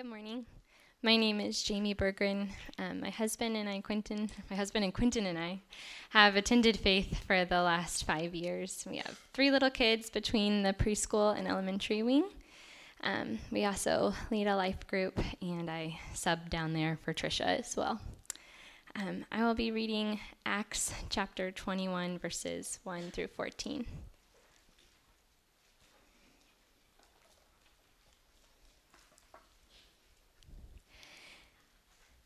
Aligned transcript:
Good 0.00 0.08
morning. 0.08 0.46
My 1.02 1.18
name 1.18 1.40
is 1.40 1.62
Jamie 1.62 1.94
Berggren. 1.94 2.48
Um, 2.78 3.00
my 3.02 3.10
husband 3.10 3.54
and 3.54 3.68
I, 3.68 3.82
Quentin, 3.82 4.30
my 4.48 4.56
husband 4.56 4.82
and 4.82 4.94
Quentin 4.94 5.26
and 5.26 5.38
I, 5.38 5.60
have 6.08 6.36
attended 6.36 6.78
Faith 6.78 7.22
for 7.26 7.44
the 7.44 7.60
last 7.60 8.04
five 8.04 8.34
years. 8.34 8.86
We 8.88 8.96
have 8.96 9.20
three 9.34 9.50
little 9.50 9.68
kids 9.68 10.08
between 10.08 10.62
the 10.62 10.72
preschool 10.72 11.36
and 11.36 11.46
elementary 11.46 12.02
wing. 12.02 12.24
Um, 13.02 13.40
we 13.50 13.66
also 13.66 14.14
lead 14.30 14.46
a 14.46 14.56
life 14.56 14.86
group, 14.86 15.20
and 15.42 15.70
I 15.70 16.00
sub 16.14 16.48
down 16.48 16.72
there 16.72 16.98
for 17.04 17.12
Trisha 17.12 17.58
as 17.58 17.76
well. 17.76 18.00
Um, 18.96 19.26
I 19.30 19.44
will 19.44 19.54
be 19.54 19.70
reading 19.70 20.18
Acts 20.46 20.94
chapter 21.10 21.50
21, 21.50 22.18
verses 22.18 22.78
1 22.84 23.10
through 23.10 23.26
14. 23.26 23.84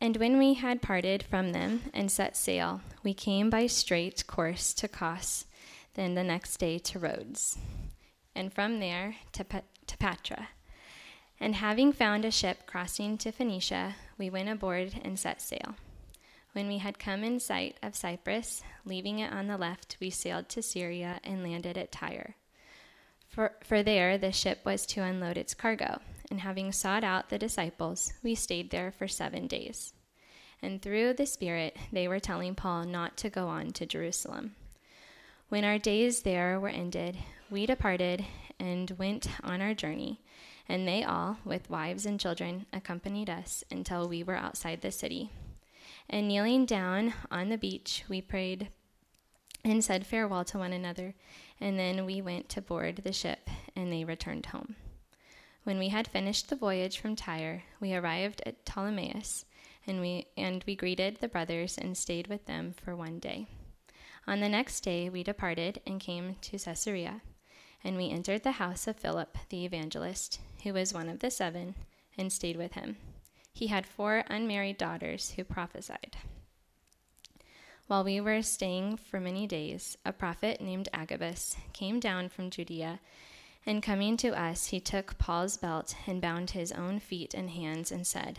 And 0.04 0.18
when 0.18 0.36
we 0.36 0.52
had 0.52 0.82
parted 0.82 1.22
from 1.22 1.52
them 1.52 1.84
and 1.94 2.12
set 2.12 2.36
sail, 2.36 2.82
we 3.02 3.14
came 3.14 3.48
by 3.48 3.66
straight 3.66 4.26
course 4.26 4.74
to 4.74 4.86
Kos, 4.86 5.46
then 5.94 6.14
the 6.14 6.22
next 6.22 6.58
day 6.58 6.78
to 6.80 6.98
Rhodes, 6.98 7.56
and 8.34 8.52
from 8.52 8.80
there 8.80 9.16
to, 9.32 9.44
P- 9.44 9.60
to 9.86 9.96
Patra. 9.96 10.48
And 11.40 11.54
having 11.54 11.90
found 11.90 12.26
a 12.26 12.30
ship 12.30 12.66
crossing 12.66 13.16
to 13.16 13.32
Phoenicia, 13.32 13.94
we 14.18 14.28
went 14.28 14.50
aboard 14.50 15.00
and 15.02 15.18
set 15.18 15.40
sail. 15.40 15.74
When 16.52 16.68
we 16.68 16.76
had 16.76 16.98
come 16.98 17.24
in 17.24 17.40
sight 17.40 17.78
of 17.82 17.96
Cyprus, 17.96 18.62
leaving 18.84 19.20
it 19.20 19.32
on 19.32 19.46
the 19.46 19.56
left, 19.56 19.96
we 20.02 20.10
sailed 20.10 20.50
to 20.50 20.60
Syria 20.60 21.18
and 21.24 21.42
landed 21.42 21.78
at 21.78 21.92
Tyre. 21.92 22.36
For, 23.26 23.52
for 23.64 23.82
there 23.82 24.18
the 24.18 24.32
ship 24.32 24.66
was 24.66 24.84
to 24.84 25.02
unload 25.02 25.38
its 25.38 25.54
cargo, 25.54 26.02
and 26.30 26.40
having 26.40 26.72
sought 26.72 27.04
out 27.04 27.30
the 27.30 27.38
disciples, 27.38 28.12
we 28.22 28.34
stayed 28.34 28.70
there 28.70 28.92
for 28.92 29.08
seven 29.08 29.46
days. 29.46 29.93
And 30.64 30.80
through 30.80 31.12
the 31.12 31.26
Spirit, 31.26 31.76
they 31.92 32.08
were 32.08 32.18
telling 32.18 32.54
Paul 32.54 32.84
not 32.84 33.18
to 33.18 33.28
go 33.28 33.48
on 33.48 33.72
to 33.72 33.84
Jerusalem. 33.84 34.56
When 35.50 35.62
our 35.62 35.76
days 35.76 36.22
there 36.22 36.58
were 36.58 36.70
ended, 36.70 37.18
we 37.50 37.66
departed 37.66 38.24
and 38.58 38.90
went 38.92 39.26
on 39.42 39.60
our 39.60 39.74
journey, 39.74 40.22
and 40.66 40.88
they 40.88 41.04
all, 41.04 41.36
with 41.44 41.68
wives 41.68 42.06
and 42.06 42.18
children, 42.18 42.64
accompanied 42.72 43.28
us 43.28 43.62
until 43.70 44.08
we 44.08 44.22
were 44.22 44.36
outside 44.36 44.80
the 44.80 44.90
city. 44.90 45.28
And 46.08 46.28
kneeling 46.28 46.64
down 46.64 47.12
on 47.30 47.50
the 47.50 47.58
beach, 47.58 48.04
we 48.08 48.22
prayed 48.22 48.68
and 49.62 49.84
said 49.84 50.06
farewell 50.06 50.46
to 50.46 50.58
one 50.58 50.72
another, 50.72 51.14
and 51.60 51.78
then 51.78 52.06
we 52.06 52.22
went 52.22 52.48
to 52.48 52.62
board 52.62 53.02
the 53.04 53.12
ship, 53.12 53.50
and 53.76 53.92
they 53.92 54.04
returned 54.04 54.46
home. 54.46 54.76
When 55.64 55.78
we 55.78 55.90
had 55.90 56.08
finished 56.08 56.48
the 56.48 56.56
voyage 56.56 56.98
from 56.98 57.16
Tyre, 57.16 57.64
we 57.80 57.94
arrived 57.94 58.42
at 58.46 58.64
Ptolemais, 58.64 59.44
and 59.86 60.00
we, 60.00 60.26
and 60.36 60.64
we 60.66 60.74
greeted 60.74 61.18
the 61.20 61.28
brothers 61.28 61.78
and 61.78 61.96
stayed 61.96 62.26
with 62.26 62.46
them 62.46 62.72
for 62.72 62.96
one 62.96 63.18
day. 63.18 63.46
On 64.26 64.40
the 64.40 64.48
next 64.48 64.80
day, 64.80 65.08
we 65.08 65.22
departed 65.22 65.80
and 65.86 66.00
came 66.00 66.36
to 66.40 66.58
Caesarea, 66.58 67.20
and 67.82 67.96
we 67.96 68.10
entered 68.10 68.42
the 68.42 68.52
house 68.52 68.86
of 68.86 68.96
Philip 68.96 69.36
the 69.50 69.64
evangelist, 69.64 70.40
who 70.62 70.72
was 70.72 70.94
one 70.94 71.08
of 71.08 71.18
the 71.18 71.30
seven, 71.30 71.74
and 72.16 72.32
stayed 72.32 72.56
with 72.56 72.72
him. 72.72 72.96
He 73.52 73.66
had 73.66 73.86
four 73.86 74.24
unmarried 74.28 74.78
daughters 74.78 75.32
who 75.32 75.44
prophesied. 75.44 76.16
While 77.86 78.02
we 78.02 78.18
were 78.18 78.40
staying 78.40 78.96
for 78.96 79.20
many 79.20 79.46
days, 79.46 79.98
a 80.06 80.12
prophet 80.12 80.60
named 80.60 80.88
Agabus 80.94 81.56
came 81.74 82.00
down 82.00 82.30
from 82.30 82.48
Judea, 82.48 83.00
and 83.66 83.82
coming 83.82 84.16
to 84.18 84.30
us, 84.38 84.68
he 84.68 84.80
took 84.80 85.18
Paul's 85.18 85.58
belt 85.58 85.94
and 86.06 86.20
bound 86.20 86.50
his 86.50 86.72
own 86.72 86.98
feet 86.98 87.34
and 87.34 87.50
hands 87.50 87.92
and 87.92 88.06
said, 88.06 88.38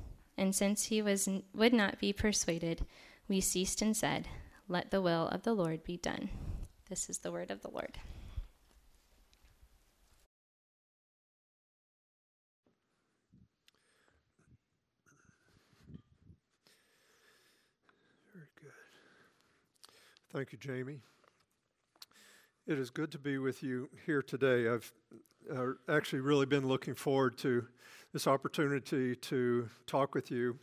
And 0.41 0.55
since 0.55 0.85
he 0.85 1.03
was, 1.03 1.29
would 1.53 1.71
not 1.71 1.99
be 1.99 2.11
persuaded, 2.13 2.83
we 3.27 3.41
ceased 3.41 3.79
and 3.79 3.95
said, 3.95 4.27
Let 4.67 4.89
the 4.89 4.99
will 4.99 5.27
of 5.27 5.43
the 5.43 5.53
Lord 5.53 5.83
be 5.83 5.97
done. 5.97 6.31
This 6.89 7.11
is 7.11 7.19
the 7.19 7.31
word 7.31 7.51
of 7.51 7.61
the 7.61 7.69
Lord. 7.69 7.99
Very 18.33 18.47
good. 18.59 18.71
Thank 20.33 20.53
you, 20.53 20.57
Jamie. 20.57 21.01
It 22.65 22.79
is 22.79 22.89
good 22.89 23.11
to 23.11 23.19
be 23.19 23.37
with 23.37 23.61
you 23.61 23.89
here 24.07 24.23
today. 24.23 24.67
I've 24.67 24.91
uh, 25.55 25.73
actually 25.87 26.21
really 26.21 26.47
been 26.47 26.67
looking 26.67 26.95
forward 26.95 27.37
to 27.39 27.67
this 28.13 28.27
opportunity 28.27 29.15
to 29.15 29.69
talk 29.87 30.13
with 30.13 30.29
you. 30.29 30.59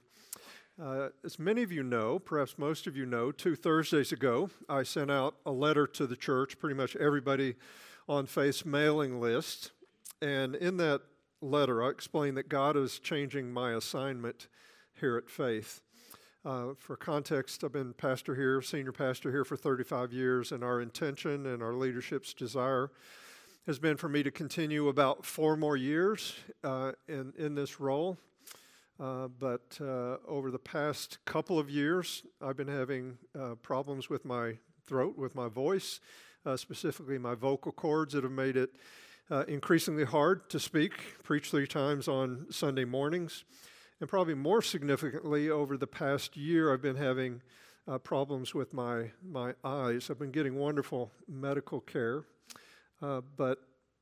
Uh, 0.81 1.09
as 1.25 1.39
many 1.39 1.63
of 1.63 1.73
you 1.73 1.83
know, 1.83 2.19
perhaps 2.19 2.59
most 2.59 2.87
of 2.87 2.97
you 2.97 3.07
know, 3.07 3.33
two 3.33 3.57
Thursdays 3.57 4.13
ago, 4.13 4.51
I 4.69 4.83
sent 4.83 5.11
out 5.11 5.35
a 5.47 5.51
letter 5.51 5.87
to 5.87 6.07
the 6.07 6.15
church, 6.15 6.59
pretty 6.59 6.77
much 6.77 6.95
everybody 6.97 7.57
on 8.09 8.27
Faith's 8.27 8.65
mailing 8.65 9.21
list. 9.21 9.73
And 10.21 10.55
in 10.55 10.77
that 10.77 11.01
letter, 11.41 11.83
I 11.83 11.89
explained 11.89 12.37
that 12.37 12.49
God 12.49 12.77
is 12.77 12.99
changing 12.99 13.51
my 13.51 13.73
assignment 13.73 14.47
here 15.01 15.17
at 15.17 15.31
Faith. 15.31 15.81
Uh, 16.45 16.75
for 16.79 16.97
context, 16.97 17.65
I've 17.65 17.73
been 17.73 17.95
pastor 17.95 18.35
here, 18.35 18.63
senior 18.63 18.93
pastor 18.93 19.31
here 19.31 19.45
for 19.45 19.57
35 19.57 20.13
years, 20.13 20.53
and 20.53 20.63
our 20.63 20.81
intention 20.81 21.47
and 21.47 21.63
our 21.63 21.75
leadership's 21.75 22.35
desire 22.35 22.91
has 23.67 23.79
been 23.79 23.97
for 23.97 24.09
me 24.09 24.23
to 24.23 24.31
continue 24.31 24.89
about 24.89 25.25
four 25.25 25.57
more 25.57 25.77
years 25.77 26.35
uh, 26.65 26.93
in, 27.07 27.33
in 27.37 27.55
this 27.55 27.81
role. 27.81 28.19
Uh, 29.01 29.29
but 29.29 29.79
uh, 29.81 30.17
over 30.27 30.51
the 30.51 30.59
past 30.59 31.19
couple 31.25 31.59
of 31.59 31.71
years, 31.71 32.25
I've 32.41 32.57
been 32.57 32.69
having 32.69 33.19
uh, 33.39 33.55
problems 33.57 34.11
with 34.11 34.25
my 34.25 34.59
throat, 34.87 35.17
with 35.17 35.35
my 35.35 35.49
voice, 35.49 36.01
uh, 36.45 36.57
specifically 36.57 37.19
my 37.19 37.35
vocal 37.35 37.73
cords 37.73 38.15
that 38.15 38.25
have 38.25 38.33
made 38.33 38.57
it 38.57 38.71
increasingly 39.47 40.05
hard 40.05 40.49
to 40.49 40.59
speak, 40.59 41.23
preach 41.23 41.51
three 41.51 41.67
times 41.67 42.09
on 42.09 42.47
Sunday 42.51 42.87
mornings. 42.87 43.45
And 44.01 44.09
probably 44.09 44.35
more 44.35 44.63
significantly, 44.63 45.51
over 45.51 45.77
the 45.77 45.87
past 45.87 46.37
year, 46.37 46.73
I've 46.73 46.81
been 46.81 46.97
having 46.97 47.43
uh, 47.89 47.99
problems 47.99 48.55
with 48.55 48.73
my, 48.73 49.11
my 49.29 49.55
eyes. 49.65 50.09
I've 50.09 50.19
been 50.19 50.31
getting 50.31 50.55
wonderful 50.55 51.11
medical 51.27 51.81
care, 51.81 52.25
uh, 53.03 53.21
but 53.37 53.59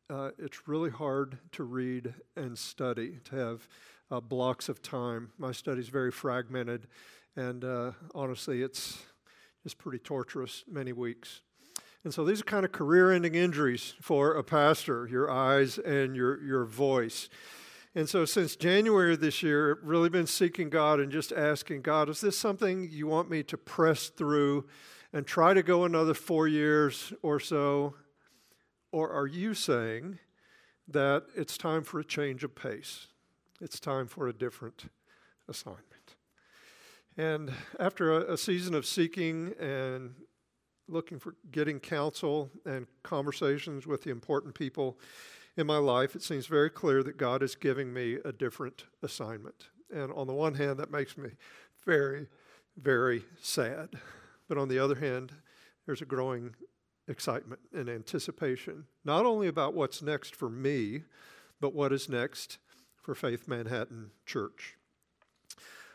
uh, 0.09 0.31
it's 0.39 0.69
really 0.69 0.91
hard 0.91 1.39
to 1.53 1.65
read 1.65 2.15
and 2.37 2.57
study, 2.57 3.19
to 3.25 3.37
have 3.37 3.69
uh, 4.11 4.21
blocks 4.21 4.69
of 4.69 4.83
time. 4.83 5.31
My 5.39 5.53
study 5.53 5.81
is 5.81 5.89
very 5.89 6.13
fragmented, 6.13 6.87
and 7.35 7.65
uh, 7.65 7.93
honestly, 8.15 8.63
it's 8.63 8.99
just 9.63 9.79
pretty 9.79 9.99
torturous 9.99 10.65
many 10.69 10.93
weeks. 10.93 11.41
And 12.05 12.15
so 12.15 12.25
these 12.25 12.41
are 12.41 12.45
kind 12.45 12.65
of 12.65 12.71
career 12.71 13.11
ending 13.11 13.35
injuries 13.35 13.95
for 14.01 14.35
a 14.35 14.45
pastor 14.45 15.09
your 15.11 15.29
eyes 15.29 15.77
and 15.79 16.15
your, 16.15 16.41
your 16.41 16.65
voice. 16.65 17.29
And 17.97 18.09
so, 18.09 18.25
since 18.27 18.57
January 18.57 19.17
this 19.17 19.43
year, 19.43 19.79
I've 19.79 19.89
really 19.89 20.11
been 20.11 20.27
seeking 20.27 20.69
God 20.69 21.01
and 21.01 21.11
just 21.11 21.33
asking 21.33 21.81
God, 21.81 22.11
is 22.11 22.21
this 22.21 22.39
something 22.39 22.91
you 22.93 23.07
want 23.07 23.31
me 23.31 23.43
to 23.45 23.57
press 23.57 24.11
through 24.11 24.67
and 25.15 25.27
try 25.27 25.55
to 25.55 25.63
go 25.63 25.85
another 25.85 26.15
four 26.15 26.47
years 26.47 27.13
or 27.23 27.41
so? 27.41 27.95
Or 28.93 29.11
are 29.11 29.27
you 29.27 29.55
saying 29.55 30.19
that 30.89 31.25
it's 31.35 31.59
time 31.59 31.83
for 31.83 32.01
a 32.01 32.05
change 32.05 32.45
of 32.45 32.55
pace? 32.55 33.09
It's 33.61 33.81
time 33.81 34.07
for 34.07 34.29
a 34.29 34.33
different 34.33 34.85
assignment. 35.49 36.17
And 37.17 37.53
after 37.81 38.13
a, 38.13 38.35
a 38.35 38.37
season 38.37 38.75
of 38.75 38.87
seeking 38.87 39.55
and 39.59 40.15
looking 40.89 41.19
for 41.19 41.35
getting 41.51 41.81
counsel 41.81 42.51
and 42.65 42.87
conversations 43.03 43.87
with 43.87 44.03
the 44.03 44.11
important 44.11 44.55
people, 44.55 44.99
in 45.57 45.67
my 45.67 45.79
life, 45.79 46.15
it 46.15 46.23
seems 46.23 46.47
very 46.47 46.69
clear 46.71 47.03
that 47.03 47.17
God 47.17 47.43
is 47.43 47.55
giving 47.55 47.93
me 47.93 48.19
a 48.25 48.33
different 48.33 48.85
assignment. 49.03 49.69
And 49.93 50.13
on 50.13 50.27
the 50.27 50.35
one 50.35 50.55
hand, 50.55 50.79
that 50.79 50.91
makes 50.91 51.17
me 51.17 51.31
very, 51.85 52.27
very 52.77 53.25
sad. 53.41 53.91
But 54.49 54.59
on 54.59 54.69
the 54.69 54.79
other 54.79 54.97
hand, 54.97 55.33
there's 55.87 56.03
a 56.03 56.07
growing 56.07 56.55
excitement 57.09 57.61
and 57.73 57.89
anticipation, 57.89 58.85
not 59.05 59.27
only 59.27 59.49
about 59.49 59.75
what's 59.75 60.03
next 60.03 60.35
for 60.35 60.49
me, 60.49 61.03
but 61.61 61.75
what 61.75 61.93
is 61.93 62.09
next 62.09 62.59
for 63.03 63.15
Faith 63.15 63.47
Manhattan 63.47 64.11
Church. 64.25 64.77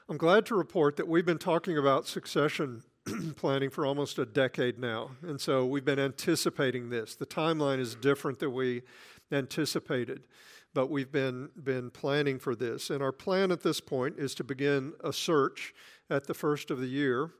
I'm 0.10 0.18
glad 0.18 0.46
to 0.48 0.56
report 0.56 0.98
that 0.98 1.08
we've 1.08 1.26
been 1.26 1.38
talking 1.38 1.78
about 1.78 2.08
succession 2.08 2.84
planning 3.36 3.70
for 3.70 3.86
almost 3.86 4.20
a 4.20 4.26
decade 4.26 4.78
now. 4.78 5.12
And 5.22 5.40
so 5.40 5.66
we've 5.66 5.86
been 5.86 6.00
anticipating 6.00 6.90
this. 6.90 7.16
The 7.16 7.26
timeline 7.26 7.80
is 7.80 7.96
different 7.96 8.40
than 8.40 8.54
we 8.54 8.84
anticipated, 9.32 10.24
but 10.74 10.90
we've 10.90 11.12
been, 11.12 11.50
been 11.62 11.90
planning 11.90 12.40
for 12.40 12.56
this. 12.56 12.90
And 12.90 13.02
our 13.02 13.12
plan 13.12 13.52
at 13.52 13.64
this 13.64 13.82
point 13.82 14.18
is 14.18 14.36
to 14.36 14.44
begin 14.44 14.94
a 15.04 15.12
search 15.12 15.74
at 16.10 16.28
the 16.28 16.34
first 16.34 16.72
of 16.72 16.80
the 16.80 16.88
year 16.88 17.32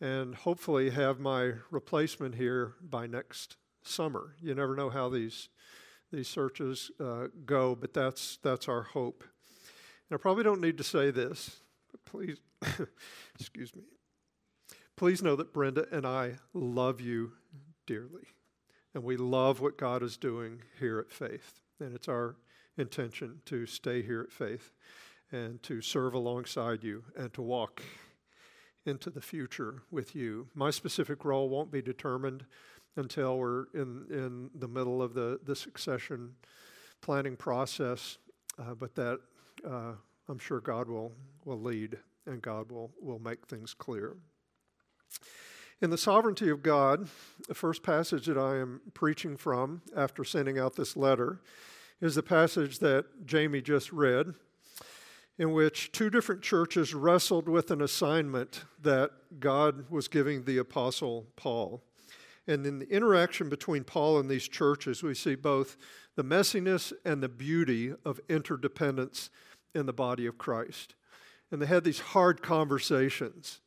and 0.00 0.34
hopefully 0.34 0.90
have 0.90 1.20
my 1.20 1.52
replacement 1.70 2.34
here 2.34 2.74
by 2.80 3.06
next 3.06 3.56
summer. 3.82 4.34
You 4.40 4.54
never 4.54 4.74
know 4.74 4.90
how 4.90 5.08
these, 5.08 5.48
these 6.12 6.28
searches 6.28 6.90
uh, 6.98 7.28
go, 7.44 7.74
but 7.74 7.92
that's, 7.92 8.38
that's 8.42 8.68
our 8.68 8.82
hope. 8.82 9.24
And 10.08 10.18
I 10.18 10.20
probably 10.20 10.44
don't 10.44 10.60
need 10.60 10.78
to 10.78 10.84
say 10.84 11.10
this, 11.10 11.60
but 11.90 12.04
please, 12.04 12.38
excuse 13.38 13.74
me. 13.74 13.82
Please 14.96 15.22
know 15.22 15.36
that 15.36 15.52
Brenda 15.52 15.86
and 15.90 16.06
I 16.06 16.34
love 16.52 17.00
you 17.00 17.32
dearly. 17.86 18.26
And 18.94 19.04
we 19.04 19.16
love 19.16 19.60
what 19.60 19.78
God 19.78 20.02
is 20.02 20.16
doing 20.16 20.62
here 20.78 20.98
at 20.98 21.12
Faith. 21.12 21.60
And 21.78 21.94
it's 21.94 22.08
our 22.08 22.36
intention 22.76 23.40
to 23.46 23.66
stay 23.66 24.02
here 24.02 24.20
at 24.20 24.32
Faith 24.32 24.72
and 25.32 25.62
to 25.62 25.80
serve 25.80 26.12
alongside 26.12 26.82
you 26.82 27.04
and 27.16 27.32
to 27.34 27.42
walk 27.42 27.82
into 28.86 29.10
the 29.10 29.20
future 29.20 29.82
with 29.90 30.14
you. 30.14 30.48
My 30.54 30.70
specific 30.70 31.24
role 31.24 31.48
won't 31.48 31.70
be 31.70 31.82
determined 31.82 32.44
until 32.96 33.38
we're 33.38 33.64
in, 33.74 34.06
in 34.10 34.50
the 34.54 34.68
middle 34.68 35.02
of 35.02 35.14
the, 35.14 35.38
the 35.44 35.54
succession 35.54 36.34
planning 37.00 37.36
process, 37.36 38.18
uh, 38.58 38.74
but 38.74 38.94
that 38.94 39.20
uh, 39.68 39.92
I'm 40.28 40.38
sure 40.38 40.60
God 40.60 40.88
will, 40.88 41.12
will 41.44 41.60
lead 41.60 41.98
and 42.26 42.42
God 42.42 42.70
will, 42.70 42.90
will 43.00 43.18
make 43.18 43.46
things 43.46 43.74
clear. 43.74 44.16
In 45.82 45.90
the 45.90 45.98
sovereignty 45.98 46.50
of 46.50 46.62
God, 46.62 47.08
the 47.48 47.54
first 47.54 47.82
passage 47.82 48.26
that 48.26 48.36
I 48.36 48.56
am 48.56 48.82
preaching 48.92 49.36
from 49.36 49.80
after 49.96 50.24
sending 50.24 50.58
out 50.58 50.76
this 50.76 50.96
letter 50.96 51.40
is 52.00 52.14
the 52.14 52.22
passage 52.22 52.80
that 52.80 53.26
Jamie 53.26 53.62
just 53.62 53.92
read, 53.92 54.34
in 55.40 55.52
which 55.52 55.90
two 55.90 56.10
different 56.10 56.42
churches 56.42 56.92
wrestled 56.92 57.48
with 57.48 57.70
an 57.70 57.80
assignment 57.80 58.64
that 58.82 59.10
God 59.40 59.86
was 59.88 60.06
giving 60.06 60.44
the 60.44 60.58
Apostle 60.58 61.28
Paul. 61.34 61.82
And 62.46 62.66
in 62.66 62.78
the 62.78 62.88
interaction 62.90 63.48
between 63.48 63.84
Paul 63.84 64.18
and 64.18 64.28
these 64.28 64.46
churches, 64.46 65.02
we 65.02 65.14
see 65.14 65.36
both 65.36 65.78
the 66.14 66.22
messiness 66.22 66.92
and 67.06 67.22
the 67.22 67.28
beauty 67.30 67.94
of 68.04 68.20
interdependence 68.28 69.30
in 69.74 69.86
the 69.86 69.94
body 69.94 70.26
of 70.26 70.36
Christ. 70.36 70.94
And 71.50 71.62
they 71.62 71.66
had 71.66 71.84
these 71.84 72.00
hard 72.00 72.42
conversations 72.42 73.60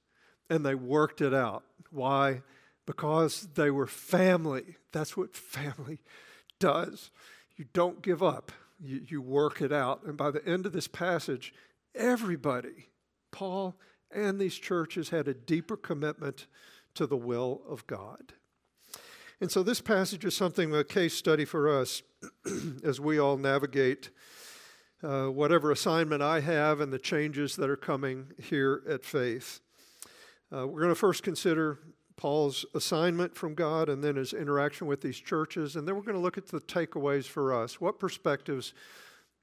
and 0.52 0.64
they 0.64 0.76
worked 0.76 1.22
it 1.22 1.34
out. 1.34 1.64
Why? 1.90 2.44
Because 2.86 3.48
they 3.56 3.72
were 3.72 3.88
family. 3.88 4.76
That's 4.92 5.18
what 5.18 5.36
family 5.36 6.02
does. 6.60 7.10
You 7.56 7.66
don't 7.74 8.04
give 8.04 8.22
up, 8.22 8.52
you, 8.84 9.02
you 9.08 9.22
work 9.22 9.62
it 9.62 9.72
out. 9.72 10.04
And 10.06 10.18
by 10.18 10.32
the 10.32 10.46
end 10.46 10.66
of 10.66 10.74
this 10.74 10.88
passage, 10.88 11.54
everybody, 11.96 12.90
Paul 13.32 13.76
and 14.12 14.40
these 14.40 14.56
churches, 14.56 15.10
had 15.10 15.28
a 15.28 15.34
deeper 15.34 15.78
commitment 15.78 16.48
to 16.96 17.08
the 17.08 17.18
will 17.18 17.62
of 17.68 17.88
God. 17.88 18.34
And 19.42 19.52
so 19.52 19.64
this 19.64 19.82
passage 19.82 20.24
is 20.26 20.36
something, 20.36 20.74
a 20.76 20.84
case 20.84 21.16
study 21.16 21.46
for 21.46 21.70
us 21.70 22.04
as 22.84 23.00
we 23.00 23.20
all 23.20 23.38
navigate 23.38 24.10
uh, 25.04 25.26
whatever 25.26 25.72
assignment 25.72 26.22
I 26.22 26.40
have 26.40 26.80
and 26.80 26.94
the 26.94 27.00
changes 27.00 27.56
that 27.58 27.70
are 27.70 27.76
coming 27.76 28.28
here 28.42 28.84
at 28.88 29.04
Faith. 29.04 29.60
Uh, 30.56 30.68
we're 30.68 30.82
going 30.82 30.92
to 30.92 30.96
first 30.96 31.24
consider 31.24 31.80
Paul's 32.16 32.66
assignment 32.74 33.36
from 33.36 33.54
God 33.56 33.90
and 33.90 34.04
then 34.04 34.16
his 34.16 34.34
interaction 34.34 34.88
with 34.88 35.02
these 35.02 35.20
churches, 35.20 35.76
and 35.76 35.88
then 35.88 35.96
we're 35.96 36.02
going 36.02 36.16
to 36.16 36.22
look 36.22 36.38
at 36.38 36.48
the 36.48 36.62
takeaways 36.62 37.26
for 37.26 37.54
us. 37.54 37.82
What 37.82 38.00
perspectives 38.00 38.74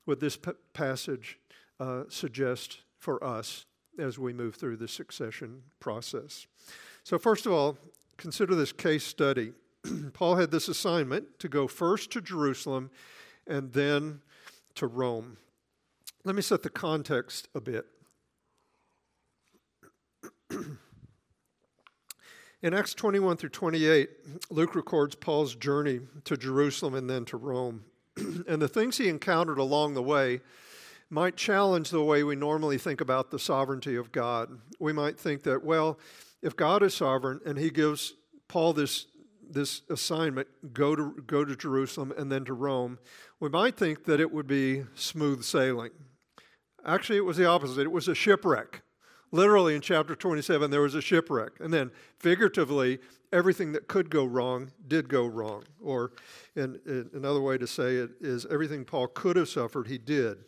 would 0.07 0.21
this 0.21 0.37
p- 0.37 0.53
passage 0.73 1.39
uh, 1.79 2.05
suggest 2.09 2.79
for 2.99 3.23
us 3.23 3.67
as 3.99 4.19
we 4.19 4.33
move 4.33 4.55
through 4.55 4.77
the 4.77 4.89
succession 4.89 5.63
process? 5.81 6.47
So, 7.05 7.19
first 7.19 7.47
of 7.47 7.53
all, 7.53 7.77
consider 8.17 8.55
this 8.55 8.73
case 8.73 9.05
study. 9.05 9.53
Paul 10.13 10.37
had 10.37 10.51
this 10.51 10.69
assignment 10.69 11.39
to 11.39 11.49
go 11.49 11.67
first 11.67 12.11
to 12.13 12.21
Jerusalem 12.21 12.91
and 13.47 13.73
then 13.73 14.21
to 14.77 14.87
Rome. 14.87 15.37
Let 16.25 16.37
me 16.37 16.43
set 16.43 16.63
the 16.63 16.71
context 16.71 17.49
a 17.55 17.61
bit. 17.61 17.87
In 22.63 22.75
Acts 22.75 22.93
21 22.93 23.39
through 23.39 23.49
28, 23.49 24.11
Luke 24.51 24.75
records 24.75 25.15
Paul's 25.15 25.55
journey 25.55 26.01
to 26.25 26.37
Jerusalem 26.37 26.95
and 26.95 27.09
then 27.09 27.25
to 27.27 27.39
Rome. 27.39 27.85
and 28.17 28.61
the 28.61 28.69
things 28.69 28.99
he 28.99 29.09
encountered 29.09 29.57
along 29.57 29.95
the 29.95 30.03
way 30.03 30.43
might 31.09 31.37
challenge 31.37 31.89
the 31.89 32.05
way 32.05 32.23
we 32.23 32.37
normally 32.37 32.77
think 32.77 33.01
about 33.01 33.31
the 33.31 33.39
sovereignty 33.39 33.97
of 33.97 34.13
God. 34.13 34.61
We 34.79 34.93
might 34.93 35.19
think 35.19 35.43
that, 35.45 35.65
well, 35.65 35.99
if 36.43 36.55
God 36.55 36.83
is 36.83 36.93
sovereign 36.93 37.41
and 37.47 37.57
he 37.57 37.71
gives 37.71 38.13
Paul 38.47 38.75
this, 38.75 39.07
this 39.49 39.81
assignment, 39.89 40.47
go 40.75 40.95
to, 40.95 41.15
go 41.27 41.47
to 41.47 41.57
Jerusalem 41.57 42.13
and 42.19 42.31
then 42.31 42.45
to 42.45 42.53
Rome, 42.53 42.99
we 43.41 43.49
might 43.49 43.79
think 43.79 44.05
that 44.05 44.21
it 44.21 44.31
would 44.31 44.47
be 44.47 44.85
smooth 44.95 45.45
sailing. 45.45 45.93
Actually, 46.85 47.17
it 47.17 47.25
was 47.25 47.39
the 47.39 47.47
opposite. 47.47 47.81
It 47.81 47.93
was 47.93 48.07
a 48.07 48.15
shipwreck. 48.15 48.83
Literally, 49.33 49.75
in 49.77 49.81
chapter 49.81 50.15
27, 50.15 50.71
there 50.71 50.81
was 50.81 50.95
a 50.95 51.01
shipwreck. 51.01 51.53
And 51.61 51.73
then, 51.73 51.91
figuratively, 52.19 52.99
everything 53.33 53.73
that 53.73 53.87
could 53.87 54.11
go 54.11 54.25
wrong 54.25 54.73
did 54.89 55.09
go 55.09 55.27
wrong. 55.27 55.65
Or, 55.81 56.13
in, 56.57 56.81
in 56.85 57.11
another 57.15 57.41
way 57.41 57.57
to 57.59 57.67
say 57.67 57.97
it 57.97 58.11
is, 58.21 58.47
everything 58.51 58.85
Paul 58.85 59.07
could 59.09 59.37
have 59.37 59.49
suffered, 59.49 59.87
he 59.87 59.99
did. 59.99 60.39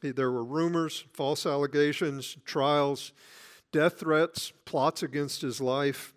He, 0.00 0.12
there 0.12 0.30
were 0.30 0.44
rumors, 0.44 1.04
false 1.12 1.44
allegations, 1.44 2.36
trials, 2.44 3.12
death 3.72 3.98
threats, 3.98 4.52
plots 4.64 5.02
against 5.02 5.42
his 5.42 5.60
life. 5.60 6.14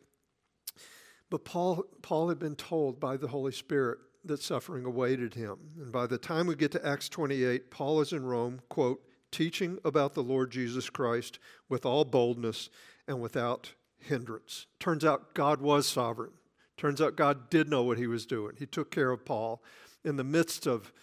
But 1.30 1.46
Paul, 1.46 1.84
Paul 2.02 2.30
had 2.30 2.40
been 2.40 2.56
told 2.56 3.00
by 3.00 3.18
the 3.18 3.28
Holy 3.28 3.52
Spirit 3.52 3.98
that 4.26 4.42
suffering 4.42 4.86
awaited 4.86 5.34
him. 5.34 5.58
And 5.78 5.92
by 5.92 6.08
the 6.08 6.18
time 6.18 6.48
we 6.48 6.56
get 6.56 6.72
to 6.74 6.86
Acts 6.86 7.10
28, 7.10 7.72
Paul 7.72 8.02
is 8.02 8.14
in 8.14 8.24
Rome, 8.24 8.62
quote, 8.70 9.02
teaching 9.34 9.80
about 9.84 10.14
the 10.14 10.24
Lord 10.24 10.52
Jesus 10.52 10.90
Christ 10.90 11.40
with 11.68 11.86
all 11.86 12.06
boldness 12.06 12.70
and 13.08 13.22
without 13.22 13.74
hindrance. 14.00 14.68
Turns 14.80 15.04
out 15.04 15.34
God 15.34 15.60
was 15.62 15.88
sovereign. 15.88 16.32
Turns 16.78 17.02
out 17.02 17.16
God 17.16 17.50
did 17.50 17.70
know 17.70 17.84
what 17.84 17.98
he 17.98 18.08
was 18.08 18.26
doing. 18.26 18.54
He 18.58 18.66
took 18.66 18.92
care 18.92 19.12
of 19.12 19.26
Paul 19.26 19.62
in 20.06 20.16
the 20.16 20.24
midst 20.24 20.66
of 20.66 20.94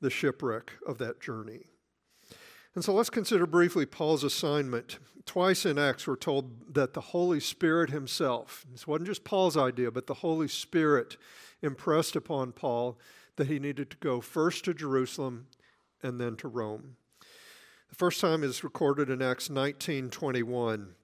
the 0.00 0.10
shipwreck 0.10 0.72
of 0.86 0.98
that 0.98 1.20
journey. 1.20 1.64
And 2.74 2.84
so 2.84 2.94
let's 2.94 3.10
consider 3.10 3.46
briefly 3.46 3.84
Paul's 3.84 4.24
assignment. 4.24 4.98
Twice 5.26 5.66
in 5.66 5.78
Acts, 5.78 6.06
we're 6.06 6.16
told 6.16 6.74
that 6.74 6.94
the 6.94 7.00
Holy 7.00 7.40
Spirit 7.40 7.90
himself, 7.90 8.64
this 8.70 8.86
wasn't 8.86 9.08
just 9.08 9.24
Paul's 9.24 9.56
idea, 9.56 9.90
but 9.90 10.06
the 10.06 10.14
Holy 10.14 10.48
Spirit 10.48 11.16
impressed 11.62 12.16
upon 12.16 12.52
Paul 12.52 12.98
that 13.36 13.48
he 13.48 13.58
needed 13.58 13.90
to 13.90 13.96
go 13.96 14.20
first 14.20 14.64
to 14.64 14.74
Jerusalem 14.74 15.46
and 16.02 16.20
then 16.20 16.36
to 16.36 16.48
Rome. 16.48 16.96
The 17.90 17.96
first 17.96 18.20
time 18.20 18.42
is 18.42 18.64
recorded 18.64 19.10
in 19.10 19.20
Acts 19.20 19.48
19:21. 19.48 20.94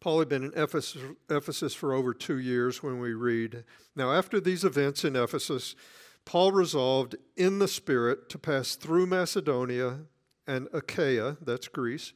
Paul 0.00 0.18
had 0.20 0.28
been 0.28 0.44
in 0.44 0.52
Ephesus, 0.54 1.02
Ephesus 1.28 1.74
for 1.74 1.92
over 1.92 2.14
two 2.14 2.38
years 2.38 2.82
when 2.82 2.98
we 2.98 3.12
read. 3.12 3.64
Now, 3.94 4.12
after 4.12 4.40
these 4.40 4.64
events 4.64 5.04
in 5.04 5.16
Ephesus, 5.16 5.74
Paul 6.24 6.52
resolved 6.52 7.16
in 7.36 7.58
the 7.58 7.68
Spirit 7.68 8.28
to 8.30 8.38
pass 8.38 8.76
through 8.76 9.06
Macedonia 9.06 10.06
and 10.46 10.68
Achaia, 10.72 11.36
that's 11.40 11.68
Greece, 11.68 12.12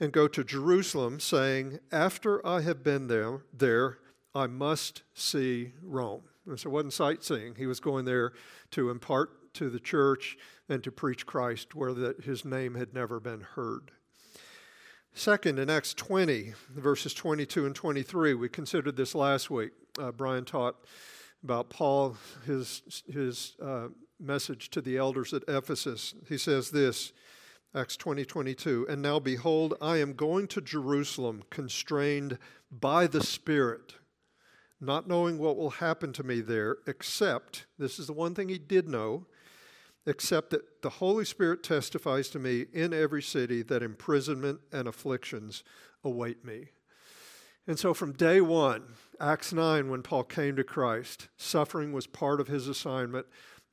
and 0.00 0.12
go 0.12 0.28
to 0.28 0.44
Jerusalem, 0.44 1.20
saying, 1.20 1.78
After 1.92 2.44
I 2.46 2.60
have 2.60 2.82
been 2.82 3.06
there, 3.06 3.42
there 3.52 3.98
I 4.34 4.48
must 4.48 5.02
see 5.14 5.72
Rome. 5.82 6.24
And 6.46 6.58
so 6.58 6.68
it 6.68 6.72
wasn't 6.72 6.92
sightseeing. 6.92 7.54
He 7.54 7.66
was 7.66 7.80
going 7.80 8.04
there 8.04 8.32
to 8.72 8.90
impart 8.90 9.30
to 9.54 9.70
the 9.70 9.80
church 9.80 10.36
and 10.68 10.82
to 10.84 10.92
preach 10.92 11.26
Christ 11.26 11.74
where 11.74 11.92
the, 11.92 12.14
his 12.22 12.44
name 12.44 12.74
had 12.74 12.94
never 12.94 13.20
been 13.20 13.40
heard. 13.40 13.90
Second, 15.16 15.60
in 15.60 15.70
Acts 15.70 15.94
20, 15.94 16.54
verses 16.74 17.14
22 17.14 17.66
and 17.66 17.74
23, 17.74 18.34
we 18.34 18.48
considered 18.48 18.96
this 18.96 19.14
last 19.14 19.48
week. 19.48 19.70
Uh, 19.98 20.10
Brian 20.10 20.44
taught 20.44 20.76
about 21.44 21.70
Paul, 21.70 22.16
his, 22.46 23.02
his 23.06 23.54
uh, 23.62 23.88
message 24.18 24.70
to 24.70 24.80
the 24.80 24.96
elders 24.96 25.32
at 25.32 25.44
Ephesus. 25.46 26.14
He 26.28 26.36
says 26.36 26.70
this, 26.70 27.12
Acts 27.76 27.96
20, 27.96 28.24
22, 28.24 28.86
And 28.88 29.02
now 29.02 29.20
behold, 29.20 29.74
I 29.80 29.98
am 29.98 30.14
going 30.14 30.48
to 30.48 30.60
Jerusalem, 30.60 31.42
constrained 31.50 32.38
by 32.70 33.06
the 33.06 33.22
Spirit, 33.22 33.94
not 34.80 35.06
knowing 35.06 35.38
what 35.38 35.56
will 35.56 35.70
happen 35.70 36.12
to 36.14 36.22
me 36.24 36.40
there, 36.40 36.78
except, 36.86 37.66
this 37.78 37.98
is 37.98 38.06
the 38.06 38.12
one 38.12 38.34
thing 38.34 38.48
he 38.48 38.58
did 38.58 38.88
know, 38.88 39.26
except 40.06 40.50
that 40.50 40.82
the 40.82 40.90
Holy 40.90 41.24
Spirit 41.24 41.62
testifies 41.62 42.28
to 42.30 42.38
me 42.38 42.66
in 42.72 42.92
every 42.92 43.22
city 43.22 43.62
that 43.62 43.82
imprisonment 43.82 44.60
and 44.72 44.86
afflictions 44.86 45.64
await 46.02 46.44
me. 46.44 46.68
And 47.66 47.78
so 47.78 47.94
from 47.94 48.12
day 48.12 48.40
one, 48.40 48.82
Acts 49.18 49.52
9, 49.52 49.88
when 49.88 50.02
Paul 50.02 50.24
came 50.24 50.56
to 50.56 50.64
Christ, 50.64 51.28
suffering 51.36 51.92
was 51.92 52.06
part 52.06 52.40
of 52.40 52.48
his 52.48 52.68
assignment 52.68 53.26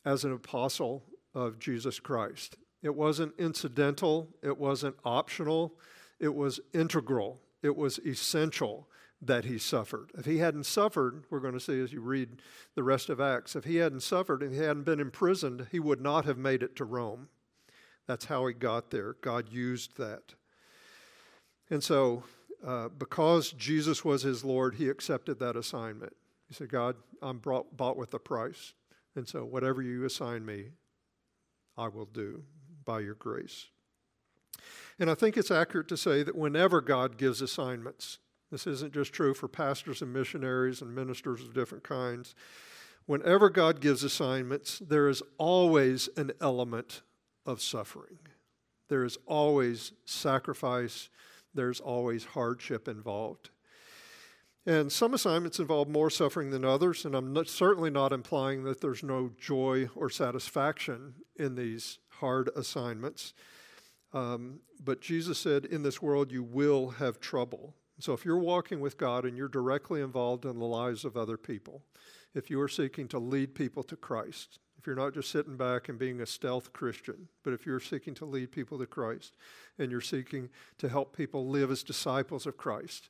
as 0.05 0.23
an 0.23 0.31
apostle 0.31 1.03
of 1.33 1.59
Jesus 1.59 1.99
Christ. 1.99 2.55
It 2.81 2.95
wasn't 2.95 3.33
incidental, 3.37 4.29
it 4.41 4.57
wasn't 4.57 4.95
optional, 5.03 5.75
it 6.19 6.33
was 6.33 6.59
integral, 6.73 7.41
it 7.61 7.75
was 7.75 7.99
essential 7.99 8.87
that 9.21 9.45
he 9.45 9.57
suffered. 9.57 10.11
If 10.17 10.25
he 10.25 10.39
hadn't 10.39 10.65
suffered, 10.65 11.25
we're 11.29 11.39
going 11.39 11.53
to 11.53 11.59
see 11.59 11.79
as 11.79 11.93
you 11.93 12.01
read 12.01 12.41
the 12.75 12.83
rest 12.83 13.09
of 13.09 13.21
Acts, 13.21 13.55
if 13.55 13.65
he 13.65 13.75
hadn't 13.75 14.01
suffered 14.01 14.41
and 14.41 14.53
he 14.53 14.59
hadn't 14.59 14.83
been 14.83 14.99
imprisoned, 14.99 15.67
he 15.71 15.79
would 15.79 16.01
not 16.01 16.25
have 16.25 16.37
made 16.37 16.63
it 16.63 16.75
to 16.77 16.85
Rome. 16.85 17.29
That's 18.07 18.25
how 18.25 18.47
he 18.47 18.53
got 18.53 18.89
there. 18.89 19.15
God 19.21 19.49
used 19.51 19.97
that. 19.97 20.33
And 21.69 21.83
so, 21.83 22.23
uh, 22.65 22.89
because 22.89 23.51
Jesus 23.51 24.03
was 24.03 24.23
his 24.23 24.43
Lord, 24.43 24.75
he 24.75 24.89
accepted 24.89 25.39
that 25.39 25.55
assignment. 25.55 26.13
He 26.47 26.55
said, 26.55 26.69
God, 26.69 26.95
I'm 27.21 27.37
brought, 27.37 27.77
bought 27.77 27.97
with 27.97 28.13
a 28.13 28.19
price. 28.19 28.73
And 29.15 29.27
so, 29.27 29.45
whatever 29.45 29.81
you 29.81 30.03
assign 30.05 30.45
me, 30.45 30.69
I 31.77 31.87
will 31.87 32.05
do 32.05 32.43
by 32.83 32.99
your 32.99 33.15
grace. 33.15 33.67
And 34.99 35.09
I 35.09 35.15
think 35.15 35.37
it's 35.37 35.51
accurate 35.51 35.87
to 35.89 35.97
say 35.97 36.23
that 36.23 36.35
whenever 36.35 36.81
God 36.81 37.17
gives 37.17 37.41
assignments, 37.41 38.19
this 38.51 38.67
isn't 38.67 38.93
just 38.93 39.13
true 39.13 39.33
for 39.33 39.47
pastors 39.47 40.01
and 40.01 40.11
missionaries 40.13 40.81
and 40.81 40.93
ministers 40.93 41.41
of 41.41 41.53
different 41.53 41.83
kinds. 41.83 42.35
Whenever 43.05 43.49
God 43.49 43.79
gives 43.81 44.03
assignments, 44.03 44.79
there 44.79 45.07
is 45.07 45.23
always 45.37 46.09
an 46.17 46.31
element 46.41 47.01
of 47.45 47.61
suffering. 47.61 48.19
There 48.89 49.03
is 49.05 49.17
always 49.25 49.93
sacrifice, 50.05 51.09
there's 51.53 51.79
always 51.79 52.25
hardship 52.25 52.87
involved. 52.87 53.49
And 54.65 54.91
some 54.91 55.13
assignments 55.13 55.59
involve 55.59 55.87
more 55.87 56.11
suffering 56.11 56.51
than 56.51 56.63
others, 56.63 57.05
and 57.05 57.15
I'm 57.15 57.33
not, 57.33 57.47
certainly 57.47 57.89
not 57.89 58.13
implying 58.13 58.63
that 58.65 58.79
there's 58.79 59.01
no 59.01 59.31
joy 59.39 59.89
or 59.95 60.09
satisfaction 60.09 61.15
in 61.35 61.55
these 61.55 61.97
hard 62.09 62.49
assignments. 62.55 63.33
Um, 64.13 64.59
but 64.83 65.01
Jesus 65.01 65.39
said, 65.39 65.65
In 65.65 65.81
this 65.81 66.01
world 66.01 66.31
you 66.31 66.43
will 66.43 66.91
have 66.91 67.19
trouble. 67.19 67.75
So 68.01 68.13
if 68.13 68.25
you're 68.25 68.37
walking 68.37 68.79
with 68.79 68.97
God 68.97 69.25
and 69.25 69.37
you're 69.37 69.47
directly 69.47 70.01
involved 70.01 70.45
in 70.45 70.57
the 70.57 70.65
lives 70.65 71.05
of 71.05 71.15
other 71.15 71.37
people, 71.37 71.83
if 72.33 72.49
you 72.49 72.59
are 72.61 72.67
seeking 72.67 73.07
to 73.09 73.19
lead 73.19 73.53
people 73.53 73.83
to 73.83 73.95
Christ, 73.95 74.59
if 74.77 74.87
you're 74.87 74.95
not 74.95 75.13
just 75.13 75.29
sitting 75.29 75.57
back 75.57 75.89
and 75.89 75.99
being 75.99 76.21
a 76.21 76.25
stealth 76.25 76.73
Christian, 76.73 77.27
but 77.43 77.53
if 77.53 77.65
you're 77.65 77.79
seeking 77.79 78.15
to 78.15 78.25
lead 78.25 78.51
people 78.51 78.79
to 78.79 78.87
Christ 78.87 79.35
and 79.77 79.91
you're 79.91 80.01
seeking 80.01 80.49
to 80.79 80.89
help 80.89 81.15
people 81.15 81.47
live 81.47 81.69
as 81.69 81.83
disciples 81.83 82.47
of 82.47 82.57
Christ, 82.57 83.09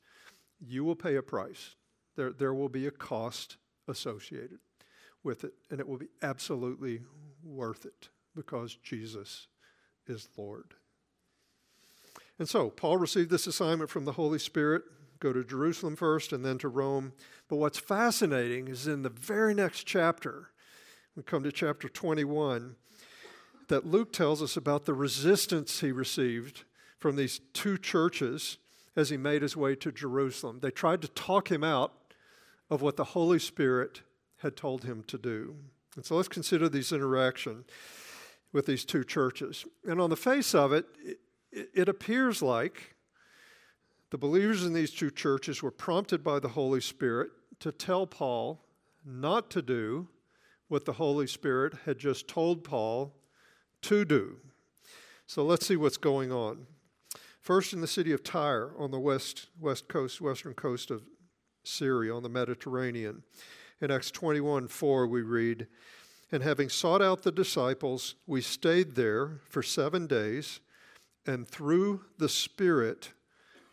you 0.60 0.84
will 0.84 0.98
pay 0.98 1.16
a 1.16 1.22
price. 1.22 1.76
There, 2.18 2.34
there 2.34 2.54
will 2.54 2.68
be 2.68 2.88
a 2.88 2.92
cost 2.92 3.56
associated 3.88 4.60
with 5.24 5.46
it, 5.46 5.54
and 5.70 5.80
it 5.80 5.88
will 5.88 5.98
be 5.98 6.10
absolutely 6.22 7.02
worth 7.44 7.86
it 7.86 8.10
because 8.36 8.76
Jesus 8.76 9.48
is 10.08 10.28
Lord. 10.36 10.74
And 12.42 12.50
so, 12.50 12.72
Paul 12.72 12.98
received 12.98 13.30
this 13.30 13.46
assignment 13.46 13.92
from 13.92 14.06
the 14.06 14.14
Holy 14.14 14.40
Spirit 14.40 14.82
go 15.20 15.32
to 15.32 15.44
Jerusalem 15.44 15.96
first 15.96 16.34
and 16.34 16.44
then 16.44 16.58
to 16.58 16.70
Rome. 16.70 17.14
But 17.48 17.58
what's 17.58 17.78
fascinating 17.78 18.68
is 18.68 18.88
in 18.88 19.04
the 19.04 19.10
very 19.10 19.54
next 19.54 19.84
chapter, 19.84 20.50
we 21.16 21.22
come 21.22 21.44
to 21.44 21.52
chapter 21.52 21.88
21, 21.88 22.78
that 23.68 23.86
Luke 23.86 24.12
tells 24.12 24.42
us 24.42 24.58
about 24.58 24.86
the 24.86 24.96
resistance 24.96 25.82
he 25.82 25.92
received 25.92 26.64
from 26.98 27.16
these 27.16 27.42
two 27.54 27.78
churches 27.78 28.58
as 28.96 29.12
he 29.12 29.18
made 29.18 29.44
his 29.44 29.56
way 29.56 29.76
to 29.76 29.92
Jerusalem. 29.92 30.62
They 30.64 30.72
tried 30.72 31.04
to 31.04 31.10
talk 31.10 31.52
him 31.52 31.64
out 31.64 31.94
of 32.72 32.82
what 32.82 32.98
the 32.98 33.04
Holy 33.04 33.38
Spirit 33.38 34.02
had 34.38 34.56
told 34.56 34.84
him 34.84 35.04
to 35.04 35.20
do. 35.20 35.58
And 35.96 36.04
so 36.04 36.16
let's 36.16 36.28
consider 36.28 36.70
these 36.70 36.92
interaction 36.92 37.66
with 38.52 38.66
these 38.66 38.84
two 38.84 39.04
churches. 39.04 39.64
And 39.86 40.02
on 40.02 40.10
the 40.10 40.16
face 40.16 40.56
of 40.56 40.74
it, 40.74 40.88
it 41.52 41.90
appears 41.90 42.42
like 42.42 42.96
the 44.10 44.18
believers 44.18 44.66
in 44.66 44.74
these 44.74 44.92
two 44.92 45.12
churches 45.12 45.64
were 45.64 45.72
prompted 45.72 46.24
by 46.24 46.40
the 46.40 46.50
Holy 46.50 46.82
Spirit 46.82 47.32
to 47.60 47.72
tell 47.72 48.06
Paul 48.06 48.64
not 49.06 49.50
to 49.52 49.62
do 49.62 50.08
what 50.68 50.86
the 50.86 50.94
Holy 50.94 51.28
Spirit 51.28 51.74
had 51.86 51.98
just 51.98 52.28
told 52.28 52.64
Paul 52.64 53.14
to 53.84 54.06
do. 54.06 54.38
So 55.26 55.44
let's 55.44 55.66
see 55.66 55.76
what's 55.76 55.98
going 55.98 56.32
on. 56.32 56.68
First, 57.40 57.74
in 57.74 57.82
the 57.82 57.88
city 57.88 58.12
of 58.12 58.24
Tyre 58.24 58.72
on 58.78 58.92
the 58.92 59.00
west, 59.00 59.48
west 59.60 59.88
coast, 59.88 60.22
western 60.22 60.54
coast 60.54 60.92
of 60.92 61.04
Syria 61.64 62.14
on 62.14 62.24
the 62.24 62.30
Mediterranean. 62.30 63.24
In 63.80 63.92
Acts 63.92 64.12
21 64.12 64.68
4, 64.68 65.08
we 65.08 65.22
read, 65.22 65.68
And 66.32 66.44
having 66.44 66.70
sought 66.70 67.02
out 67.02 67.24
the 67.24 67.32
disciples, 67.32 68.16
we 68.28 68.42
stayed 68.42 68.96
there 68.96 69.40
for 69.50 69.64
seven 69.64 70.06
days 70.06 70.60
and 71.26 71.48
through 71.48 72.02
the 72.18 72.30
Spirit, 72.30 73.12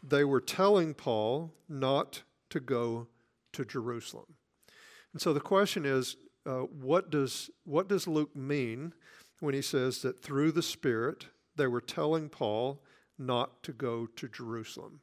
they 0.02 0.24
were 0.24 0.40
telling 0.40 0.94
Paul 0.94 1.54
not 1.68 2.22
to 2.50 2.60
go 2.60 3.08
to 3.52 3.64
Jerusalem. 3.64 4.34
And 5.12 5.20
so 5.20 5.32
the 5.32 5.40
question 5.40 5.84
is 5.84 6.16
uh, 6.46 6.60
what, 6.60 7.10
does, 7.10 7.50
what 7.64 7.88
does 7.88 8.06
Luke 8.06 8.34
mean 8.34 8.92
when 9.40 9.54
he 9.54 9.62
says 9.62 10.02
that 10.02 10.22
through 10.22 10.52
the 10.52 10.62
Spirit 10.62 11.26
they 11.56 11.66
were 11.66 11.80
telling 11.80 12.28
Paul 12.28 12.82
not 13.18 13.62
to 13.64 13.72
go 13.72 14.06
to 14.06 14.28
Jerusalem? 14.28 15.00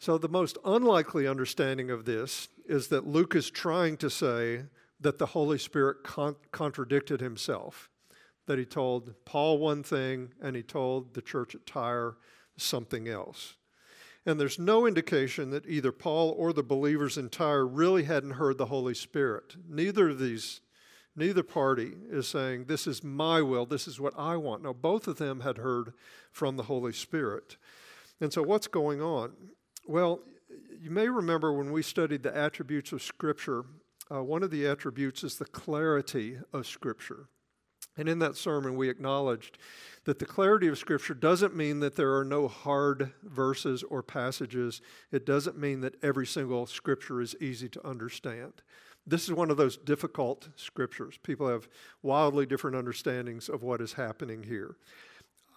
So, 0.00 0.16
the 0.16 0.28
most 0.28 0.58
unlikely 0.64 1.26
understanding 1.26 1.90
of 1.90 2.04
this 2.04 2.48
is 2.66 2.86
that 2.88 3.06
Luke 3.06 3.34
is 3.34 3.50
trying 3.50 3.96
to 3.96 4.08
say 4.08 4.62
that 5.00 5.18
the 5.18 5.26
Holy 5.26 5.58
Spirit 5.58 6.04
con- 6.04 6.36
contradicted 6.52 7.20
himself 7.20 7.90
that 8.48 8.58
he 8.58 8.64
told 8.64 9.14
Paul 9.26 9.58
one 9.58 9.82
thing 9.82 10.30
and 10.40 10.56
he 10.56 10.62
told 10.62 11.12
the 11.12 11.20
church 11.20 11.54
at 11.54 11.66
Tyre 11.66 12.16
something 12.56 13.06
else. 13.06 13.56
And 14.24 14.40
there's 14.40 14.58
no 14.58 14.86
indication 14.86 15.50
that 15.50 15.66
either 15.66 15.92
Paul 15.92 16.34
or 16.36 16.54
the 16.54 16.62
believers 16.62 17.18
in 17.18 17.28
Tyre 17.28 17.66
really 17.66 18.04
hadn't 18.04 18.32
heard 18.32 18.56
the 18.56 18.66
Holy 18.66 18.94
Spirit. 18.94 19.56
Neither 19.68 20.08
of 20.08 20.18
these, 20.18 20.62
neither 21.14 21.42
party 21.42 21.92
is 22.10 22.26
saying, 22.26 22.64
This 22.64 22.86
is 22.86 23.04
my 23.04 23.42
will, 23.42 23.66
this 23.66 23.86
is 23.86 24.00
what 24.00 24.14
I 24.18 24.36
want. 24.36 24.62
No, 24.62 24.72
both 24.72 25.06
of 25.06 25.18
them 25.18 25.40
had 25.40 25.58
heard 25.58 25.92
from 26.32 26.56
the 26.56 26.64
Holy 26.64 26.94
Spirit. 26.94 27.58
And 28.18 28.32
so, 28.32 28.42
what's 28.42 28.66
going 28.66 29.02
on? 29.02 29.32
Well, 29.86 30.20
you 30.80 30.90
may 30.90 31.08
remember 31.08 31.52
when 31.52 31.70
we 31.70 31.82
studied 31.82 32.22
the 32.22 32.36
attributes 32.36 32.92
of 32.92 33.02
Scripture, 33.02 33.66
uh, 34.10 34.22
one 34.22 34.42
of 34.42 34.50
the 34.50 34.66
attributes 34.66 35.22
is 35.22 35.36
the 35.36 35.44
clarity 35.44 36.38
of 36.52 36.66
Scripture. 36.66 37.28
And 37.98 38.08
in 38.08 38.20
that 38.20 38.36
sermon, 38.36 38.76
we 38.76 38.88
acknowledged 38.88 39.58
that 40.04 40.20
the 40.20 40.24
clarity 40.24 40.68
of 40.68 40.78
Scripture 40.78 41.14
doesn't 41.14 41.54
mean 41.54 41.80
that 41.80 41.96
there 41.96 42.16
are 42.16 42.24
no 42.24 42.48
hard 42.48 43.12
verses 43.24 43.82
or 43.82 44.02
passages. 44.02 44.80
It 45.12 45.26
doesn't 45.26 45.58
mean 45.58 45.80
that 45.82 46.02
every 46.02 46.26
single 46.26 46.64
Scripture 46.66 47.20
is 47.20 47.36
easy 47.40 47.68
to 47.68 47.86
understand. 47.86 48.54
This 49.06 49.24
is 49.24 49.32
one 49.32 49.50
of 49.50 49.56
those 49.56 49.76
difficult 49.76 50.48
Scriptures. 50.56 51.18
People 51.22 51.48
have 51.48 51.68
wildly 52.02 52.46
different 52.46 52.76
understandings 52.76 53.48
of 53.48 53.62
what 53.62 53.80
is 53.80 53.94
happening 53.94 54.44
here. 54.44 54.76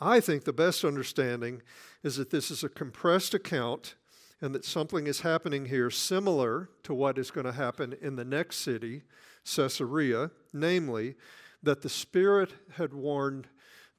I 0.01 0.19
think 0.19 0.43
the 0.43 0.51
best 0.51 0.83
understanding 0.83 1.62
is 2.01 2.15
that 2.15 2.31
this 2.31 2.50
is 2.50 2.63
a 2.63 2.69
compressed 2.69 3.36
account 3.36 3.95
and 4.41 4.55
that 4.55 4.65
something 4.65 5.05
is 5.05 5.21
happening 5.21 5.67
here 5.67 5.91
similar 5.91 6.69
to 6.83 6.93
what 6.95 7.19
is 7.19 7.29
going 7.29 7.45
to 7.45 7.51
happen 7.51 7.95
in 8.01 8.15
the 8.15 8.25
next 8.25 8.57
city, 8.57 9.03
Caesarea, 9.45 10.31
namely, 10.51 11.15
that 11.63 11.82
the 11.82 11.89
Spirit 11.89 12.53
had 12.75 12.94
warned 12.94 13.48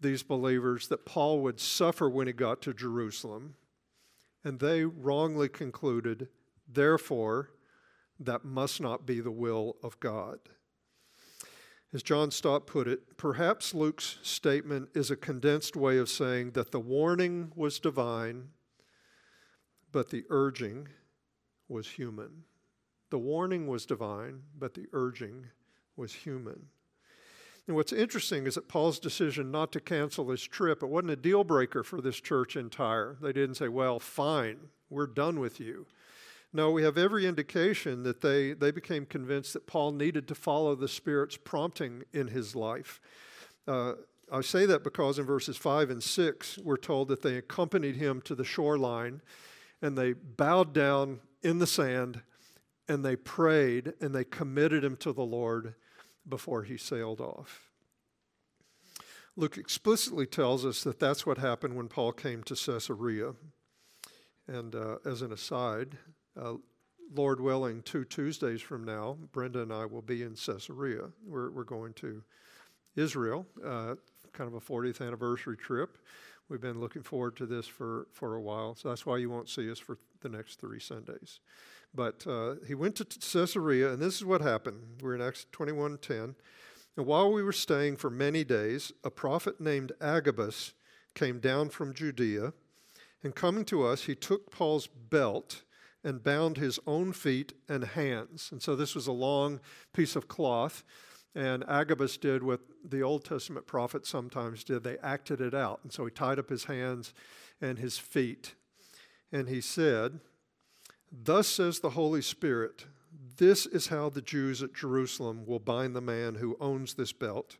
these 0.00 0.23
believers 0.23 0.88
that 0.88 1.07
Paul 1.07 1.40
would 1.40 1.61
suffer 1.61 2.11
when 2.11 2.26
he 2.26 2.33
got 2.33 2.61
to 2.62 2.75
Jerusalem, 2.75 3.54
and 4.45 4.59
they 4.59 4.85
wrongly 4.85 5.49
concluded, 5.49 6.28
therefore, 6.66 7.50
that 8.19 8.45
must 8.45 8.81
not 8.81 9.07
be 9.07 9.21
the 9.21 9.31
will 9.31 9.76
of 9.83 10.00
God. 10.00 10.38
As 11.95 12.02
John 12.02 12.31
Stott 12.31 12.66
put 12.66 12.88
it, 12.88 13.16
perhaps 13.16 13.75
Luke's 13.75 14.19
statement 14.23 14.88
is 14.95 15.11
a 15.11 15.16
condensed 15.16 15.76
way 15.76 15.99
of 15.99 16.09
saying 16.09 16.52
that 16.52 16.73
the 16.73 16.81
warning 16.81 17.52
was 17.54 17.78
divine, 17.78 18.49
but 19.92 20.09
the 20.09 20.25
urging 20.31 20.88
was 21.69 21.87
human. 21.87 22.45
The 23.11 23.19
warning 23.19 23.66
was 23.66 23.85
divine, 23.85 24.40
but 24.59 24.73
the 24.73 24.87
urging 24.92 25.49
was 25.97 26.14
human. 26.14 26.69
And 27.66 27.76
what's 27.76 27.92
interesting 27.92 28.47
is 28.47 28.57
that 28.57 28.69
Paul's 28.69 28.99
decision 28.99 29.50
not 29.50 29.71
to 29.73 29.81
cancel 29.81 30.31
his 30.31 30.42
trip, 30.42 30.83
it 30.83 30.88
wasn't 30.88 31.12
a 31.12 31.16
deal 31.16 31.45
breaker 31.45 31.85
for 31.85 32.00
this 32.00 32.21
church 32.21 32.57
in 32.57 32.71
Tyre. 32.71 33.16
They 33.21 33.33
didn't 33.33 33.54
say, 33.54 33.69
well, 33.69 34.00
fine, 34.00 34.57
we're 34.90 35.07
done 35.07 35.38
with 35.38 35.61
you. 35.61 35.87
No, 36.52 36.71
we 36.71 36.83
have 36.83 36.99
every 36.99 37.25
indication 37.25 38.02
that 38.02 38.21
they, 38.21 38.52
they 38.52 38.73
became 38.73 39.07
convinced 39.07 39.54
that 39.54 39.66
Paul 39.66 39.92
needed 39.92 40.28
to 40.28 40.35
follow 40.35 40.75
the 40.75 40.88
Spirit's 40.88 41.38
prompting 41.38 42.02
in 42.12 42.28
his 42.28 42.54
life. 42.54 43.00
Uh, 43.66 43.95
I 44.31 44.40
say 44.42 44.66
that 44.66 44.85
because 44.85 45.19
in 45.19 45.25
verses 45.25 45.57
5 45.57 45.90
and 45.90 46.02
6, 46.02 46.59
we're 46.59 46.76
told 46.76 47.09
that 47.09 47.23
they 47.23 47.37
accompanied 47.37 47.97
him 47.97 48.21
to 48.23 48.35
the 48.35 48.45
shoreline 48.45 49.23
and 49.81 49.97
they 49.97 50.12
bowed 50.12 50.75
down 50.75 51.21
in 51.42 51.59
the 51.59 51.66
sand 51.66 52.23
and 52.88 53.04
they 53.04 53.16
prayed 53.16 53.95
and 54.00 54.14
they 54.14 54.25
committed 54.25 54.85
him 54.85 54.97
to 54.97 55.12
the 55.12 55.25
Lord 55.25 55.75
before 56.29 56.62
he 56.62 56.76
sailed 56.76 57.21
off. 57.21 57.71
Luke 59.37 59.57
explicitly 59.57 60.26
tells 60.26 60.64
us 60.64 60.83
that 60.83 61.00
that's 61.00 61.25
what 61.25 61.38
happened 61.38 61.75
when 61.75 61.88
Paul 61.88 62.12
came 62.12 62.43
to 62.45 62.55
Caesarea. 62.55 63.33
And 64.47 64.75
uh, 64.75 64.97
as 65.07 65.23
an 65.23 65.33
aside, 65.33 65.97
uh, 66.38 66.55
Lord 67.14 67.41
willing, 67.41 67.83
two 67.83 68.05
Tuesdays 68.05 68.61
from 68.61 68.85
now, 68.85 69.17
Brenda 69.33 69.62
and 69.62 69.73
I 69.73 69.87
will 69.87 70.02
be 70.02 70.23
in 70.23 70.35
Caesarea. 70.35 71.05
We're, 71.26 71.50
we're 71.50 71.64
going 71.64 71.95
to 71.95 72.23
Israel, 72.97 73.47
uh, 73.64 73.95
kind 74.33 74.49
of 74.49 74.55
a 74.55 74.61
40th 74.61 75.07
anniversary 75.07 75.57
trip. 75.57 75.99
We've 76.49 76.61
been 76.61 76.81
looking 76.81 77.02
forward 77.02 77.37
to 77.37 77.47
this 77.47 77.67
for, 77.67 78.09
for 78.12 78.35
a 78.37 78.41
while, 78.41 78.75
so 78.75 78.88
that's 78.88 79.07
why 79.07 79.17
you 79.17 79.31
won't 79.31 79.49
see 79.49 79.71
us 79.71 79.79
for 79.79 79.97
the 80.21 80.29
next 80.29 80.61
three 80.61 80.81
Sundays. 80.81 81.41
But 81.94 82.26
uh, 82.26 82.54
he 82.66 82.75
went 82.75 82.96
to 82.96 83.04
Caesarea, 83.04 83.92
and 83.92 84.00
this 84.00 84.16
is 84.16 84.25
what 84.25 84.40
happened. 84.40 85.02
We're 85.02 85.14
in 85.14 85.20
Acts 85.20 85.46
21:10. 85.52 86.34
And 86.96 87.06
while 87.06 87.32
we 87.32 87.42
were 87.42 87.52
staying 87.52 87.96
for 87.96 88.11
many 88.11 88.44
days, 88.44 88.92
a 89.02 89.11
prophet 89.11 89.61
named 89.61 89.92
Agabus 90.00 90.75
came 91.14 91.40
down 91.40 91.70
from 91.70 91.94
Judea, 91.94 92.52
and 93.22 93.34
coming 93.34 93.64
to 93.66 93.87
us, 93.87 94.04
he 94.04 94.14
took 94.14 94.50
Paul's 94.50 94.87
belt 94.87 95.62
and 96.04 96.22
bound 96.22 96.56
his 96.56 96.80
own 96.87 97.12
feet 97.12 97.52
and 97.68 97.84
hands. 97.84 98.50
And 98.50 98.61
so 98.61 98.75
this 98.75 98.94
was 98.94 99.06
a 99.06 99.12
long 99.12 99.61
piece 99.92 100.16
of 100.16 100.28
cloth. 100.28 100.82
And 101.34 101.64
Agabus 101.68 102.16
did 102.16 102.42
what 102.42 102.61
the 102.84 103.02
Old 103.02 103.25
Testament 103.25 103.66
prophets 103.66 104.08
sometimes 104.08 104.64
did. 104.64 104.82
They 104.82 104.99
acted 104.99 105.40
it 105.40 105.54
out. 105.54 105.80
And 105.82 105.92
so 105.92 106.04
he 106.04 106.11
tied 106.11 106.38
up 106.38 106.50
his 106.50 106.64
hands 106.64 107.14
and 107.61 107.78
his 107.78 107.96
feet. 107.99 108.54
And 109.30 109.49
he 109.49 109.61
said, 109.61 110.20
Thus 111.12 111.47
says 111.47 111.81
the 111.81 111.90
Holy 111.90 112.23
Spirit, 112.23 112.87
this 113.37 113.66
is 113.66 113.88
how 113.88 114.09
the 114.09 114.23
Jews 114.23 114.62
at 114.62 114.75
Jerusalem 114.75 115.45
will 115.45 115.59
bind 115.59 115.95
the 115.95 116.00
man 116.00 116.37
who 116.37 116.57
owns 116.59 116.95
this 116.95 117.12
belt 117.12 117.59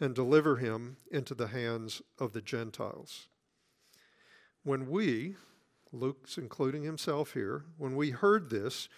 and 0.00 0.14
deliver 0.14 0.56
him 0.56 0.96
into 1.10 1.34
the 1.34 1.48
hands 1.48 2.00
of 2.18 2.32
the 2.32 2.40
Gentiles. 2.40 3.28
When 4.62 4.88
we, 4.90 5.36
Luke's 5.92 6.38
including 6.38 6.84
himself 6.84 7.34
here, 7.34 7.64
when 7.76 7.96
we 7.96 8.10
heard 8.10 8.48
this, 8.48 8.88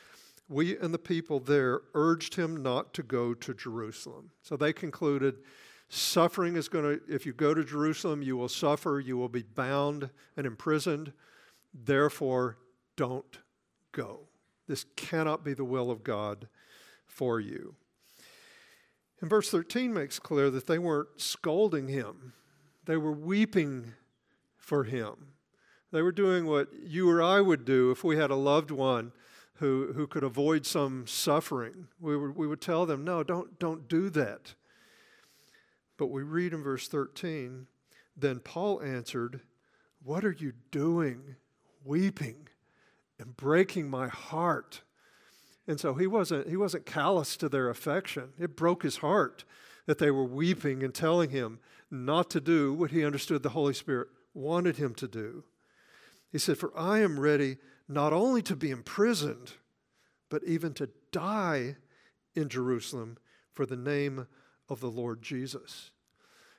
we 0.49 0.79
and 0.79 0.95
the 0.95 0.99
people 0.99 1.41
there 1.41 1.81
urged 1.95 2.37
him 2.37 2.63
not 2.63 2.95
to 2.95 3.03
go 3.03 3.35
to 3.35 3.53
Jerusalem. 3.53 4.31
So 4.43 4.57
they 4.57 4.73
concluded 4.73 5.39
suffering 5.89 6.57
is 6.57 6.69
going 6.69 6.85
to, 6.85 7.01
if 7.13 7.27
you 7.27 7.33
go 7.33 7.53
to 7.53 7.65
Jerusalem, 7.65 8.23
you 8.23 8.37
will 8.37 8.49
suffer, 8.49 9.01
you 9.01 9.17
will 9.17 9.29
be 9.29 9.43
bound 9.43 10.11
and 10.37 10.47
imprisoned. 10.47 11.13
Therefore, 11.75 12.59
don't 12.97 13.39
go. 13.99 14.21
This 14.69 14.85
cannot 14.97 15.45
be 15.45 15.55
the 15.55 15.65
will 15.65 15.91
of 15.91 16.05
God 16.05 16.47
for 17.07 17.41
you. 17.41 17.75
And 19.21 19.29
verse 19.29 19.51
13 19.51 19.93
makes 19.93 20.21
clear 20.21 20.51
that 20.51 20.69
they 20.69 20.79
weren't 20.79 21.21
scolding 21.21 21.89
him, 21.89 22.33
they 22.87 22.97
were 22.97 23.13
weeping 23.13 23.95
for 24.57 24.85
him. 24.85 25.33
They 25.91 26.03
were 26.03 26.13
doing 26.13 26.47
what 26.47 26.69
you 26.75 27.09
or 27.09 27.23
I 27.23 27.41
would 27.41 27.65
do 27.65 27.91
if 27.91 28.05
we 28.05 28.19
had 28.19 28.31
a 28.31 28.37
loved 28.37 28.71
one 28.71 29.13
who, 29.55 29.95
who 29.95 30.07
could 30.07 30.23
avoid 30.23 30.67
some 30.67 31.07
suffering. 31.07 31.89
We 31.99 32.15
would, 32.15 32.37
we 32.37 32.47
would 32.47 32.61
tell 32.61 32.85
them, 32.85 33.05
no, 33.05 33.23
don't, 33.23 33.59
don't 33.59 33.89
do 33.89 34.11
that. 34.11 34.55
But 35.97 36.09
we 36.09 36.23
read 36.23 36.53
in 36.53 36.63
verse 36.63 36.89
13, 36.89 37.69
then 38.15 38.41
Paul 38.41 38.83
answered, 38.83 39.41
What 40.05 40.27
are 40.27 40.37
you 40.39 40.53
doing, 40.71 41.37
weeping 41.83 42.49
and 43.19 43.37
breaking 43.37 43.89
my 43.89 44.09
heart? 44.09 44.83
And 45.67 45.79
so 45.79 45.95
he 45.95 46.07
wasn't, 46.07 46.49
he 46.49 46.57
wasn't 46.57 46.87
callous 46.87 47.37
to 47.37 47.49
their 47.49 47.69
affection. 47.69 48.31
It 48.39 48.57
broke 48.57 48.83
his 48.83 48.99
heart 48.99 49.45
that 49.87 49.99
they 49.99 50.11
were 50.11 50.25
weeping 50.25 50.83
and 50.83 50.95
telling 50.95 51.31
him 51.31 51.59
not 51.91 52.31
to 52.31 52.41
do 52.41 52.73
what 52.73 52.91
he 52.91 53.05
understood 53.05 53.43
the 53.43 53.51
Holy 53.51 53.75
Spirit 53.75 54.09
wanted 54.35 54.77
him 54.77 54.95
to 54.95 55.09
do. 55.09 55.45
He 56.31 56.39
said, 56.39 56.59
For 56.59 56.77
I 56.77 57.01
am 57.01 57.19
ready 57.19 57.57
not 57.89 58.13
only 58.13 58.43
to 58.43 58.57
be 58.57 58.71
imprisoned, 58.71 59.55
but 60.29 60.45
even 60.45 60.75
to 60.75 60.91
die 61.11 61.77
in 62.35 62.49
Jerusalem 62.49 63.17
for 63.53 63.67
the 63.67 63.77
name 63.77 64.27
of 64.69 64.81
the 64.81 64.91
Lord 64.91 65.23
Jesus. 65.23 65.91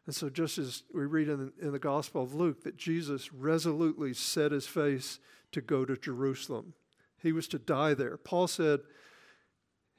And 0.06 0.16
so, 0.16 0.30
just 0.30 0.58
as 0.58 0.84
we 0.94 1.06
read 1.06 1.30
in, 1.30 1.52
in 1.62 1.72
the 1.72 1.80
Gospel 1.80 2.24
of 2.24 2.34
Luke, 2.34 2.64
that 2.64 2.78
Jesus 2.78 3.32
resolutely 3.32 4.14
set 4.14 4.52
his 4.52 4.66
face 4.66 5.20
to 5.52 5.62
go 5.62 5.86
to 5.86 5.98
Jerusalem, 5.98 6.74
he 7.22 7.32
was 7.32 7.48
to 7.50 7.60
die 7.60 7.94
there. 7.94 8.18
Paul 8.18 8.48
said, 8.48 8.82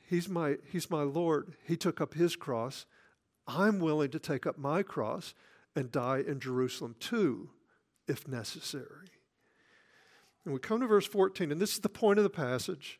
He's 0.08 0.28
my, 0.28 0.56
he's 0.72 0.90
my 0.90 1.02
Lord. 1.02 1.54
He 1.64 1.76
took 1.76 2.00
up 2.00 2.14
his 2.14 2.34
cross. 2.34 2.84
I'm 3.46 3.78
willing 3.78 4.10
to 4.10 4.18
take 4.18 4.44
up 4.44 4.58
my 4.58 4.82
cross 4.82 5.34
and 5.76 5.92
die 5.92 6.24
in 6.26 6.40
Jerusalem 6.40 6.96
too, 6.98 7.50
if 8.08 8.26
necessary. 8.26 9.08
And 10.44 10.52
we 10.52 10.58
come 10.58 10.80
to 10.80 10.86
verse 10.86 11.06
14, 11.06 11.52
and 11.52 11.60
this 11.60 11.74
is 11.74 11.80
the 11.80 11.88
point 11.88 12.18
of 12.18 12.24
the 12.24 12.30
passage. 12.30 12.98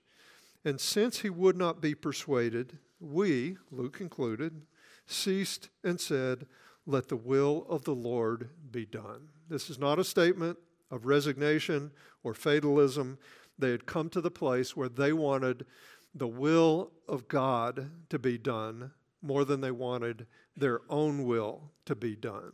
And 0.65 0.81
since 0.81 1.21
he 1.21 1.31
would 1.31 1.57
not 1.57 1.81
be 1.81 1.95
persuaded, 1.95 2.79
we, 3.01 3.57
Luke 3.71 3.99
included, 4.01 4.63
ceased 5.07 5.71
and 5.83 6.01
said, 6.01 6.47
Let 6.87 7.09
the 7.09 7.17
will 7.17 7.67
of 7.69 7.85
the 7.85 7.95
Lord 7.95 8.51
be 8.71 8.85
done. 8.85 9.31
This 9.49 9.71
is 9.71 9.79
not 9.79 9.99
a 9.99 10.05
statement 10.05 10.59
of 10.91 11.07
resignation 11.07 11.91
or 12.23 12.35
fatalism. 12.35 13.19
They 13.59 13.71
had 13.71 13.87
come 13.87 14.09
to 14.11 14.21
the 14.21 14.31
place 14.31 14.77
where 14.77 14.89
they 14.89 15.13
wanted 15.13 15.67
the 16.15 16.29
will 16.29 16.93
of 17.09 17.29
God 17.29 17.91
to 18.09 18.19
be 18.19 18.39
done 18.39 18.93
more 19.23 19.45
than 19.45 19.61
they 19.61 19.71
wanted 19.71 20.27
their 20.57 20.81
own 20.89 21.25
will 21.25 21.71
to 21.85 21.95
be 21.95 22.17
done. 22.17 22.53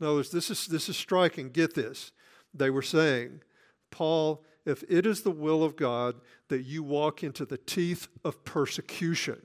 In 0.00 0.06
other 0.06 0.16
words, 0.16 0.30
this 0.30 0.50
is, 0.50 0.66
this 0.66 0.88
is 0.88 0.96
striking. 0.96 1.50
Get 1.50 1.74
this. 1.74 2.12
They 2.52 2.70
were 2.70 2.82
saying, 2.82 3.42
Paul, 3.90 4.44
if 4.64 4.82
it 4.88 5.06
is 5.06 5.22
the 5.22 5.30
will 5.30 5.62
of 5.62 5.76
God 5.76 6.16
that 6.48 6.62
you 6.62 6.82
walk 6.82 7.22
into 7.22 7.44
the 7.44 7.58
teeth 7.58 8.08
of 8.24 8.44
persecution 8.44 9.42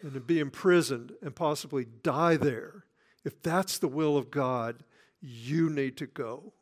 and 0.00 0.14
to 0.14 0.20
be 0.20 0.38
imprisoned 0.38 1.12
and 1.22 1.34
possibly 1.34 1.84
die 2.02 2.36
there, 2.36 2.84
if 3.24 3.42
that's 3.42 3.78
the 3.78 3.88
will 3.88 4.16
of 4.16 4.30
God, 4.30 4.82
you 5.20 5.68
need 5.68 5.96
to 5.98 6.06
go. 6.06 6.54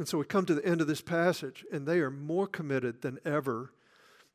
And 0.00 0.08
so 0.08 0.16
we 0.16 0.24
come 0.24 0.46
to 0.46 0.54
the 0.54 0.64
end 0.64 0.80
of 0.80 0.86
this 0.86 1.02
passage, 1.02 1.62
and 1.70 1.84
they 1.84 1.98
are 1.98 2.10
more 2.10 2.46
committed 2.46 3.02
than 3.02 3.18
ever 3.22 3.74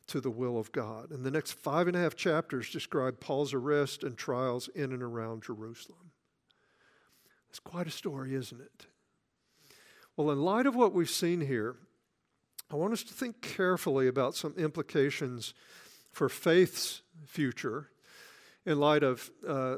to 0.06 0.22
the 0.22 0.30
will 0.30 0.60
of 0.60 0.72
God. 0.72 1.10
And 1.10 1.24
the 1.24 1.32
next 1.32 1.54
five 1.54 1.88
and 1.88 1.98
a 1.98 2.00
half 2.00 2.16
chapters 2.16 2.70
describe 2.70 3.20
Paul's 3.20 3.52
arrest 3.52 4.04
and 4.04 4.16
trials 4.16 4.68
in 4.76 4.94
and 4.94 5.02
around 5.02 5.42
Jerusalem. 5.42 6.12
It's 7.50 7.58
quite 7.58 7.88
a 7.88 7.90
story, 7.90 8.36
isn't 8.36 8.62
it? 8.62 8.86
Well, 10.16 10.30
in 10.30 10.44
light 10.44 10.68
of 10.68 10.76
what 10.76 10.94
we've 10.94 11.10
seen 11.10 11.42
here, 11.42 11.78
I 12.70 12.76
want 12.76 12.94
us 12.94 13.02
to 13.02 13.16
think 13.16 13.42
carefully 13.42 14.08
about 14.08 14.36
some 14.36 14.54
implications 14.58 15.56
for 16.12 16.30
faith's 16.30 17.02
future 17.26 17.90
in 18.68 18.80
light 18.80 19.02
of 19.02 19.32
uh, 19.48 19.78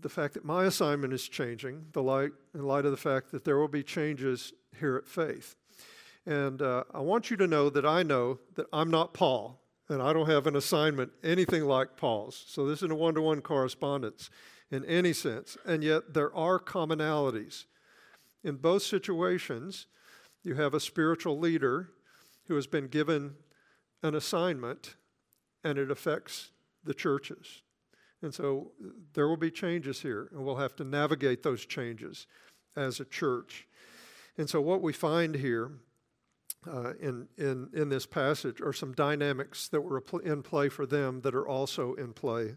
the 0.00 0.08
fact 0.08 0.34
that 0.34 0.44
my 0.44 0.64
assignment 0.64 1.12
is 1.12 1.28
changing, 1.28 1.86
the 1.92 2.02
light, 2.02 2.32
in 2.54 2.62
light 2.62 2.84
of 2.84 2.90
the 2.90 2.96
fact 2.96 3.30
that 3.32 3.44
there 3.44 3.58
will 3.58 3.68
be 3.68 3.82
changes 3.82 4.52
here 4.78 4.96
at 4.96 5.06
Faith. 5.06 5.56
And 6.26 6.60
uh, 6.60 6.84
I 6.92 7.00
want 7.00 7.30
you 7.30 7.36
to 7.36 7.46
know 7.46 7.70
that 7.70 7.86
I 7.86 8.02
know 8.02 8.38
that 8.54 8.66
I'm 8.72 8.90
not 8.90 9.14
Paul, 9.14 9.60
and 9.88 10.02
I 10.02 10.12
don't 10.12 10.28
have 10.28 10.46
an 10.46 10.56
assignment 10.56 11.12
anything 11.22 11.64
like 11.64 11.96
Paul's. 11.96 12.44
So 12.48 12.66
this 12.66 12.80
isn't 12.80 12.92
a 12.92 12.96
one 12.96 13.14
to 13.14 13.22
one 13.22 13.40
correspondence 13.40 14.30
in 14.70 14.84
any 14.84 15.12
sense. 15.12 15.56
And 15.64 15.84
yet 15.84 16.14
there 16.14 16.34
are 16.34 16.58
commonalities. 16.58 17.64
In 18.42 18.56
both 18.56 18.82
situations, 18.82 19.86
you 20.42 20.54
have 20.54 20.74
a 20.74 20.80
spiritual 20.80 21.38
leader 21.38 21.90
who 22.48 22.54
has 22.54 22.66
been 22.66 22.88
given 22.88 23.34
an 24.02 24.14
assignment 24.14 24.96
and 25.64 25.78
it 25.78 25.90
affects 25.90 26.50
the 26.84 26.94
churches. 26.94 27.62
And 28.22 28.34
so 28.34 28.72
there 29.14 29.28
will 29.28 29.36
be 29.36 29.50
changes 29.50 30.00
here, 30.00 30.28
and 30.32 30.44
we'll 30.44 30.56
have 30.56 30.74
to 30.76 30.84
navigate 30.84 31.42
those 31.42 31.66
changes 31.66 32.26
as 32.74 32.98
a 32.98 33.04
church. 33.04 33.66
And 34.38 34.48
so, 34.48 34.60
what 34.60 34.82
we 34.82 34.92
find 34.92 35.34
here 35.34 35.72
uh, 36.66 36.94
in, 37.00 37.28
in, 37.38 37.68
in 37.72 37.88
this 37.88 38.06
passage 38.06 38.60
are 38.60 38.72
some 38.72 38.92
dynamics 38.92 39.68
that 39.68 39.80
were 39.80 40.02
in 40.24 40.42
play 40.42 40.68
for 40.68 40.86
them 40.86 41.20
that 41.22 41.34
are 41.34 41.46
also 41.46 41.94
in 41.94 42.12
play 42.12 42.56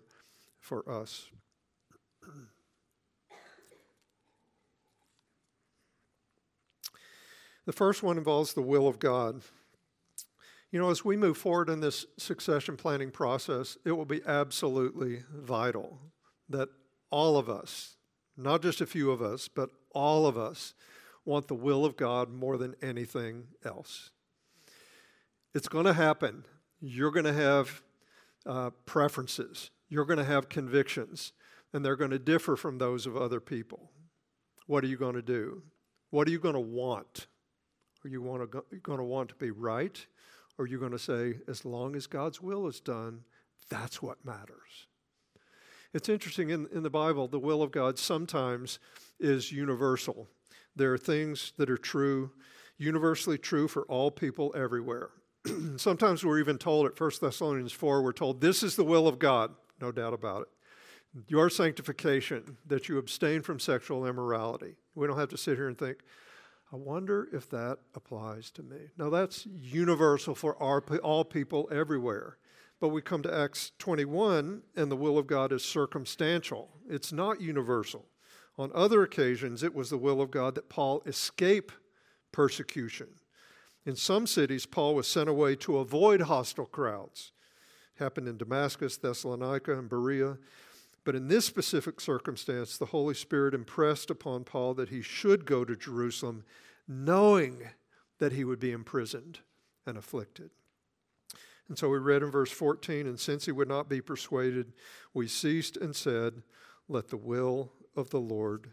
for 0.60 0.89
us. 0.89 1.30
The 7.65 7.74
first 7.74 8.02
one 8.02 8.17
involves 8.17 8.54
the 8.54 8.63
will 8.63 8.88
of 8.88 8.98
God. 8.98 9.41
You 10.71 10.79
know, 10.79 10.91
as 10.91 11.03
we 11.03 11.17
move 11.17 11.38
forward 11.38 11.69
in 11.69 11.79
this 11.79 12.05
succession 12.17 12.77
planning 12.77 13.10
process, 13.10 13.77
it 13.86 13.91
will 13.93 14.05
be 14.05 14.21
absolutely 14.25 15.23
vital 15.34 15.99
that 16.47 16.69
all 17.10 17.38
of 17.38 17.49
us, 17.49 17.95
not 18.38 18.62
just 18.62 18.79
a 18.79 18.86
few 18.86 19.10
of 19.12 19.21
us, 19.21 19.47
but 19.47 19.69
all 19.93 20.27
of 20.27 20.38
us, 20.38 20.75
want 21.25 21.47
the 21.47 21.55
will 21.55 21.86
of 21.86 21.97
God 21.97 22.29
more 22.32 22.58
than 22.58 22.75
anything 22.82 23.47
else. 23.65 24.12
It's 25.53 25.67
going 25.67 25.86
to 25.86 25.93
happen. 25.93 26.45
You're 26.79 27.12
going 27.12 27.25
to 27.25 27.34
have 27.34 27.82
uh, 28.45 28.69
preferences, 28.86 29.69
you're 29.89 30.05
going 30.05 30.19
to 30.19 30.25
have 30.25 30.49
convictions, 30.49 31.34
and 31.73 31.84
they're 31.84 31.95
going 31.95 32.12
to 32.12 32.19
differ 32.19 32.55
from 32.55 32.77
those 32.77 33.05
of 33.05 33.17
other 33.17 33.39
people. 33.39 33.91
What 34.67 34.84
are 34.84 34.88
you 34.88 34.97
going 34.97 35.15
to 35.15 35.21
do? 35.21 35.63
What 36.10 36.27
are 36.27 36.32
you 36.32 36.39
going 36.39 36.53
to 36.53 36.60
want? 36.60 37.27
Are 38.05 38.08
you 38.08 38.21
to, 38.21 38.79
going 38.79 38.99
to 38.99 39.03
want 39.03 39.29
to 39.29 39.36
be 39.36 39.51
right? 39.51 40.05
Or 40.60 40.63
are 40.63 40.67
you 40.67 40.78
going 40.78 40.91
to 40.91 41.00
say, 41.00 41.36
as 41.48 41.63
long 41.63 41.95
as 41.95 42.06
God's 42.06 42.41
will 42.41 42.67
is 42.67 42.82
done, 42.82 43.22
that's 43.69 44.02
what 44.02 44.26
matters? 44.26 44.88
It's 45.93 46.10
interesting 46.10 46.50
in, 46.50 46.67
in 46.74 46.84
the 46.84 46.89
Bible, 46.89 47.30
the 47.30 47.39
will 47.39 47.63
of 47.63 47.72
God 47.72 47.98
sometimes 47.98 48.78
is 49.22 49.54
universal. 49.54 50.28
There 50.76 50.93
are 50.93 50.98
things 50.98 51.54
that 51.56 51.69
are 51.69 51.78
true, 51.78 52.32
universally 52.78 53.38
true 53.38 53.69
for 53.69 53.84
all 53.84 54.12
people 54.12 54.54
everywhere. 54.54 55.12
sometimes 55.78 56.26
we're 56.26 56.39
even 56.39 56.58
told 56.58 56.86
at 56.86 57.00
1 57.00 57.12
Thessalonians 57.22 57.72
4, 57.72 58.02
we're 58.02 58.12
told, 58.12 58.41
This 58.41 58.62
is 58.62 58.76
the 58.76 58.84
will 58.84 59.08
of 59.08 59.17
God, 59.17 59.52
no 59.80 59.93
doubt 59.93 60.13
about 60.13 60.41
it. 60.41 60.48
Your 61.30 61.50
sanctification, 61.50 62.58
that 62.67 62.89
you 62.89 62.98
abstain 62.98 63.43
from 63.43 63.60
sexual 63.60 64.06
immorality. 64.06 64.76
We 64.93 65.08
don't 65.08 65.17
have 65.17 65.30
to 65.30 65.38
sit 65.38 65.56
here 65.56 65.69
and 65.69 65.78
think, 65.78 66.00
I 66.71 66.75
wonder 66.75 67.27
if 67.34 67.49
that 67.49 67.79
applies 67.95 68.51
to 68.51 68.63
me. 68.63 68.77
Now, 68.97 69.10
that's 69.10 69.47
universal 69.47 70.36
for 70.36 70.62
our, 70.62 70.82
all 70.99 71.25
people 71.25 71.67
everywhere. 71.71 72.38
But 72.79 72.89
we 72.89 73.01
come 73.01 73.23
to 73.23 73.34
Acts 73.34 73.71
21, 73.79 74.62
and 74.75 74.91
the 74.91 74.95
will 74.95 75.17
of 75.17 75.27
God 75.27 75.51
is 75.51 75.63
circumstantial, 75.65 76.69
it's 76.88 77.12
not 77.12 77.41
universal. 77.41 78.05
On 78.58 78.71
other 78.75 79.03
occasions, 79.03 79.63
it 79.63 79.73
was 79.73 79.89
the 79.89 79.97
will 79.97 80.21
of 80.21 80.32
God 80.32 80.55
that 80.55 80.69
Paul 80.69 81.01
escape 81.05 81.71
persecution. 82.32 83.08
In 83.86 83.95
some 83.95 84.27
cities, 84.27 84.65
Paul 84.65 84.95
was 84.95 85.08
sent 85.08 85.29
away 85.29 85.55
to 85.58 85.77
avoid 85.77 86.21
hostile 86.21 86.65
crowds. 86.65 87.32
It 87.95 88.03
happened 88.03 88.27
in 88.27 88.38
Damascus, 88.38 88.97
Thessalonica, 88.97 89.77
and 89.77 89.89
Berea. 89.89 90.38
But 91.03 91.15
in 91.15 91.27
this 91.27 91.45
specific 91.45 92.01
circumstance, 92.01 92.77
the 92.77 92.88
Holy 92.88 93.13
Spirit 93.13 93.53
impressed 93.53 94.09
upon 94.09 94.43
Paul 94.43 94.73
that 94.75 94.89
he 94.89 95.01
should 95.01 95.45
go 95.45 95.63
to 95.63 95.75
Jerusalem, 95.75 96.43
knowing 96.88 97.69
that 98.19 98.33
he 98.33 98.43
would 98.43 98.59
be 98.59 98.71
imprisoned 98.71 99.39
and 99.85 99.97
afflicted. 99.97 100.51
And 101.67 101.77
so 101.77 101.89
we 101.89 101.99
read 101.99 102.23
in 102.23 102.31
verse 102.31 102.51
14, 102.51 103.07
and 103.07 103.19
since 103.19 103.45
he 103.45 103.51
would 103.51 103.67
not 103.67 103.88
be 103.88 104.01
persuaded, 104.01 104.73
we 105.13 105.27
ceased 105.27 105.77
and 105.77 105.95
said, 105.95 106.41
Let 106.88 107.09
the 107.09 107.17
will 107.17 107.71
of 107.95 108.09
the 108.09 108.19
Lord 108.19 108.71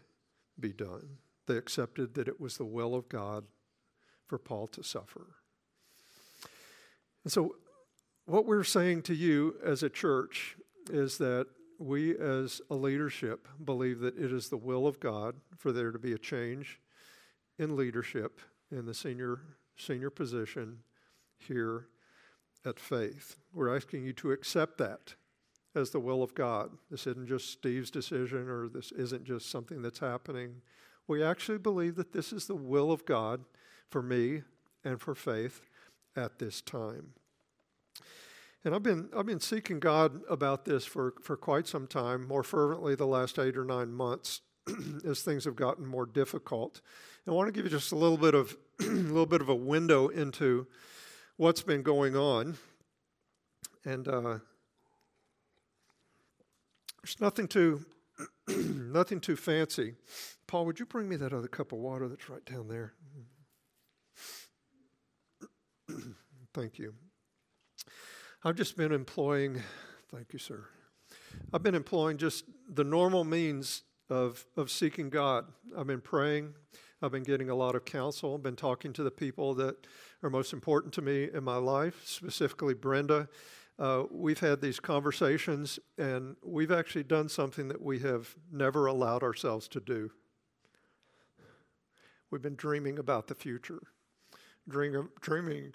be 0.59 0.73
done. 0.73 1.19
They 1.45 1.57
accepted 1.57 2.15
that 2.15 2.27
it 2.27 2.41
was 2.41 2.57
the 2.57 2.65
will 2.65 2.95
of 2.95 3.07
God 3.07 3.45
for 4.25 4.37
Paul 4.37 4.67
to 4.67 4.83
suffer. 4.83 5.27
And 7.23 7.31
so, 7.31 7.55
what 8.25 8.45
we're 8.45 8.63
saying 8.63 9.03
to 9.03 9.15
you 9.15 9.55
as 9.63 9.83
a 9.83 9.89
church 9.89 10.57
is 10.89 11.17
that 11.19 11.47
we 11.79 12.17
as 12.17 12.61
a 12.69 12.75
leadership 12.75 13.47
believe 13.63 13.99
that 13.99 14.17
it 14.17 14.31
is 14.31 14.49
the 14.49 14.57
will 14.57 14.87
of 14.87 14.99
God 14.99 15.35
for 15.57 15.71
there 15.71 15.91
to 15.91 15.99
be 15.99 16.13
a 16.13 16.17
change 16.17 16.79
in 17.59 17.75
leadership 17.75 18.39
in 18.71 18.85
the 18.85 18.93
senior 18.93 19.39
senior 19.77 20.09
position 20.09 20.79
here 21.37 21.87
at 22.65 22.79
Faith. 22.79 23.37
We're 23.53 23.75
asking 23.75 24.03
you 24.03 24.13
to 24.13 24.31
accept 24.31 24.77
that 24.79 25.15
as 25.75 25.91
the 25.91 25.99
will 25.99 26.23
of 26.23 26.33
God. 26.33 26.71
This 26.89 27.05
isn't 27.05 27.27
just 27.27 27.51
Steve's 27.51 27.91
decision 27.91 28.49
or 28.49 28.67
this 28.67 28.91
isn't 28.91 29.23
just 29.23 29.49
something 29.49 29.81
that's 29.81 29.99
happening. 29.99 30.61
We 31.07 31.23
actually 31.23 31.59
believe 31.59 31.95
that 31.95 32.11
this 32.11 32.33
is 32.33 32.47
the 32.47 32.55
will 32.55 32.91
of 32.91 33.05
God 33.05 33.45
for 33.89 34.01
me 34.01 34.41
and 34.83 34.99
for 34.99 35.15
Faith 35.15 35.61
at 36.15 36.39
this 36.39 36.61
time. 36.61 37.13
And 38.67 38.75
I've 38.75 38.83
been, 38.83 39.07
I've 39.15 39.25
been 39.25 39.39
seeking 39.39 39.79
God 39.79 40.23
about 40.29 40.65
this 40.65 40.83
for, 40.85 41.13
for 41.21 41.37
quite 41.37 41.67
some 41.67 41.87
time, 41.87 42.27
more 42.27 42.43
fervently 42.43 42.95
the 42.95 43.07
last 43.07 43.39
eight 43.39 43.55
or 43.55 43.63
nine 43.63 43.93
months 43.93 44.41
as 45.07 45.21
things 45.21 45.45
have 45.45 45.55
gotten 45.55 45.85
more 45.85 46.05
difficult. 46.05 46.81
And 47.25 47.31
I 47.31 47.35
want 47.37 47.47
to 47.47 47.53
give 47.53 47.63
you 47.63 47.71
just 47.71 47.93
a 47.93 47.95
little 47.95 48.17
bit 48.17 48.35
of 48.35 48.57
a 48.81 48.83
little 48.83 49.25
bit 49.25 49.39
of 49.39 49.47
a 49.47 49.55
window 49.55 50.09
into 50.09 50.67
what's 51.37 51.61
been 51.61 51.81
going 51.81 52.17
on. 52.17 52.57
And 53.85 54.05
uh, 54.05 54.39
there's 57.01 57.21
nothing 57.21 57.47
too 57.47 57.85
nothing 58.49 59.21
too 59.21 59.37
fancy. 59.37 59.95
Paul, 60.45 60.65
would 60.65 60.77
you 60.77 60.85
bring 60.85 61.07
me 61.07 61.15
that 61.15 61.31
other 61.31 61.47
cup 61.47 61.71
of 61.71 61.77
water 61.77 62.09
that's 62.09 62.29
right 62.29 62.43
down 62.43 62.67
there? 62.67 62.95
Thank 66.53 66.77
you. 66.77 66.95
I've 68.47 68.55
just 68.55 68.77
been 68.77 68.93
employing, 68.93 69.61
thank 70.09 70.31
you, 70.31 70.39
sir. 70.39 70.63
I've 71.51 71.63
been 71.63 71.75
employing 71.75 72.15
just 72.15 72.45
the 72.73 72.85
normal 72.85 73.25
means 73.25 73.83
of, 74.09 74.45
of 74.55 74.71
seeking 74.71 75.09
God. 75.09 75.47
I've 75.77 75.87
been 75.87 75.99
praying. 75.99 76.53
I've 77.01 77.11
been 77.11 77.23
getting 77.23 77.49
a 77.49 77.55
lot 77.55 77.75
of 77.75 77.83
counsel. 77.83 78.35
I've 78.35 78.43
been 78.43 78.55
talking 78.55 78.93
to 78.93 79.03
the 79.03 79.11
people 79.11 79.53
that 79.55 79.85
are 80.23 80.29
most 80.29 80.53
important 80.53 80.93
to 80.93 81.01
me 81.01 81.27
in 81.33 81.43
my 81.43 81.57
life, 81.57 82.03
specifically 82.05 82.73
Brenda. 82.73 83.27
Uh, 83.77 84.03
we've 84.09 84.39
had 84.39 84.61
these 84.61 84.79
conversations, 84.79 85.77
and 85.97 86.37
we've 86.41 86.71
actually 86.71 87.03
done 87.03 87.27
something 87.27 87.67
that 87.67 87.81
we 87.81 87.99
have 87.99 88.33
never 88.49 88.85
allowed 88.85 89.23
ourselves 89.23 89.67
to 89.67 89.81
do. 89.81 90.09
We've 92.31 92.41
been 92.41 92.55
dreaming 92.55 92.97
about 92.97 93.27
the 93.27 93.35
future, 93.35 93.81
dreaming, 94.69 95.09
dreaming 95.19 95.73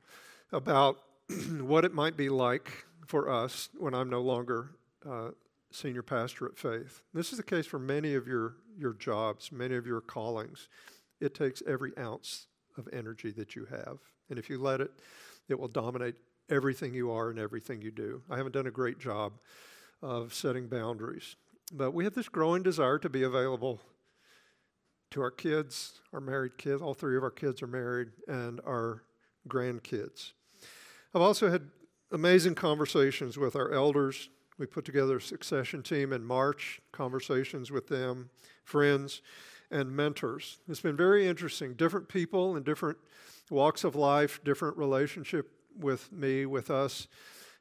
about 0.52 1.00
what 1.60 1.84
it 1.84 1.94
might 1.94 2.16
be 2.16 2.28
like 2.28 2.84
for 3.06 3.30
us 3.30 3.68
when 3.78 3.94
I'm 3.94 4.10
no 4.10 4.20
longer 4.20 4.70
uh, 5.08 5.30
senior 5.70 6.02
pastor 6.02 6.46
at 6.46 6.58
Faith. 6.58 7.02
This 7.14 7.32
is 7.32 7.38
the 7.38 7.44
case 7.44 7.66
for 7.66 7.78
many 7.78 8.14
of 8.14 8.26
your, 8.26 8.56
your 8.78 8.94
jobs, 8.94 9.50
many 9.52 9.76
of 9.76 9.86
your 9.86 10.00
callings. 10.00 10.68
It 11.20 11.34
takes 11.34 11.62
every 11.66 11.96
ounce 11.98 12.46
of 12.76 12.88
energy 12.92 13.30
that 13.32 13.54
you 13.54 13.66
have. 13.66 13.98
And 14.30 14.38
if 14.38 14.50
you 14.50 14.58
let 14.58 14.80
it, 14.80 14.90
it 15.48 15.58
will 15.58 15.68
dominate 15.68 16.16
everything 16.48 16.94
you 16.94 17.10
are 17.10 17.30
and 17.30 17.38
everything 17.38 17.82
you 17.82 17.90
do. 17.90 18.22
I 18.30 18.36
haven't 18.36 18.52
done 18.52 18.66
a 18.66 18.72
great 18.72 18.98
job 18.98 19.32
of 20.02 20.34
setting 20.34 20.68
boundaries. 20.68 21.36
But 21.72 21.92
we 21.92 22.04
have 22.04 22.14
this 22.14 22.28
growing 22.28 22.62
desire 22.62 22.98
to 22.98 23.08
be 23.08 23.22
available 23.22 23.80
to 25.12 25.22
our 25.22 25.30
kids, 25.30 26.00
our 26.12 26.20
married 26.20 26.58
kids. 26.58 26.82
All 26.82 26.94
three 26.94 27.16
of 27.16 27.22
our 27.22 27.30
kids 27.30 27.62
are 27.62 27.66
married, 27.66 28.08
and 28.28 28.60
our 28.66 29.02
grandkids. 29.48 30.32
I've 31.14 31.20
also 31.20 31.51
had 31.51 31.68
amazing 32.11 32.55
conversations 32.55 33.37
with 33.37 33.55
our 33.55 33.70
elders. 33.72 34.31
We 34.57 34.64
put 34.64 34.87
together 34.87 35.18
a 35.18 35.20
succession 35.20 35.83
team 35.83 36.11
in 36.12 36.25
March, 36.25 36.81
conversations 36.90 37.70
with 37.70 37.88
them, 37.88 38.31
friends, 38.64 39.20
and 39.70 39.94
mentors. 39.94 40.59
It's 40.68 40.81
been 40.81 40.96
very 40.96 41.27
interesting. 41.27 41.75
Different 41.75 42.09
people 42.09 42.57
in 42.57 42.62
different 42.62 42.96
walks 43.51 43.85
of 43.85 43.94
life, 43.94 44.40
different 44.42 44.79
relationship 44.79 45.51
with 45.79 46.11
me, 46.12 46.46
with 46.46 46.70
us, 46.70 47.09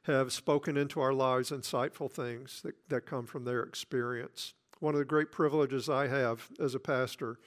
have 0.04 0.32
spoken 0.32 0.78
into 0.78 1.00
our 1.00 1.12
lives 1.12 1.50
insightful 1.50 2.10
things 2.10 2.62
that, 2.62 2.74
that 2.88 3.04
come 3.04 3.26
from 3.26 3.44
their 3.44 3.62
experience. 3.62 4.54
One 4.80 4.94
of 4.94 4.98
the 4.98 5.04
great 5.04 5.30
privileges 5.30 5.90
I 5.90 6.06
have 6.08 6.48
as 6.58 6.74
a 6.74 6.80
pastor 6.80 7.38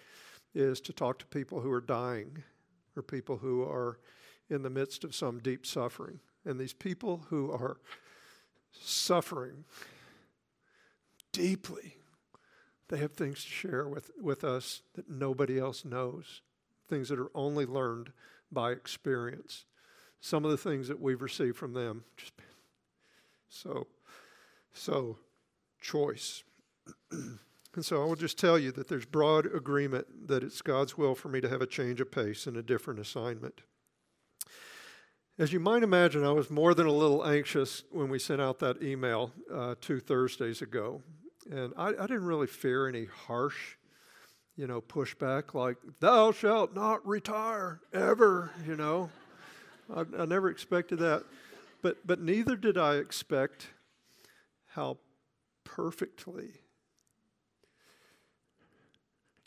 is 0.54 0.80
to 0.82 0.94
talk 0.94 1.18
to 1.20 1.26
people 1.26 1.62
who 1.62 1.72
are 1.72 1.82
dying 1.82 2.44
or 2.96 3.02
people 3.02 3.38
who 3.38 3.63
are 3.63 3.98
in 4.49 4.62
the 4.62 4.69
midst 4.69 5.03
of 5.03 5.15
some 5.15 5.39
deep 5.39 5.65
suffering. 5.65 6.19
And 6.45 6.60
these 6.60 6.73
people 6.73 7.25
who 7.29 7.51
are 7.51 7.77
suffering 8.71 9.65
deeply, 11.31 11.95
they 12.89 12.97
have 12.97 13.13
things 13.13 13.43
to 13.43 13.49
share 13.49 13.88
with, 13.88 14.12
with 14.21 14.43
us 14.43 14.81
that 14.93 15.10
nobody 15.10 15.60
else 15.60 15.84
knows, 15.84 16.41
things 16.88 17.10
that 17.10 17.19
are 17.19 17.31
only 17.34 17.65
learned 17.65 18.12
by 18.51 18.71
experience. 18.71 19.65
Some 20.21 20.45
of 20.45 20.51
the 20.51 20.58
things 20.58 20.88
that 20.88 20.99
we've 20.99 21.21
received 21.21 21.58
from 21.58 21.73
them 21.73 22.03
just 22.17 22.34
so, 23.49 23.88
so 24.73 25.17
choice. 25.81 26.43
and 27.12 27.39
so 27.81 28.01
I 28.01 28.05
will 28.05 28.15
just 28.15 28.38
tell 28.38 28.60
you 28.60 28.71
that 28.73 28.88
there's 28.88 29.05
broad 29.05 29.45
agreement 29.45 30.27
that 30.27 30.43
it's 30.43 30.62
God's 30.62 30.97
will 30.97 31.15
for 31.15 31.29
me 31.29 31.41
to 31.41 31.49
have 31.49 31.62
a 31.62 31.67
change 31.67 32.01
of 32.01 32.12
pace 32.12 32.47
and 32.47 32.58
a 32.58 32.63
different 32.63 32.99
assignment. 32.99 33.62
As 35.38 35.52
you 35.52 35.60
might 35.60 35.84
imagine, 35.84 36.24
I 36.24 36.32
was 36.32 36.50
more 36.50 36.74
than 36.74 36.88
a 36.88 36.93
little 36.93 37.26
anxious 37.26 37.84
when 37.91 38.08
we 38.08 38.19
sent 38.19 38.39
out 38.39 38.60
that 38.60 38.82
email 38.82 39.34
uh, 39.54 39.76
two 39.82 40.00
Thursdays 40.00 40.62
ago. 40.62 41.02
And 41.52 41.74
I, 41.76 41.89
I, 41.89 42.08
didn't 42.08 42.24
really 42.24 42.48
fear 42.48 42.88
any 42.88 43.04
harsh, 43.06 43.76
you 44.56 44.65
know, 44.65 44.80
pushback 44.80 45.54
like, 45.54 45.76
thou 46.00 46.32
shalt 46.32 46.74
not 46.74 47.06
retire 47.06 47.82
ever, 47.93 48.52
you 48.65 48.78
know. 48.78 49.10
I, 49.93 50.06
I 50.17 50.26
never 50.26 50.50
expected 50.50 51.00
that. 51.00 51.26
But, 51.82 52.08
but 52.08 52.21
neither 52.21 52.56
did 52.56 52.78
I 52.78 52.95
expect 52.95 53.67
how 54.67 55.00
perfectly 55.65 56.62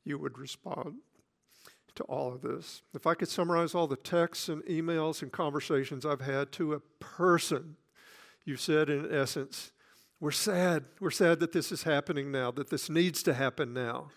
you 0.05 0.19
would 0.19 0.37
respond 0.37 0.97
to 1.99 2.05
all 2.05 2.33
of 2.33 2.43
this. 2.43 2.83
If 2.95 3.07
I 3.07 3.15
could 3.15 3.29
summarize 3.29 3.75
all 3.75 3.87
the 3.87 3.97
texts 3.97 4.49
and 4.49 4.63
emails 4.65 5.21
and 5.21 5.31
conversations 5.31 6.07
I've 6.07 6.23
had 6.23 6.51
to 6.53 6.73
a 6.73 6.81
person, 7.01 7.77
you 8.45 8.57
said 8.57 8.89
in 8.89 9.13
essence, 9.13 9.73
we're 10.21 10.31
sad. 10.31 10.85
We're 11.01 11.11
sad 11.11 11.41
that 11.41 11.53
this 11.53 11.71
is 11.71 11.83
happening 11.83 12.33
now, 12.33 12.51
that 12.53 12.71
this 12.71 12.89
needs 12.89 13.23
to 13.25 13.35
happen 13.35 13.75
now. 13.75 14.11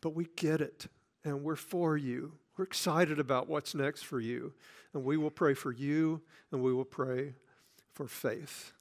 But 0.00 0.14
we 0.14 0.26
get 0.36 0.60
it, 0.60 0.86
and 1.24 1.42
we're 1.42 1.56
for 1.56 1.96
you. 1.96 2.32
We're 2.56 2.64
excited 2.64 3.18
about 3.18 3.48
what's 3.48 3.74
next 3.74 4.02
for 4.02 4.18
you. 4.18 4.52
And 4.92 5.04
we 5.04 5.16
will 5.16 5.30
pray 5.30 5.54
for 5.54 5.72
you, 5.72 6.22
and 6.50 6.62
we 6.62 6.72
will 6.72 6.84
pray 6.84 7.34
for 7.92 8.06
faith. 8.06 8.72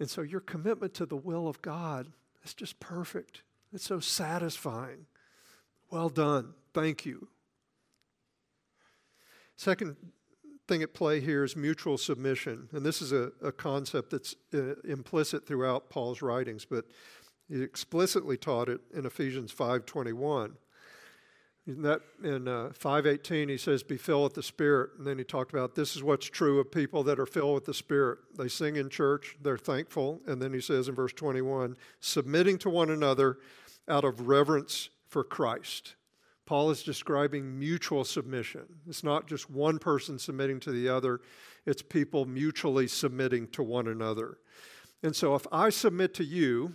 And 0.00 0.08
so 0.08 0.22
your 0.22 0.40
commitment 0.40 0.94
to 0.94 1.06
the 1.06 1.16
will 1.16 1.48
of 1.48 1.62
God 1.62 2.12
is 2.44 2.54
just 2.54 2.80
perfect. 2.80 3.42
It's 3.72 3.84
so 3.84 4.00
satisfying. 4.00 5.06
Well 5.90 6.08
done. 6.08 6.54
Thank 6.72 7.04
you. 7.04 7.28
Second 9.56 9.96
thing 10.68 10.82
at 10.82 10.94
play 10.94 11.20
here 11.20 11.44
is 11.44 11.56
mutual 11.56 11.98
submission. 11.98 12.68
And 12.72 12.84
this 12.84 13.00
is 13.00 13.12
a, 13.12 13.32
a 13.42 13.52
concept 13.52 14.10
that's 14.10 14.34
uh, 14.52 14.74
implicit 14.84 15.46
throughout 15.46 15.90
Paul's 15.90 16.22
writings, 16.22 16.64
but 16.64 16.84
he 17.48 17.62
explicitly 17.62 18.36
taught 18.36 18.68
it 18.68 18.80
in 18.94 19.06
Ephesians 19.06 19.52
5.21. 19.52 20.52
In 21.68 21.82
that 21.82 22.00
in 22.22 22.46
uh, 22.46 22.70
5:18 22.78 23.48
he 23.48 23.56
says 23.56 23.82
be 23.82 23.96
filled 23.96 24.22
with 24.22 24.34
the 24.34 24.42
spirit 24.44 24.90
and 24.98 25.06
then 25.06 25.18
he 25.18 25.24
talked 25.24 25.52
about 25.52 25.74
this 25.74 25.96
is 25.96 26.02
what's 26.02 26.26
true 26.26 26.60
of 26.60 26.70
people 26.70 27.02
that 27.02 27.18
are 27.18 27.26
filled 27.26 27.54
with 27.54 27.64
the 27.64 27.74
spirit 27.74 28.20
they 28.38 28.46
sing 28.46 28.76
in 28.76 28.88
church 28.88 29.36
they're 29.42 29.58
thankful 29.58 30.20
and 30.28 30.40
then 30.40 30.52
he 30.52 30.60
says 30.60 30.86
in 30.86 30.94
verse 30.94 31.12
21 31.12 31.76
submitting 31.98 32.56
to 32.56 32.70
one 32.70 32.88
another 32.88 33.38
out 33.88 34.04
of 34.04 34.28
reverence 34.28 34.90
for 35.08 35.24
Christ 35.24 35.96
Paul 36.46 36.70
is 36.70 36.82
describing 36.82 37.58
mutual 37.58 38.04
submission. 38.04 38.62
It's 38.88 39.04
not 39.04 39.26
just 39.26 39.50
one 39.50 39.78
person 39.78 40.18
submitting 40.18 40.60
to 40.60 40.70
the 40.70 40.88
other, 40.88 41.20
it's 41.66 41.82
people 41.82 42.24
mutually 42.24 42.86
submitting 42.86 43.48
to 43.48 43.62
one 43.62 43.88
another. 43.88 44.38
And 45.02 45.14
so 45.14 45.34
if 45.34 45.46
I 45.52 45.70
submit 45.70 46.14
to 46.14 46.24
you, 46.24 46.74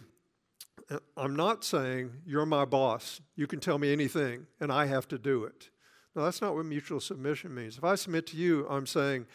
I'm 1.15 1.35
not 1.35 1.63
saying 1.63 2.11
you're 2.25 2.45
my 2.45 2.65
boss, 2.65 3.21
you 3.35 3.47
can 3.47 3.61
tell 3.61 3.77
me 3.77 3.93
anything, 3.93 4.45
and 4.59 4.71
I 4.71 4.85
have 4.87 5.07
to 5.07 5.17
do 5.17 5.45
it. 5.45 5.69
No, 6.15 6.25
that's 6.25 6.41
not 6.41 6.53
what 6.53 6.65
mutual 6.65 6.99
submission 6.99 7.55
means. 7.55 7.77
If 7.77 7.85
I 7.85 7.95
submit 7.95 8.27
to 8.27 8.37
you, 8.37 8.67
I'm 8.69 8.85
saying, 8.85 9.25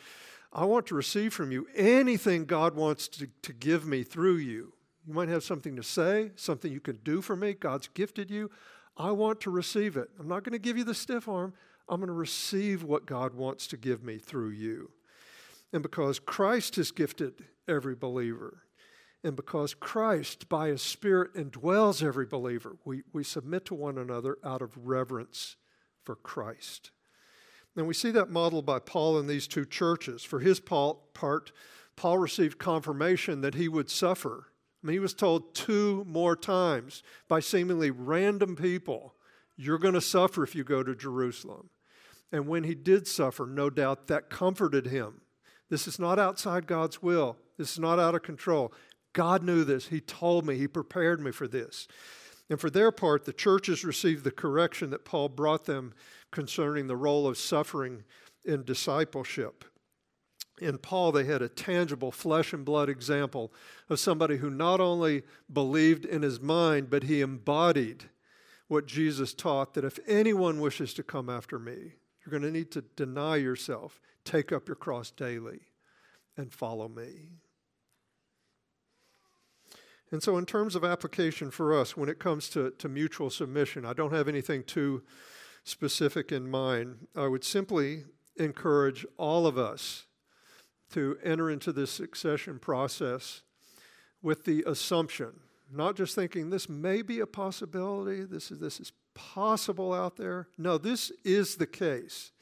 I 0.52 0.66
want 0.66 0.86
to 0.86 0.94
receive 0.94 1.32
from 1.32 1.50
you 1.50 1.66
anything 1.74 2.44
God 2.44 2.74
wants 2.74 3.08
to, 3.08 3.28
to 3.42 3.52
give 3.54 3.86
me 3.86 4.02
through 4.02 4.36
you. 4.36 4.74
You 5.06 5.14
might 5.14 5.28
have 5.28 5.44
something 5.44 5.76
to 5.76 5.82
say, 5.82 6.32
something 6.36 6.70
you 6.70 6.80
can 6.80 6.96
do 6.96 7.22
for 7.22 7.36
me. 7.36 7.54
God's 7.54 7.88
gifted 7.88 8.30
you. 8.30 8.50
I 8.96 9.10
want 9.10 9.40
to 9.42 9.50
receive 9.50 9.96
it. 9.96 10.08
I'm 10.18 10.28
not 10.28 10.44
going 10.44 10.52
to 10.52 10.58
give 10.58 10.78
you 10.78 10.84
the 10.84 10.94
stiff 10.94 11.28
arm. 11.28 11.54
I'm 11.88 12.00
going 12.00 12.08
to 12.08 12.12
receive 12.12 12.82
what 12.82 13.06
God 13.06 13.34
wants 13.34 13.66
to 13.68 13.76
give 13.76 14.02
me 14.02 14.18
through 14.18 14.50
you. 14.50 14.90
And 15.72 15.82
because 15.82 16.18
Christ 16.18 16.76
has 16.76 16.90
gifted 16.90 17.44
every 17.68 17.94
believer, 17.94 18.62
and 19.22 19.36
because 19.36 19.74
Christ, 19.74 20.48
by 20.48 20.68
His 20.68 20.82
Spirit, 20.82 21.34
indwells 21.34 22.02
every 22.02 22.26
believer, 22.26 22.76
we, 22.84 23.02
we 23.12 23.24
submit 23.24 23.64
to 23.66 23.74
one 23.74 23.98
another 23.98 24.38
out 24.44 24.62
of 24.62 24.76
reverence 24.76 25.56
for 26.04 26.14
Christ. 26.14 26.92
And 27.76 27.86
we 27.86 27.94
see 27.94 28.10
that 28.12 28.30
modeled 28.30 28.64
by 28.64 28.78
Paul 28.78 29.18
in 29.18 29.26
these 29.26 29.46
two 29.46 29.66
churches. 29.66 30.24
For 30.24 30.40
his 30.40 30.60
part, 30.60 31.52
Paul 31.94 32.18
received 32.18 32.58
confirmation 32.58 33.42
that 33.42 33.54
he 33.54 33.68
would 33.68 33.90
suffer 33.90 34.48
I 34.82 34.86
mean, 34.86 34.94
he 34.94 35.00
was 35.00 35.14
told 35.14 35.54
two 35.54 36.04
more 36.06 36.36
times 36.36 37.02
by 37.28 37.40
seemingly 37.40 37.90
random 37.90 38.56
people, 38.56 39.14
You're 39.56 39.78
going 39.78 39.94
to 39.94 40.00
suffer 40.00 40.42
if 40.42 40.54
you 40.54 40.64
go 40.64 40.82
to 40.82 40.94
Jerusalem. 40.94 41.70
And 42.32 42.46
when 42.46 42.64
he 42.64 42.74
did 42.74 43.06
suffer, 43.06 43.46
no 43.46 43.70
doubt 43.70 44.08
that 44.08 44.30
comforted 44.30 44.86
him. 44.86 45.20
This 45.70 45.86
is 45.88 45.98
not 45.98 46.18
outside 46.18 46.66
God's 46.66 47.02
will, 47.02 47.36
this 47.56 47.72
is 47.72 47.78
not 47.78 47.98
out 47.98 48.14
of 48.14 48.22
control. 48.22 48.72
God 49.12 49.42
knew 49.42 49.64
this. 49.64 49.88
He 49.88 50.00
told 50.00 50.44
me, 50.44 50.56
He 50.56 50.68
prepared 50.68 51.20
me 51.20 51.30
for 51.30 51.48
this. 51.48 51.88
And 52.50 52.60
for 52.60 52.68
their 52.68 52.92
part, 52.92 53.24
the 53.24 53.32
churches 53.32 53.84
received 53.84 54.24
the 54.24 54.30
correction 54.30 54.90
that 54.90 55.04
Paul 55.06 55.30
brought 55.30 55.64
them 55.64 55.94
concerning 56.30 56.86
the 56.86 56.96
role 56.96 57.26
of 57.26 57.38
suffering 57.38 58.04
in 58.44 58.62
discipleship 58.62 59.64
in 60.60 60.78
Paul, 60.78 61.12
they 61.12 61.24
had 61.24 61.42
a 61.42 61.48
tangible 61.48 62.10
flesh 62.10 62.52
and 62.52 62.64
blood 62.64 62.88
example 62.88 63.52
of 63.90 64.00
somebody 64.00 64.38
who 64.38 64.48
not 64.48 64.80
only 64.80 65.22
believed 65.52 66.04
in 66.04 66.22
his 66.22 66.40
mind, 66.40 66.88
but 66.88 67.04
he 67.04 67.20
embodied 67.20 68.04
what 68.68 68.86
Jesus 68.86 69.34
taught 69.34 69.74
that 69.74 69.84
if 69.84 69.98
anyone 70.06 70.60
wishes 70.60 70.94
to 70.94 71.02
come 71.02 71.28
after 71.28 71.58
me, 71.58 71.94
you're 72.24 72.30
going 72.30 72.42
to 72.42 72.50
need 72.50 72.70
to 72.72 72.82
deny 72.96 73.36
yourself, 73.36 74.00
take 74.24 74.50
up 74.50 74.66
your 74.66 74.76
cross 74.76 75.10
daily, 75.10 75.60
and 76.36 76.52
follow 76.52 76.88
me. 76.88 77.30
And 80.10 80.22
so, 80.22 80.36
in 80.38 80.46
terms 80.46 80.74
of 80.74 80.84
application 80.84 81.50
for 81.50 81.78
us, 81.78 81.96
when 81.96 82.08
it 82.08 82.18
comes 82.18 82.48
to, 82.50 82.70
to 82.78 82.88
mutual 82.88 83.28
submission, 83.28 83.84
I 83.84 83.92
don't 83.92 84.12
have 84.12 84.28
anything 84.28 84.62
too 84.62 85.02
specific 85.64 86.30
in 86.30 86.48
mind. 86.48 87.08
I 87.14 87.26
would 87.26 87.44
simply 87.44 88.04
encourage 88.36 89.04
all 89.16 89.46
of 89.46 89.58
us 89.58 90.05
to 90.92 91.18
enter 91.22 91.50
into 91.50 91.72
this 91.72 91.90
succession 91.90 92.58
process 92.58 93.42
with 94.22 94.44
the 94.44 94.64
assumption, 94.66 95.40
not 95.72 95.96
just 95.96 96.14
thinking 96.14 96.50
this 96.50 96.68
may 96.68 97.02
be 97.02 97.20
a 97.20 97.26
possibility, 97.26 98.24
this 98.24 98.50
is, 98.50 98.58
this 98.58 98.80
is 98.80 98.92
possible 99.14 99.92
out 99.92 100.16
there. 100.16 100.48
No, 100.58 100.78
this 100.78 101.10
is 101.24 101.56
the 101.56 101.66
case. 101.66 102.32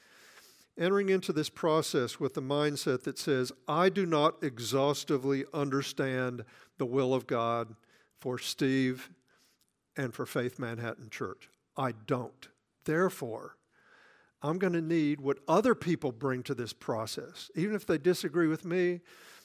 Entering 0.76 1.09
into 1.09 1.33
this 1.33 1.48
process 1.48 2.18
with 2.18 2.35
the 2.35 2.42
mindset 2.42 3.04
that 3.04 3.18
says, 3.18 3.52
I 3.68 3.88
do 3.88 4.07
not 4.07 4.42
exhaustively 4.42 5.44
understand 5.54 6.44
the 6.78 6.87
will 6.87 7.14
of 7.14 7.26
God 7.26 7.76
for 8.20 8.38
Steve 8.38 9.11
and 9.96 10.12
for 10.12 10.26
Faith 10.26 10.59
Manhattan 10.59 11.11
Church. 11.11 11.48
I 11.76 11.92
don't. 11.92 12.48
Therefore, 12.85 13.57
I'm 14.44 14.59
going 14.59 14.74
to 14.74 14.83
need 14.83 15.22
what 15.22 15.38
other 15.48 15.74
people 15.74 16.12
bring 16.12 16.42
to 16.42 16.54
this 16.54 16.74
process. 16.74 17.50
Even 17.57 17.74
if 17.74 17.87
they 17.87 17.96
disagree 17.96 18.46
with 18.46 18.66
me, 18.66 19.00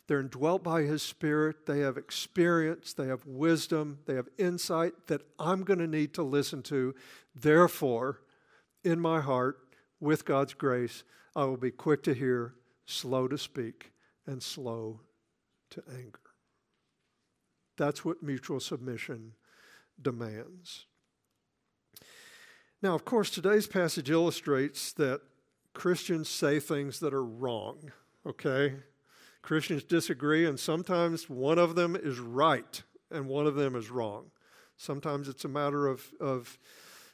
they're 0.08 0.20
indwelt 0.20 0.62
by 0.62 0.82
His 0.82 1.02
Spirit, 1.02 1.66
they 1.66 1.80
have 1.80 1.96
experience, 1.96 2.92
they 2.94 3.08
have 3.08 3.26
wisdom, 3.26 4.00
they 4.06 4.16
have 4.16 4.28
insight 4.38 4.92
that 5.08 5.22
I'm 5.40 5.64
going 5.64 5.80
to 5.80 5.88
need 5.88 6.14
to 6.16 6.24
listen 6.24 6.62
to. 6.64 6.94
Therefore, 7.34 8.20
in 8.84 9.00
my 9.00 9.22
heart, 9.22 9.60
with 10.02 10.26
God's 10.26 10.54
grace, 10.54 11.04
I 11.34 11.46
will 11.46 11.58
be 11.58 11.72
quick 11.72 12.04
to 12.04 12.14
hear, 12.14 12.56
slow 12.86 13.30
to 13.30 13.38
speak, 13.38 13.94
and 14.28 14.44
slow 14.44 15.00
to 15.70 15.84
anger. 15.90 16.20
That's 17.78 18.04
what 18.04 18.22
mutual 18.22 18.60
submission 18.60 19.34
demands. 20.02 20.88
Now, 22.82 22.96
of 22.96 23.04
course, 23.04 23.30
today's 23.30 23.68
passage 23.68 24.10
illustrates 24.10 24.94
that 24.94 25.22
Christians 25.74 26.30
say 26.30 26.60
things 26.60 27.00
that 27.00 27.14
are 27.14 27.26
wrong, 27.26 27.92
okay? 28.26 28.76
Christians 29.42 29.84
disagree, 29.84 30.46
and 30.46 30.58
sometimes 30.58 31.30
one 31.30 31.60
of 31.60 31.76
them 31.76 31.96
is 31.96 32.20
right 32.20 32.82
and 33.12 33.28
one 33.28 33.48
of 33.48 33.56
them 33.56 33.76
is 33.76 33.90
wrong. 33.90 34.32
Sometimes 34.78 35.28
it's 35.28 35.44
a 35.44 35.50
matter 35.50 35.88
of, 35.88 36.06
of 36.22 36.58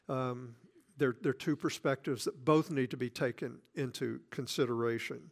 um, 0.08 0.56
they're, 0.97 1.15
they're 1.21 1.34
two 1.34 1.56
perspectives 1.56 2.25
that 2.25 2.45
both 2.45 2.69
need 2.69 2.91
to 2.91 2.97
be 2.97 3.10
taken 3.10 3.58
into 3.73 4.19
consideration. 4.30 5.32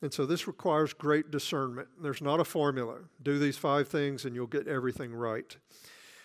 And 0.00 0.12
so 0.12 0.26
this 0.26 0.48
requires 0.48 0.92
great 0.92 1.30
discernment. 1.30 1.86
There's 2.02 2.20
not 2.20 2.40
a 2.40 2.44
formula. 2.44 2.98
Do 3.22 3.38
these 3.38 3.56
five 3.56 3.86
things 3.86 4.24
and 4.24 4.34
you'll 4.34 4.48
get 4.48 4.66
everything 4.66 5.14
right. 5.14 5.56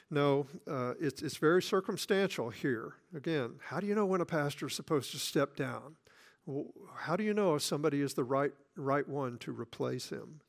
No, 0.09 0.47
uh, 0.69 0.93
it's, 0.99 1.21
it's 1.21 1.37
very 1.37 1.61
circumstantial 1.61 2.49
here. 2.49 2.93
Again, 3.15 3.55
how 3.61 3.79
do 3.79 3.87
you 3.87 3.95
know 3.95 4.05
when 4.05 4.21
a 4.21 4.25
pastor 4.25 4.67
is 4.67 4.73
supposed 4.73 5.11
to 5.11 5.17
step 5.17 5.55
down? 5.55 5.97
How 6.95 7.17
do 7.17 7.25
you 7.25 7.33
know 7.33 7.55
if 7.55 7.61
somebody 7.61 7.99
is 7.99 8.13
the 8.13 8.23
right, 8.23 8.53
right 8.77 9.07
one 9.07 9.37
to 9.39 9.51
replace 9.51 10.09
him? 10.09 10.39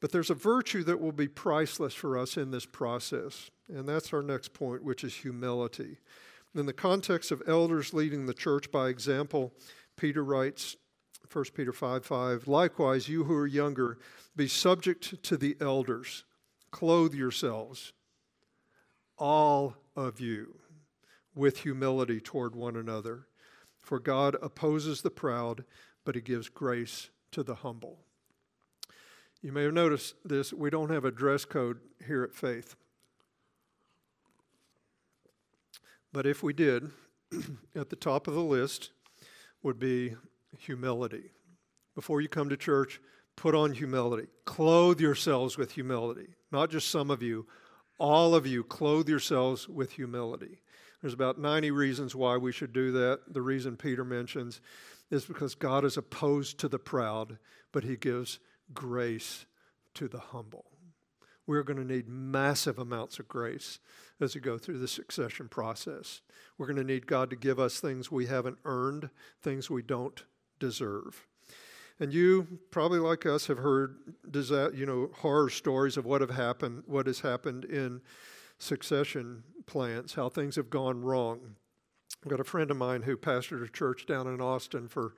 But 0.00 0.12
there's 0.12 0.30
a 0.30 0.34
virtue 0.34 0.84
that 0.84 1.00
will 1.00 1.12
be 1.12 1.28
priceless 1.28 1.94
for 1.94 2.16
us 2.16 2.36
in 2.36 2.52
this 2.52 2.66
process, 2.66 3.50
and 3.68 3.88
that's 3.88 4.12
our 4.12 4.22
next 4.22 4.54
point, 4.54 4.84
which 4.84 5.02
is 5.02 5.14
humility. 5.14 5.98
In 6.54 6.66
the 6.66 6.72
context 6.72 7.32
of 7.32 7.42
elders 7.48 7.94
leading 7.94 8.26
the 8.26 8.34
church 8.34 8.70
by 8.70 8.88
example, 8.88 9.52
Peter 9.96 10.22
writes, 10.22 10.76
1 11.32 11.44
Peter 11.54 11.72
5 11.72 12.04
5, 12.04 12.46
likewise, 12.46 13.08
you 13.08 13.24
who 13.24 13.34
are 13.34 13.46
younger, 13.46 13.98
be 14.36 14.46
subject 14.46 15.22
to 15.24 15.36
the 15.36 15.56
elders, 15.60 16.24
clothe 16.70 17.14
yourselves 17.14 17.92
all 19.22 19.76
of 19.94 20.18
you 20.18 20.58
with 21.32 21.58
humility 21.58 22.20
toward 22.20 22.56
one 22.56 22.74
another. 22.74 23.28
For 23.78 24.00
God 24.00 24.36
opposes 24.42 25.02
the 25.02 25.10
proud, 25.10 25.64
but 26.04 26.16
he 26.16 26.20
gives 26.20 26.48
grace 26.48 27.08
to 27.30 27.44
the 27.44 27.54
humble. 27.54 28.00
You 29.40 29.52
may 29.52 29.62
have 29.62 29.74
noticed 29.74 30.16
this. 30.24 30.52
We 30.52 30.70
don't 30.70 30.90
have 30.90 31.04
a 31.04 31.12
dress 31.12 31.44
code 31.44 31.78
here 32.04 32.24
at 32.24 32.34
Faith. 32.34 32.74
But 36.12 36.26
if 36.26 36.42
we 36.42 36.52
did, 36.52 36.90
at 37.76 37.90
the 37.90 37.96
top 37.96 38.26
of 38.26 38.34
the 38.34 38.40
list 38.40 38.90
would 39.62 39.78
be 39.78 40.16
humility. 40.58 41.30
Before 41.94 42.20
you 42.20 42.28
come 42.28 42.48
to 42.48 42.56
church, 42.56 43.00
put 43.36 43.54
on 43.54 43.72
humility. 43.72 44.26
Clothe 44.46 45.00
yourselves 45.00 45.56
with 45.56 45.70
humility. 45.70 46.34
Not 46.50 46.70
just 46.70 46.90
some 46.90 47.08
of 47.08 47.22
you, 47.22 47.46
all 48.02 48.34
of 48.34 48.48
you, 48.48 48.64
clothe 48.64 49.08
yourselves 49.08 49.68
with 49.68 49.92
humility. 49.92 50.60
There's 51.00 51.14
about 51.14 51.38
90 51.38 51.70
reasons 51.70 52.16
why 52.16 52.36
we 52.36 52.50
should 52.50 52.72
do 52.72 52.90
that. 52.90 53.20
The 53.32 53.40
reason 53.40 53.76
Peter 53.76 54.04
mentions 54.04 54.60
is 55.12 55.24
because 55.24 55.54
God 55.54 55.84
is 55.84 55.96
opposed 55.96 56.58
to 56.58 56.68
the 56.68 56.80
proud, 56.80 57.38
but 57.70 57.84
he 57.84 57.96
gives 57.96 58.40
grace 58.74 59.46
to 59.94 60.08
the 60.08 60.18
humble. 60.18 60.64
We're 61.46 61.62
going 61.62 61.78
to 61.78 61.84
need 61.84 62.08
massive 62.08 62.76
amounts 62.76 63.20
of 63.20 63.28
grace 63.28 63.78
as 64.20 64.34
we 64.34 64.40
go 64.40 64.58
through 64.58 64.80
the 64.80 64.88
succession 64.88 65.46
process. 65.48 66.22
We're 66.58 66.66
going 66.66 66.76
to 66.78 66.84
need 66.84 67.06
God 67.06 67.30
to 67.30 67.36
give 67.36 67.60
us 67.60 67.78
things 67.78 68.10
we 68.10 68.26
haven't 68.26 68.58
earned, 68.64 69.10
things 69.40 69.70
we 69.70 69.82
don't 69.82 70.24
deserve. 70.58 71.28
And 72.02 72.12
you, 72.12 72.58
probably 72.72 72.98
like 72.98 73.26
us, 73.26 73.46
have 73.46 73.58
heard 73.58 73.94
you 74.34 74.86
know 74.86 75.10
horror 75.18 75.48
stories 75.48 75.96
of 75.96 76.04
what 76.04 76.20
have 76.20 76.30
happened, 76.30 76.82
what 76.86 77.06
has 77.06 77.20
happened 77.20 77.64
in 77.64 78.00
succession 78.58 79.44
plans, 79.66 80.14
how 80.14 80.28
things 80.28 80.56
have 80.56 80.68
gone 80.68 81.02
wrong. 81.02 81.54
I've 82.24 82.28
got 82.28 82.40
a 82.40 82.44
friend 82.44 82.72
of 82.72 82.76
mine 82.76 83.02
who 83.02 83.16
pastored 83.16 83.64
a 83.64 83.70
church 83.70 84.04
down 84.04 84.26
in 84.26 84.40
Austin 84.40 84.88
for 84.88 85.14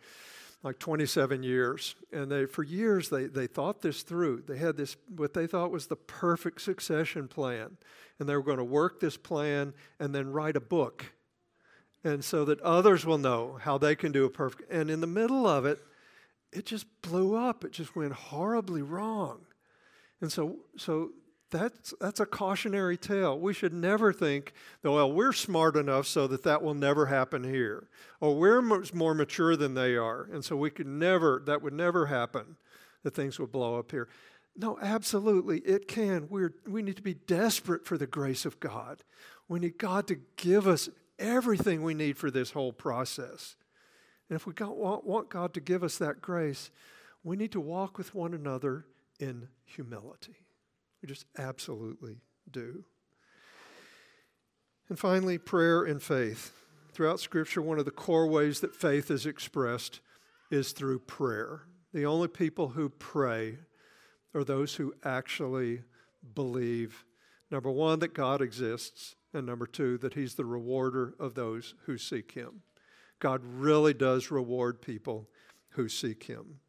like 0.63 0.79
27 0.79 1.43
years. 1.43 1.95
And 2.13 2.31
they, 2.31 2.45
for 2.45 2.63
years, 2.63 3.09
they, 3.09 3.29
they 3.29 3.47
thought 3.47 3.81
this 3.81 4.03
through. 4.03 4.43
They 4.47 4.59
had 4.59 4.77
this, 4.77 4.99
what 5.09 5.33
they 5.33 5.47
thought 5.47 5.71
was 5.71 5.87
the 5.87 5.97
perfect 5.97 6.61
succession 6.61 7.29
plan. 7.29 7.79
And 8.19 8.29
they 8.29 8.37
were 8.37 8.43
going 8.43 8.59
to 8.59 8.65
work 8.65 9.01
this 9.01 9.17
plan 9.17 9.73
and 9.99 10.15
then 10.15 10.33
write 10.33 10.57
a 10.57 10.61
book. 10.61 11.15
And 12.05 12.23
so 12.23 12.45
that 12.45 12.61
others 12.61 13.07
will 13.07 13.17
know 13.17 13.57
how 13.59 13.79
they 13.79 13.97
can 13.97 14.13
do 14.13 14.27
a 14.27 14.31
perfect. 14.31 14.71
And 14.71 14.91
in 14.91 15.01
the 15.01 15.07
middle 15.07 15.47
of 15.47 15.65
it, 15.65 15.81
it 16.55 16.67
just 16.67 16.87
blew 17.03 17.37
up. 17.37 17.65
It 17.65 17.73
just 17.73 17.95
went 17.97 18.13
horribly 18.13 18.83
wrong. 18.83 19.41
And 20.21 20.33
so, 20.33 20.57
so 20.77 21.11
that's, 21.51 21.93
that's 22.01 22.21
a 22.21 22.27
cautionary 22.27 22.97
tale. 22.97 23.39
We 23.39 23.53
should 23.53 23.73
never 23.73 24.13
think, 24.13 24.53
well, 24.83 25.13
we're 25.13 25.33
smart 25.33 25.77
enough 25.77 26.07
so 26.07 26.27
that 26.27 26.43
that 26.45 26.63
will 26.63 26.75
never 26.75 27.07
happen 27.07 27.45
here. 27.45 27.89
Or 28.21 28.35
we're 28.35 28.63
more 28.63 29.15
mature 29.15 29.57
than 29.57 29.75
they 29.75 29.97
are. 29.97 30.29
And 30.33 30.45
so 30.45 30.57
we 30.57 30.71
could 30.71 30.87
never, 30.87 31.43
that 31.47 31.63
would 31.63 31.75
never 31.75 32.07
happen, 32.07 32.57
that 33.03 33.15
things 33.15 33.39
would 33.39 33.53
blow 33.53 33.79
up 33.79 33.91
here. 33.91 34.09
No, 34.57 34.79
absolutely, 34.81 35.59
it 35.61 35.89
can. 35.89 36.29
We're, 36.31 36.55
we 36.67 36.81
need 36.81 36.97
to 36.97 37.03
be 37.03 37.15
desperate 37.15 37.85
for 37.85 37.99
the 37.99 38.07
grace 38.07 38.45
of 38.45 38.61
God. 38.61 39.03
We 39.49 39.59
need 39.59 39.79
God 39.79 40.07
to 40.09 40.17
give 40.37 40.69
us 40.69 40.89
everything 41.19 41.83
we 41.83 41.95
need 41.95 42.17
for 42.17 42.31
this 42.31 42.53
whole 42.53 42.73
process. 42.73 43.57
And 44.35 44.41
if 44.41 44.49
we 44.49 44.55
want, 44.67 45.29
God 45.29 45.55
to 45.55 45.61
give 45.61 45.85
us 45.85 45.97
that 45.99 46.21
grace, 46.21 46.73
we 47.23 47.37
need 47.37 47.53
to 47.53 47.61
walk 47.61 47.97
with 47.97 48.17
one 48.17 48.35
another 48.35 48.85
in 49.21 49.47
humility. 49.65 50.35
We 51.01 51.07
just 51.07 51.27
absolutely 51.39 52.17
do. 52.51 52.83
And 54.89 54.99
finally, 54.99 55.39
prayer 55.39 55.85
and 55.85 56.03
faith. 56.03 56.51
Throughout 56.93 57.21
Scripture, 57.21 57.63
one 57.63 57.79
of 57.79 57.85
the 57.85 57.93
core 57.93 58.27
ways 58.27 58.59
that 58.59 58.75
faith 58.75 59.09
is 59.09 59.25
expressed 59.25 60.01
is 60.51 60.73
through 60.73 60.99
prayer. 60.99 61.61
The 61.93 62.07
only 62.07 62.27
people 62.27 62.71
who 62.71 62.89
pray 62.89 63.59
are 64.35 64.43
those 64.43 64.75
who 64.75 64.95
actually 65.05 65.83
believe, 66.35 67.05
number 67.53 67.71
one, 67.71 68.01
that 68.01 68.15
God 68.15 68.43
exists, 68.43 69.15
and 69.33 69.47
number 69.47 69.69
two, 69.69 69.97
that 69.99 70.15
He's 70.15 70.35
the 70.35 70.45
rewarder 70.45 71.15
of 71.21 71.35
those 71.35 71.75
who 71.87 71.97
seek 71.97 72.33
Him. 72.33 72.63
God 73.21 73.41
really 73.45 73.95
does 73.95 74.31
reward 74.31 74.83
people 74.83 75.29
who 75.71 75.89
seek 75.89 76.25
Him. 76.25 76.61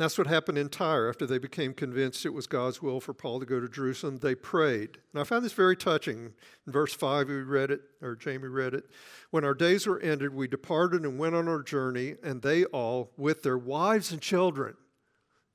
That's 0.00 0.16
what 0.16 0.28
happened 0.28 0.56
in 0.56 0.70
Tyre 0.70 1.10
after 1.10 1.26
they 1.26 1.36
became 1.36 1.74
convinced 1.74 2.24
it 2.24 2.32
was 2.32 2.46
God's 2.46 2.80
will 2.80 3.00
for 3.00 3.12
Paul 3.12 3.38
to 3.38 3.44
go 3.44 3.60
to 3.60 3.68
Jerusalem. 3.68 4.16
They 4.16 4.34
prayed. 4.34 4.96
And 5.12 5.20
I 5.20 5.24
found 5.24 5.44
this 5.44 5.52
very 5.52 5.76
touching. 5.76 6.32
In 6.66 6.72
verse 6.72 6.94
5, 6.94 7.28
we 7.28 7.34
read 7.42 7.70
it, 7.70 7.82
or 8.00 8.16
Jamie 8.16 8.48
read 8.48 8.72
it. 8.72 8.84
When 9.30 9.44
our 9.44 9.52
days 9.52 9.86
were 9.86 10.00
ended, 10.00 10.32
we 10.34 10.48
departed 10.48 11.02
and 11.02 11.18
went 11.18 11.34
on 11.34 11.48
our 11.48 11.62
journey, 11.62 12.14
and 12.22 12.40
they 12.40 12.64
all, 12.64 13.12
with 13.18 13.42
their 13.42 13.58
wives 13.58 14.10
and 14.10 14.22
children, 14.22 14.74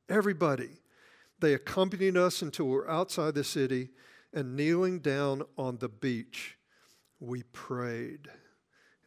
everybody, 0.10 0.82
they 1.40 1.56
accompanied 1.56 2.16
us 2.16 2.44
until 2.44 2.68
we 2.68 2.74
were 2.74 2.90
outside 2.92 3.34
the 3.34 3.44
city, 3.44 3.90
and 4.32 4.56
kneeling 4.56 5.00
down 5.00 5.42
on 5.58 5.78
the 5.78 5.90
beach, 5.90 6.60
we 7.20 7.42
prayed 7.42 8.30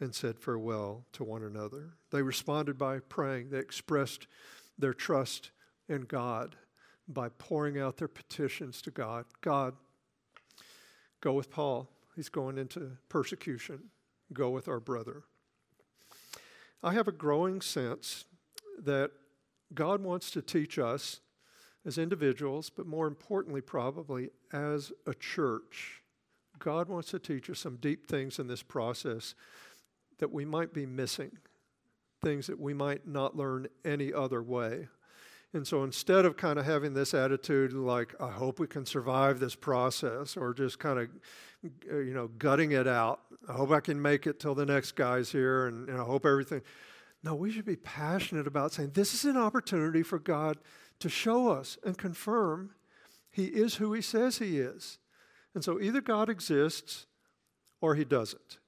and 0.00 0.14
said 0.14 0.38
farewell 0.38 1.04
to 1.12 1.24
one 1.24 1.42
another. 1.42 1.94
They 2.10 2.22
responded 2.22 2.78
by 2.78 3.00
praying. 3.00 3.50
They 3.50 3.58
expressed 3.58 4.26
their 4.78 4.94
trust 4.94 5.50
in 5.88 6.02
God 6.02 6.56
by 7.08 7.30
pouring 7.30 7.78
out 7.78 7.96
their 7.96 8.08
petitions 8.08 8.82
to 8.82 8.90
God. 8.90 9.24
God, 9.40 9.74
go 11.20 11.32
with 11.32 11.50
Paul. 11.50 11.88
He's 12.14 12.28
going 12.28 12.58
into 12.58 12.92
persecution. 13.08 13.90
Go 14.32 14.50
with 14.50 14.68
our 14.68 14.80
brother. 14.80 15.22
I 16.82 16.92
have 16.92 17.08
a 17.08 17.12
growing 17.12 17.60
sense 17.60 18.24
that 18.84 19.10
God 19.74 20.02
wants 20.02 20.30
to 20.32 20.42
teach 20.42 20.78
us 20.78 21.20
as 21.84 21.98
individuals, 21.98 22.70
but 22.70 22.86
more 22.86 23.06
importantly, 23.06 23.60
probably 23.60 24.30
as 24.52 24.92
a 25.06 25.14
church. 25.14 26.02
God 26.58 26.88
wants 26.88 27.10
to 27.10 27.18
teach 27.18 27.48
us 27.50 27.60
some 27.60 27.76
deep 27.76 28.06
things 28.06 28.38
in 28.38 28.46
this 28.46 28.62
process 28.62 29.34
that 30.18 30.32
we 30.32 30.44
might 30.44 30.72
be 30.72 30.86
missing 30.86 31.38
things 32.22 32.46
that 32.48 32.58
we 32.58 32.74
might 32.74 33.06
not 33.06 33.36
learn 33.36 33.68
any 33.84 34.12
other 34.12 34.42
way. 34.42 34.88
And 35.54 35.66
so 35.66 35.82
instead 35.82 36.26
of 36.26 36.36
kind 36.36 36.58
of 36.58 36.66
having 36.66 36.92
this 36.92 37.14
attitude 37.14 37.72
like, 37.72 38.14
I 38.20 38.30
hope 38.30 38.58
we 38.58 38.66
can 38.66 38.84
survive 38.84 39.40
this 39.40 39.54
process, 39.54 40.36
or 40.36 40.52
just 40.52 40.78
kind 40.78 40.98
of, 40.98 41.08
uh, 41.90 41.98
you 41.98 42.12
know, 42.12 42.28
gutting 42.38 42.72
it 42.72 42.86
out, 42.86 43.20
I 43.48 43.52
hope 43.52 43.70
I 43.70 43.80
can 43.80 44.00
make 44.00 44.26
it 44.26 44.40
till 44.40 44.54
the 44.54 44.66
next 44.66 44.92
guy's 44.92 45.32
here, 45.32 45.66
and, 45.66 45.88
and 45.88 45.98
I 45.98 46.04
hope 46.04 46.26
everything. 46.26 46.60
No, 47.22 47.34
we 47.34 47.50
should 47.50 47.64
be 47.64 47.76
passionate 47.76 48.46
about 48.46 48.72
saying 48.72 48.90
this 48.92 49.14
is 49.14 49.24
an 49.24 49.38
opportunity 49.38 50.02
for 50.02 50.18
God 50.18 50.58
to 51.00 51.08
show 51.08 51.48
us 51.48 51.78
and 51.84 51.96
confirm 51.96 52.74
He 53.30 53.46
is 53.46 53.76
who 53.76 53.94
He 53.94 54.02
says 54.02 54.38
He 54.38 54.58
is. 54.58 54.98
And 55.54 55.64
so 55.64 55.80
either 55.80 56.02
God 56.02 56.28
exists 56.28 57.06
or 57.80 57.94
He 57.94 58.04
doesn't. 58.04 58.58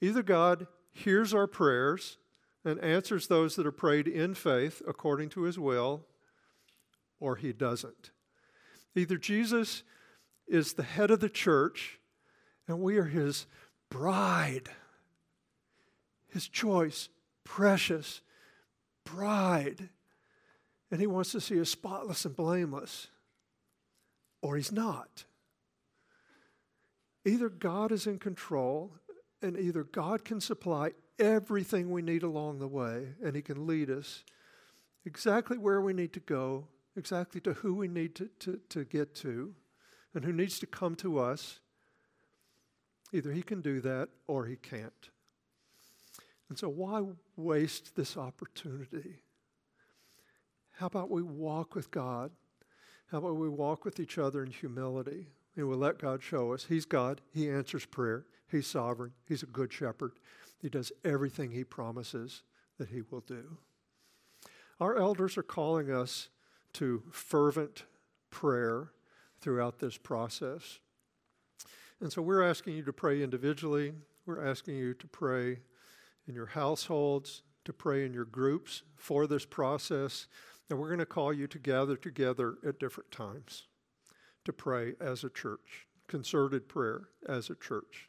Either 0.00 0.22
God 0.22 0.66
hears 0.90 1.34
our 1.34 1.46
prayers 1.46 2.18
and 2.64 2.80
answers 2.80 3.26
those 3.26 3.56
that 3.56 3.66
are 3.66 3.72
prayed 3.72 4.08
in 4.08 4.34
faith 4.34 4.80
according 4.86 5.28
to 5.30 5.42
his 5.42 5.58
will, 5.58 6.06
or 7.20 7.36
he 7.36 7.52
doesn't. 7.52 8.10
Either 8.94 9.16
Jesus 9.16 9.82
is 10.46 10.74
the 10.74 10.82
head 10.82 11.10
of 11.10 11.20
the 11.20 11.28
church 11.28 11.98
and 12.66 12.80
we 12.80 12.96
are 12.96 13.04
his 13.04 13.46
bride, 13.90 14.70
his 16.28 16.48
choice, 16.48 17.08
precious 17.44 18.22
bride, 19.04 19.90
and 20.90 21.00
he 21.00 21.06
wants 21.06 21.32
to 21.32 21.40
see 21.40 21.60
us 21.60 21.70
spotless 21.70 22.24
and 22.24 22.36
blameless, 22.36 23.08
or 24.40 24.56
he's 24.56 24.72
not. 24.72 25.24
Either 27.24 27.48
God 27.48 27.92
is 27.92 28.06
in 28.06 28.18
control 28.18 28.92
and 29.44 29.58
either 29.58 29.84
God 29.84 30.24
can 30.24 30.40
supply 30.40 30.92
everything 31.18 31.90
we 31.90 32.02
need 32.02 32.22
along 32.22 32.58
the 32.58 32.66
way, 32.66 33.08
and 33.22 33.36
He 33.36 33.42
can 33.42 33.66
lead 33.66 33.90
us 33.90 34.24
exactly 35.04 35.58
where 35.58 35.82
we 35.82 35.92
need 35.92 36.14
to 36.14 36.20
go, 36.20 36.66
exactly 36.96 37.40
to 37.42 37.52
who 37.52 37.74
we 37.74 37.86
need 37.86 38.14
to, 38.16 38.30
to, 38.40 38.58
to 38.70 38.84
get 38.84 39.14
to, 39.16 39.54
and 40.14 40.24
who 40.24 40.32
needs 40.32 40.58
to 40.60 40.66
come 40.66 40.94
to 40.96 41.18
us. 41.18 41.60
Either 43.12 43.32
He 43.32 43.42
can 43.42 43.60
do 43.60 43.80
that 43.82 44.08
or 44.26 44.46
He 44.46 44.56
can't. 44.56 45.10
And 46.48 46.58
so, 46.58 46.68
why 46.68 47.02
waste 47.36 47.94
this 47.96 48.16
opportunity? 48.16 49.20
How 50.78 50.86
about 50.86 51.10
we 51.10 51.22
walk 51.22 51.74
with 51.74 51.90
God? 51.90 52.30
How 53.10 53.18
about 53.18 53.36
we 53.36 53.48
walk 53.48 53.84
with 53.84 54.00
each 54.00 54.18
other 54.18 54.42
in 54.42 54.50
humility? 54.50 55.28
And 55.56 55.68
we'll 55.68 55.78
let 55.78 55.98
God 55.98 56.22
show 56.22 56.52
us. 56.52 56.64
He's 56.64 56.84
God. 56.84 57.20
He 57.32 57.48
answers 57.48 57.86
prayer. 57.86 58.24
He's 58.50 58.66
sovereign. 58.66 59.12
He's 59.26 59.42
a 59.42 59.46
good 59.46 59.72
shepherd. 59.72 60.12
He 60.60 60.68
does 60.68 60.92
everything 61.04 61.50
He 61.50 61.64
promises 61.64 62.42
that 62.78 62.88
He 62.88 63.02
will 63.10 63.20
do. 63.20 63.58
Our 64.80 64.96
elders 64.96 65.36
are 65.36 65.42
calling 65.42 65.90
us 65.90 66.28
to 66.74 67.02
fervent 67.10 67.84
prayer 68.30 68.90
throughout 69.40 69.78
this 69.78 69.96
process. 69.96 70.80
And 72.00 72.12
so 72.12 72.22
we're 72.22 72.42
asking 72.42 72.76
you 72.76 72.82
to 72.84 72.92
pray 72.92 73.22
individually, 73.22 73.92
we're 74.26 74.44
asking 74.44 74.76
you 74.76 74.94
to 74.94 75.06
pray 75.06 75.60
in 76.26 76.34
your 76.34 76.46
households, 76.46 77.42
to 77.64 77.72
pray 77.72 78.04
in 78.04 78.12
your 78.12 78.24
groups 78.24 78.82
for 78.96 79.26
this 79.26 79.44
process, 79.44 80.26
and 80.68 80.78
we're 80.78 80.88
going 80.88 80.98
to 80.98 81.06
call 81.06 81.32
you 81.32 81.46
to 81.46 81.58
gather 81.58 81.96
together 81.96 82.56
at 82.66 82.80
different 82.80 83.10
times 83.10 83.66
to 84.44 84.52
pray 84.52 84.94
as 85.00 85.24
a 85.24 85.30
church, 85.30 85.86
concerted 86.08 86.68
prayer 86.68 87.08
as 87.28 87.48
a 87.48 87.54
church. 87.54 88.08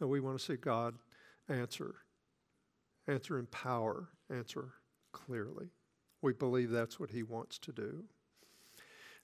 And 0.00 0.08
we 0.08 0.20
want 0.20 0.38
to 0.38 0.44
see 0.44 0.56
God 0.56 0.94
answer, 1.48 1.94
answer 3.06 3.38
in 3.38 3.46
power, 3.46 4.08
answer 4.30 4.72
clearly. 5.12 5.68
We 6.20 6.32
believe 6.32 6.70
that's 6.70 6.98
what 6.98 7.10
He 7.10 7.22
wants 7.22 7.58
to 7.58 7.72
do. 7.72 8.04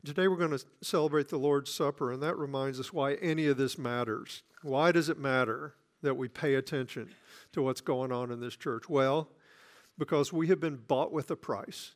Today 0.04 0.28
we're 0.28 0.36
going 0.36 0.56
to 0.56 0.64
celebrate 0.80 1.28
the 1.28 1.38
Lord's 1.38 1.74
Supper, 1.74 2.12
and 2.12 2.22
that 2.22 2.38
reminds 2.38 2.78
us 2.78 2.92
why 2.92 3.14
any 3.14 3.48
of 3.48 3.56
this 3.56 3.76
matters. 3.76 4.42
Why 4.62 4.92
does 4.92 5.08
it 5.08 5.18
matter 5.18 5.74
that 6.02 6.16
we 6.16 6.28
pay 6.28 6.54
attention 6.54 7.10
to 7.52 7.62
what's 7.62 7.80
going 7.80 8.12
on 8.12 8.30
in 8.30 8.40
this 8.40 8.56
church? 8.56 8.88
Well, 8.88 9.28
because 9.98 10.32
we 10.32 10.46
have 10.48 10.60
been 10.60 10.76
bought 10.76 11.12
with 11.12 11.30
a 11.32 11.36
price. 11.36 11.94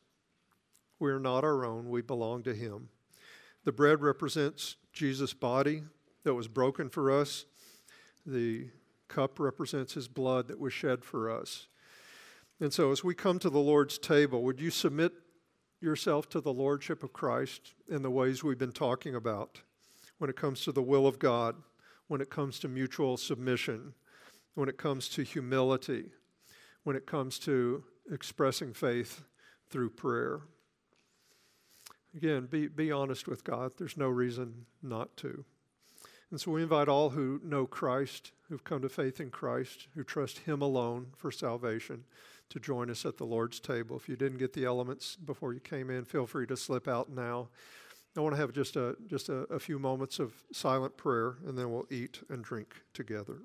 We 0.99 1.11
are 1.11 1.19
not 1.19 1.45
our 1.45 1.65
own, 1.65 1.89
we 1.89 2.01
belong 2.01 2.43
to 2.43 2.53
Him. 2.53 2.89
The 3.63 3.71
bread 3.71 4.01
represents 4.01 4.75
Jesus' 4.91 5.33
body 5.33 5.83
that 6.23 6.33
was 6.33 6.49
broken 6.49 6.89
for 6.89 7.09
us, 7.09 7.45
the 8.25 8.69
cup 9.07 9.39
represents 9.39 9.93
His 9.93 10.07
blood 10.07 10.47
that 10.47 10.59
was 10.59 10.73
shed 10.73 11.03
for 11.03 11.29
us. 11.29 11.67
And 12.59 12.73
so, 12.73 12.91
as 12.91 13.03
we 13.03 13.13
come 13.13 13.39
to 13.39 13.49
the 13.49 13.59
Lord's 13.59 13.97
table, 13.97 14.43
would 14.43 14.61
you 14.61 14.69
submit 14.69 15.13
yourself 15.81 16.29
to 16.29 16.39
the 16.39 16.53
Lordship 16.53 17.03
of 17.03 17.13
Christ 17.13 17.73
in 17.89 18.01
the 18.01 18.11
ways 18.11 18.43
we've 18.43 18.57
been 18.57 18.71
talking 18.71 19.15
about 19.15 19.61
when 20.17 20.29
it 20.29 20.35
comes 20.35 20.63
to 20.63 20.71
the 20.71 20.81
will 20.81 21.05
of 21.05 21.19
God, 21.19 21.55
when 22.07 22.21
it 22.21 22.29
comes 22.29 22.59
to 22.59 22.67
mutual 22.67 23.17
submission, 23.17 23.93
when 24.55 24.69
it 24.69 24.77
comes 24.77 25.09
to 25.09 25.23
humility, 25.23 26.05
when 26.83 26.95
it 26.95 27.05
comes 27.05 27.37
to 27.39 27.83
expressing 28.11 28.73
faith 28.73 29.23
through 29.69 29.89
prayer? 29.89 30.41
Again, 32.15 32.45
be, 32.45 32.67
be 32.67 32.91
honest 32.91 33.27
with 33.27 33.43
God. 33.43 33.73
There's 33.77 33.97
no 33.97 34.07
reason 34.07 34.65
not 34.81 35.17
to. 35.17 35.43
And 36.33 36.41
so 36.41 36.49
we 36.49 36.63
invite 36.63 36.87
all 36.87 37.11
who 37.11 37.39
know 37.43 37.67
Christ, 37.67 38.31
who've 38.49 38.63
come 38.63 38.81
to 38.81 38.89
faith 38.89 39.19
in 39.19 39.29
Christ, 39.29 39.85
who 39.93 40.03
trust 40.03 40.39
Him 40.39 40.63
alone 40.63 41.11
for 41.15 41.31
salvation, 41.31 42.05
to 42.49 42.59
join 42.59 42.89
us 42.89 43.05
at 43.05 43.17
the 43.17 43.23
Lord's 43.23 43.59
table. 43.59 43.95
If 43.97 44.09
you 44.09 44.15
didn't 44.15 44.39
get 44.39 44.53
the 44.53 44.65
elements 44.65 45.15
before 45.15 45.53
you 45.53 45.59
came 45.59 45.91
in, 45.91 46.05
feel 46.05 46.25
free 46.25 46.47
to 46.47 46.57
slip 46.57 46.87
out 46.87 47.11
now. 47.11 47.49
I 48.17 48.21
want 48.21 48.33
to 48.33 48.41
have 48.41 48.51
just 48.51 48.75
a, 48.75 48.95
just 49.05 49.29
a, 49.29 49.41
a 49.53 49.59
few 49.59 49.77
moments 49.77 50.17
of 50.17 50.33
silent 50.51 50.97
prayer, 50.97 51.35
and 51.45 51.55
then 51.55 51.71
we'll 51.71 51.85
eat 51.91 52.21
and 52.31 52.43
drink 52.43 52.81
together. 52.95 53.37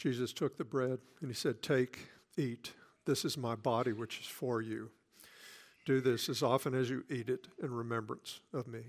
Jesus 0.00 0.32
took 0.32 0.56
the 0.56 0.64
bread 0.64 0.98
and 1.20 1.28
he 1.30 1.34
said, 1.34 1.62
Take, 1.62 2.08
eat. 2.38 2.72
This 3.04 3.22
is 3.22 3.36
my 3.36 3.54
body, 3.54 3.92
which 3.92 4.18
is 4.18 4.26
for 4.26 4.62
you. 4.62 4.90
Do 5.84 6.00
this 6.00 6.30
as 6.30 6.42
often 6.42 6.74
as 6.74 6.88
you 6.88 7.04
eat 7.10 7.28
it 7.28 7.48
in 7.62 7.70
remembrance 7.70 8.40
of 8.54 8.66
me. 8.66 8.80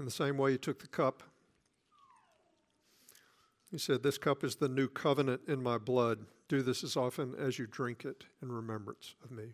In 0.00 0.04
the 0.04 0.10
same 0.10 0.36
way, 0.36 0.52
he 0.52 0.58
took 0.58 0.80
the 0.80 0.88
cup. 0.88 1.22
He 3.70 3.78
said, 3.78 4.02
This 4.02 4.18
cup 4.18 4.42
is 4.42 4.56
the 4.56 4.68
new 4.68 4.88
covenant 4.88 5.42
in 5.46 5.62
my 5.62 5.78
blood. 5.78 6.26
Do 6.48 6.62
this 6.62 6.82
as 6.82 6.96
often 6.96 7.36
as 7.38 7.60
you 7.60 7.68
drink 7.68 8.04
it 8.04 8.24
in 8.42 8.50
remembrance 8.50 9.14
of 9.22 9.30
me. 9.30 9.52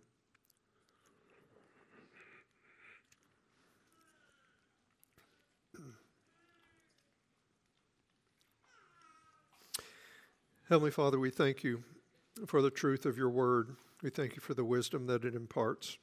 Heavenly 10.70 10.92
Father, 10.92 11.18
we 11.18 11.28
thank 11.28 11.62
you 11.62 11.84
for 12.46 12.62
the 12.62 12.70
truth 12.70 13.04
of 13.04 13.18
your 13.18 13.28
word. 13.28 13.76
We 14.02 14.08
thank 14.08 14.34
you 14.34 14.40
for 14.40 14.54
the 14.54 14.64
wisdom 14.64 15.06
that 15.08 15.22
it 15.22 15.34
imparts. 15.34 15.98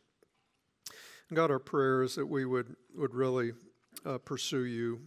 And 1.29 1.35
God, 1.35 1.49
our 1.49 1.57
prayer 1.57 2.03
is 2.03 2.13
that 2.13 2.27
we 2.27 2.45
would, 2.45 2.75
would 2.95 3.15
really 3.15 3.53
uh, 4.05 4.19
pursue 4.19 4.65
you, 4.65 5.01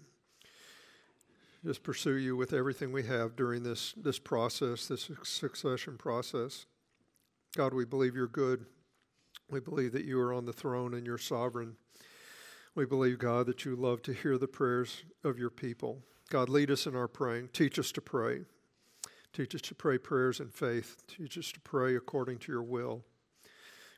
just 1.65 1.85
pursue 1.85 2.17
you 2.17 2.35
with 2.35 2.53
everything 2.53 2.91
we 2.91 3.05
have 3.05 3.37
during 3.37 3.63
this, 3.63 3.95
this 3.97 4.19
process, 4.19 4.89
this 4.89 5.09
succession 5.23 5.99
process. 5.99 6.67
God, 7.57 7.75
we 7.75 7.85
believe 7.85 8.17
you're 8.17 8.27
good. 8.27 8.67
We 9.49 9.61
believe 9.61 9.93
that 9.93 10.05
you 10.05 10.19
are 10.19 10.35
on 10.35 10.47
the 10.47 10.53
throne 10.53 10.95
and 10.95 11.07
you're 11.07 11.17
sovereign. 11.17 11.77
We 12.75 12.87
believe, 12.87 13.21
God, 13.21 13.47
that 13.47 13.65
you 13.65 13.77
love 13.77 14.03
to 14.03 14.15
hear 14.15 14.37
the 14.37 14.49
prayers 14.49 15.05
of 15.23 15.39
your 15.39 15.51
people. 15.51 16.01
God, 16.29 16.49
lead 16.49 16.73
us 16.73 16.89
in 16.89 16.97
our 16.97 17.07
praying. 17.07 17.51
Teach 17.53 17.79
us 17.79 17.93
to 17.93 18.01
pray. 18.01 18.41
Teach 19.35 19.53
us 19.57 19.62
to 19.62 19.74
pray 19.74 19.99
prayers 19.99 20.39
in 20.39 20.49
faith. 20.49 21.03
Teach 21.09 21.37
us 21.37 21.51
to 21.51 21.61
pray 21.61 21.97
according 21.97 22.39
to 22.39 22.53
your 22.53 22.62
will. 22.62 23.03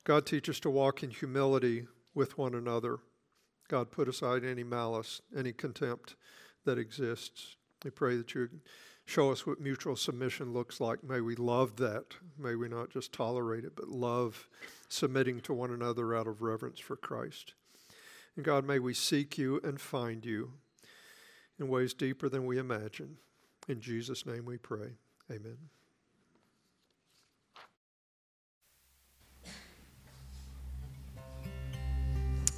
God, 0.05 0.25
teach 0.25 0.49
us 0.49 0.59
to 0.61 0.71
walk 0.71 1.03
in 1.03 1.11
humility 1.11 1.87
with 2.15 2.39
one 2.39 2.55
another. 2.55 3.01
God, 3.69 3.91
put 3.91 4.09
aside 4.09 4.45
any 4.45 4.65
malice, 4.65 5.21
any 5.37 5.53
contempt 5.53 6.17
that 6.65 6.79
exists. 6.79 7.57
We 7.85 7.91
pray 7.91 8.17
that 8.17 8.35
you 8.35 8.49
show 9.05 9.31
us 9.31 9.47
what 9.47 9.61
mutual 9.61 9.95
submission 9.95 10.55
looks 10.55 10.81
like. 10.81 11.05
May 11.05 11.21
we 11.21 11.37
love 11.37 11.77
that. 11.77 12.15
May 12.39 12.55
we 12.55 12.69
not 12.69 12.89
just 12.89 13.13
tolerate 13.13 13.65
it, 13.65 13.77
but 13.77 13.89
love 13.89 14.49
submitting 14.89 15.41
to 15.41 15.53
one 15.53 15.71
another 15.71 16.17
out 16.17 16.27
of 16.27 16.41
reverence 16.41 16.81
for 16.81 16.97
Christ. 16.97 17.53
And 18.37 18.45
God, 18.45 18.65
may 18.65 18.79
we 18.79 18.95
seek 18.95 19.37
you 19.37 19.61
and 19.63 19.79
find 19.79 20.25
you 20.25 20.53
in 21.59 21.69
ways 21.69 21.93
deeper 21.93 22.31
than 22.31 22.47
we 22.47 22.57
imagine. 22.57 23.19
In 23.69 23.83
Jesus' 23.83 24.25
name 24.25 24.47
we 24.47 24.57
pray. 24.57 24.93
Amen. 25.29 25.57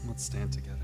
Let's 0.06 0.24
stand 0.24 0.52
together. 0.52 0.76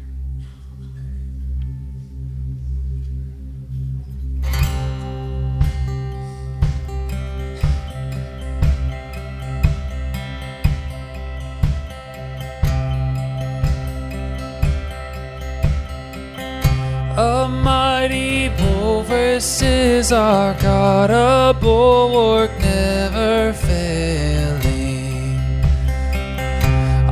A 17.16 17.49
mighty 17.49 17.74
bulwark 19.35 19.62
is 19.62 20.12
our 20.12 20.55
God, 20.61 21.11
a 21.11 21.59
bulwark 21.59 22.51
never 22.61 23.53
failing. 23.53 25.39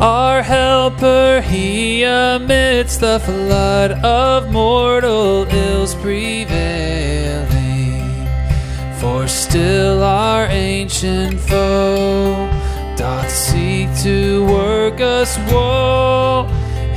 Our 0.00 0.40
helper, 0.40 1.40
he 1.40 2.04
amidst 2.04 3.00
the 3.00 3.18
flood 3.18 3.92
of 4.04 4.52
mortal 4.52 5.46
ills 5.52 5.96
prevailing. 5.96 7.48
For 9.00 9.26
still 9.26 10.04
our 10.04 10.46
ancient 10.46 11.40
foe 11.40 12.48
doth 12.96 13.30
seek 13.30 13.88
to 14.04 14.46
work 14.46 15.00
us 15.00 15.36
woe 15.50 16.46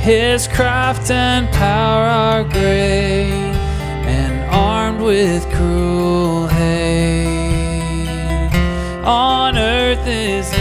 his 0.06 0.46
craft 0.46 1.10
and 1.10 1.48
power 1.50 2.06
are 2.06 2.44
great, 2.44 3.55
with 5.06 5.48
cruel 5.54 6.48
hate. 6.48 7.28
On 9.04 9.56
earth 9.56 10.04
is 10.04 10.55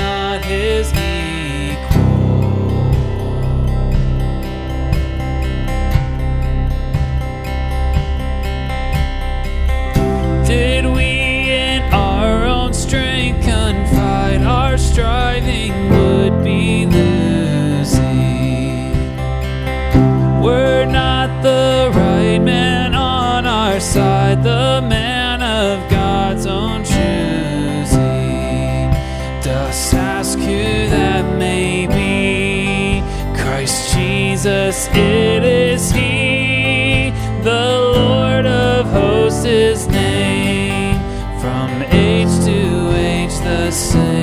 Jesus, 34.45 34.87
it 34.93 35.43
is 35.43 35.89
He, 35.89 37.09
the 37.41 37.93
Lord 37.95 38.45
of 38.45 38.85
hosts, 38.85 39.43
His 39.43 39.87
name, 39.87 40.99
from 41.39 41.81
age 41.81 42.29
to 42.45 42.95
age 42.95 43.33
the 43.39 43.71
same. 43.71 44.14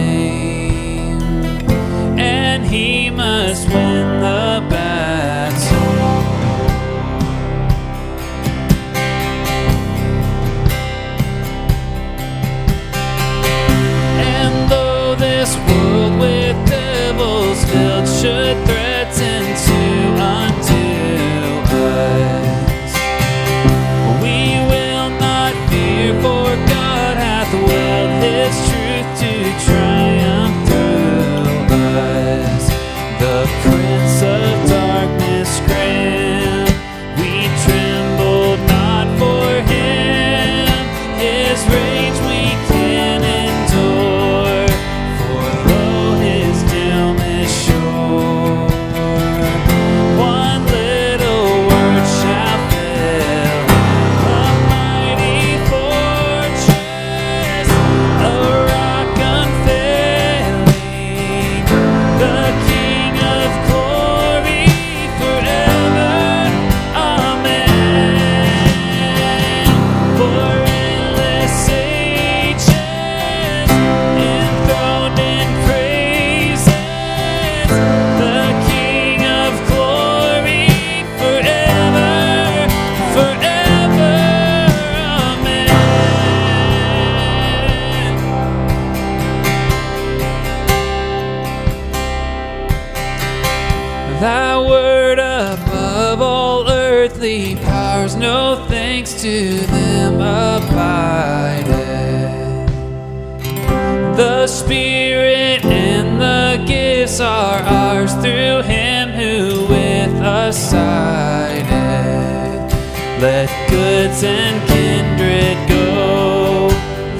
Let 113.22 113.48
goods 113.70 114.24
and 114.24 114.68
kindred 114.68 115.68
go. 115.68 116.68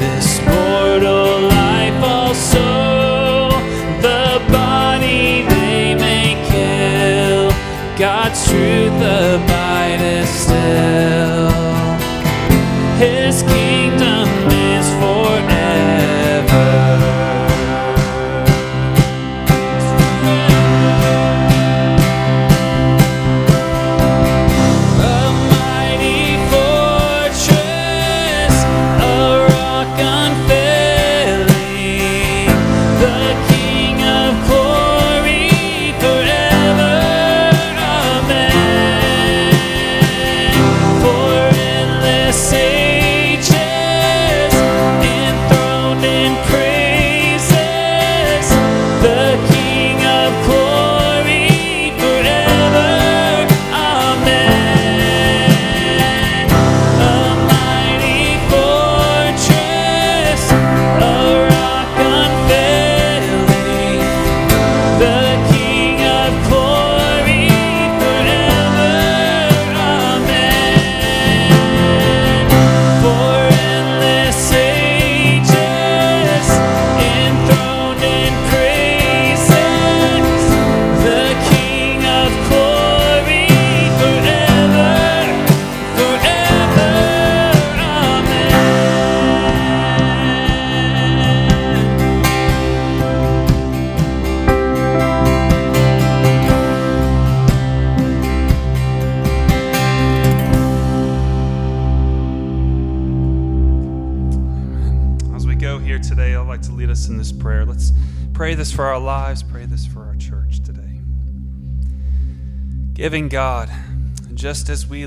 This 0.00 0.40
mortal 0.40 1.42
life 1.42 2.03
also, 2.03 3.50
the 4.00 4.42
body 4.50 5.42
they 5.42 5.94
may 5.94 6.34
kill. 6.50 7.50
God's 7.96 8.44
truth 8.48 9.00
abideth 9.00 10.28
still. 10.28 11.41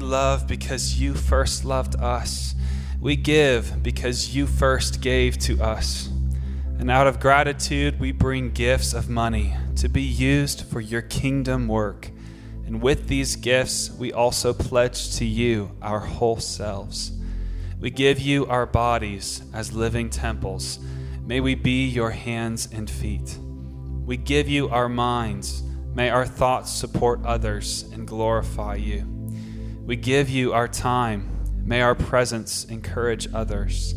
Love 0.05 0.47
because 0.47 1.01
you 1.01 1.13
first 1.13 1.65
loved 1.65 1.95
us, 1.97 2.55
we 3.01 3.15
give 3.15 3.83
because 3.83 4.35
you 4.35 4.47
first 4.47 5.01
gave 5.01 5.37
to 5.39 5.61
us. 5.61 6.09
And 6.77 6.89
out 6.91 7.07
of 7.07 7.19
gratitude, 7.19 7.99
we 7.99 8.11
bring 8.11 8.51
gifts 8.51 8.93
of 8.93 9.09
money 9.09 9.55
to 9.77 9.89
be 9.89 10.01
used 10.01 10.65
for 10.65 10.79
your 10.79 11.01
kingdom 11.01 11.67
work. 11.67 12.11
And 12.65 12.81
with 12.81 13.07
these 13.07 13.35
gifts, 13.35 13.91
we 13.91 14.11
also 14.13 14.53
pledge 14.53 15.15
to 15.17 15.25
you 15.25 15.71
our 15.81 15.99
whole 15.99 16.39
selves. 16.39 17.11
We 17.79 17.89
give 17.91 18.19
you 18.19 18.45
our 18.47 18.65
bodies 18.65 19.43
as 19.53 19.73
living 19.73 20.09
temples. 20.09 20.79
May 21.25 21.39
we 21.39 21.55
be 21.55 21.85
your 21.85 22.11
hands 22.11 22.69
and 22.71 22.89
feet. 22.89 23.37
We 24.05 24.17
give 24.17 24.47
you 24.47 24.69
our 24.69 24.89
minds. 24.89 25.63
May 25.93 26.09
our 26.09 26.25
thoughts 26.25 26.71
support 26.71 27.25
others 27.25 27.83
and 27.93 28.07
glorify 28.07 28.75
you. 28.75 29.14
We 29.85 29.95
give 29.95 30.31
you 30.31 30.51
our 30.51 30.67
time. 30.67 31.29
May 31.63 31.81
our 31.81 31.93
presence 31.93 32.65
encourage 32.65 33.31
others. 33.31 33.93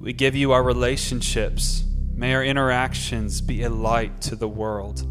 We 0.00 0.12
give 0.12 0.34
you 0.34 0.50
our 0.50 0.64
relationships. 0.64 1.84
May 2.12 2.34
our 2.34 2.42
interactions 2.42 3.40
be 3.40 3.62
a 3.62 3.68
light 3.68 4.20
to 4.22 4.34
the 4.34 4.48
world. 4.48 5.06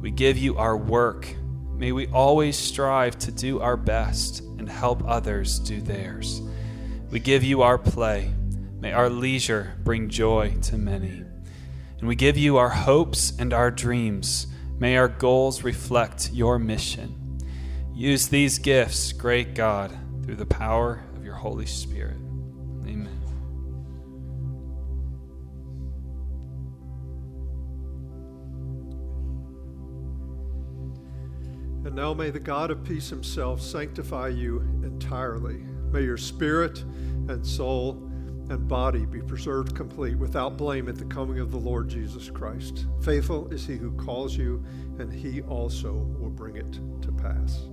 We 0.00 0.10
give 0.10 0.38
you 0.38 0.56
our 0.56 0.78
work. 0.78 1.28
May 1.76 1.92
we 1.92 2.06
always 2.06 2.56
strive 2.56 3.18
to 3.18 3.32
do 3.32 3.60
our 3.60 3.76
best 3.76 4.40
and 4.40 4.66
help 4.66 5.06
others 5.06 5.58
do 5.58 5.82
theirs. 5.82 6.40
We 7.10 7.20
give 7.20 7.44
you 7.44 7.60
our 7.60 7.76
play. 7.76 8.32
May 8.80 8.92
our 8.92 9.10
leisure 9.10 9.74
bring 9.84 10.08
joy 10.08 10.56
to 10.62 10.78
many. 10.78 11.22
And 11.98 12.08
we 12.08 12.16
give 12.16 12.38
you 12.38 12.56
our 12.56 12.70
hopes 12.70 13.34
and 13.38 13.52
our 13.52 13.70
dreams. 13.70 14.46
May 14.78 14.96
our 14.96 15.08
goals 15.08 15.62
reflect 15.62 16.30
your 16.32 16.58
mission. 16.58 17.23
Use 17.94 18.26
these 18.26 18.58
gifts, 18.58 19.12
great 19.12 19.54
God, 19.54 19.96
through 20.24 20.34
the 20.34 20.46
power 20.46 21.04
of 21.16 21.24
your 21.24 21.36
Holy 21.36 21.64
Spirit. 21.64 22.16
Amen. 22.82 23.20
And 31.84 31.94
now 31.94 32.12
may 32.14 32.30
the 32.30 32.40
God 32.40 32.72
of 32.72 32.82
peace 32.82 33.08
himself 33.10 33.60
sanctify 33.60 34.28
you 34.28 34.60
entirely. 34.82 35.64
May 35.92 36.02
your 36.02 36.16
spirit 36.16 36.80
and 37.28 37.46
soul 37.46 38.10
and 38.50 38.66
body 38.66 39.06
be 39.06 39.20
preserved 39.22 39.76
complete 39.76 40.18
without 40.18 40.56
blame 40.56 40.88
at 40.88 40.96
the 40.96 41.04
coming 41.04 41.38
of 41.38 41.52
the 41.52 41.58
Lord 41.58 41.88
Jesus 41.88 42.28
Christ. 42.28 42.86
Faithful 43.02 43.48
is 43.52 43.64
he 43.66 43.76
who 43.76 43.92
calls 43.92 44.36
you, 44.36 44.64
and 44.98 45.12
he 45.12 45.42
also 45.42 45.92
will 45.92 46.30
bring 46.30 46.56
it 46.56 46.72
to 47.02 47.12
pass. 47.12 47.68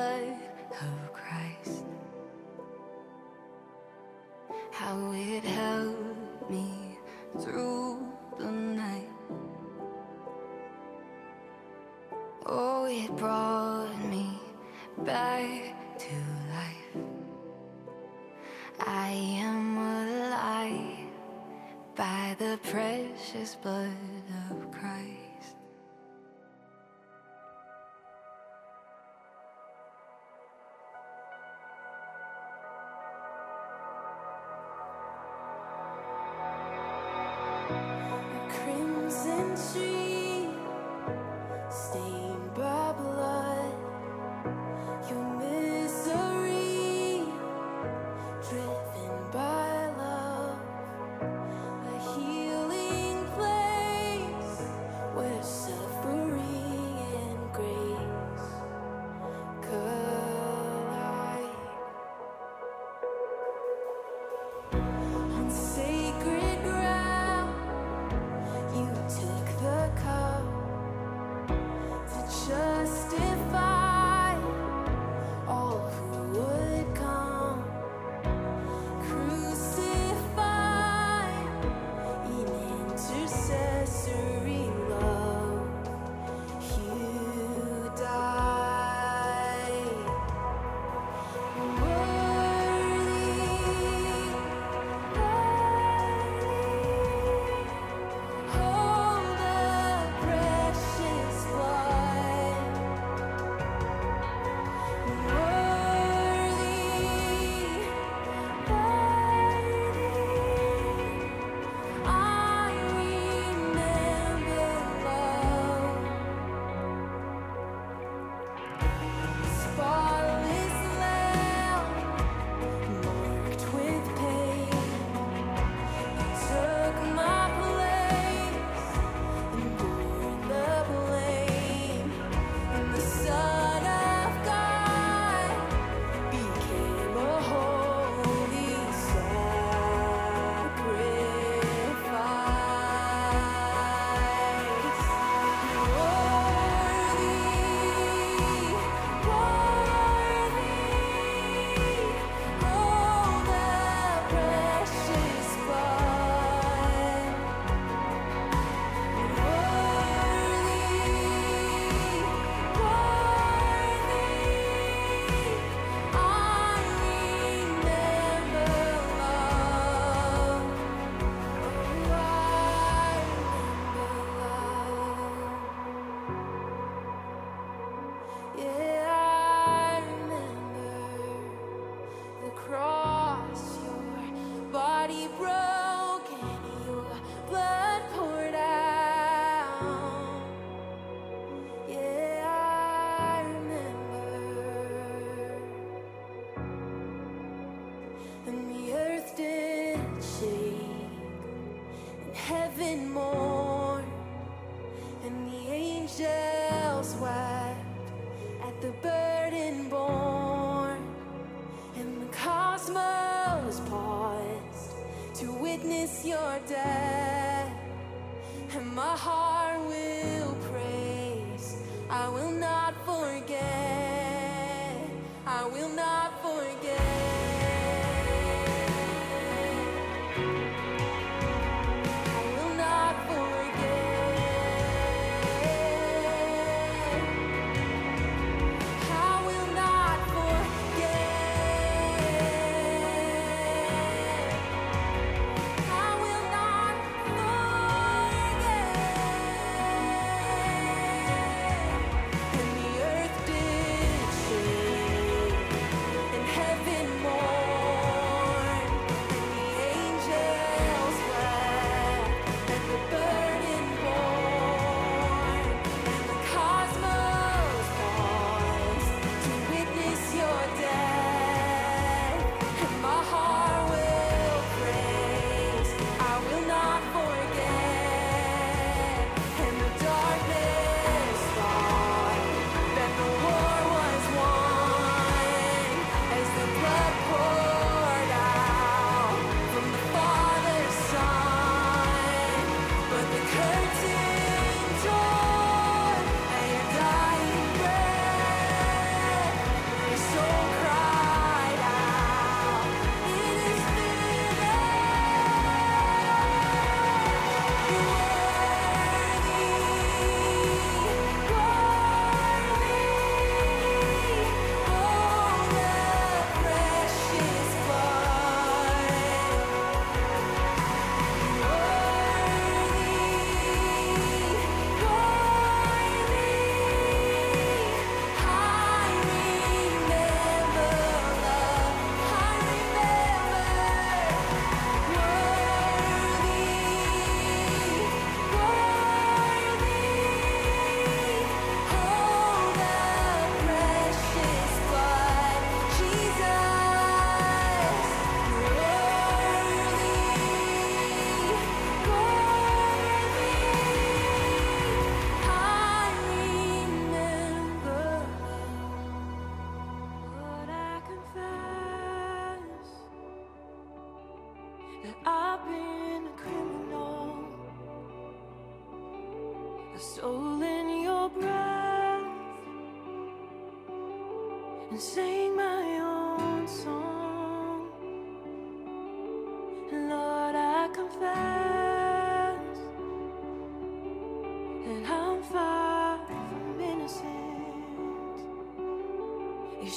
by 0.00 1.09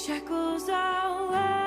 shackles 0.06 0.68
I 0.68 1.63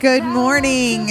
Good 0.00 0.24
morning. 0.24 1.08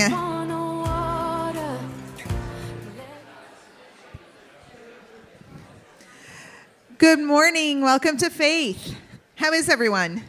Good 6.97 7.19
morning. 7.19 7.81
Welcome 7.81 8.17
to 8.17 8.31
Faith. 8.31 8.95
How 9.35 9.53
is 9.53 9.69
everyone? 9.69 10.23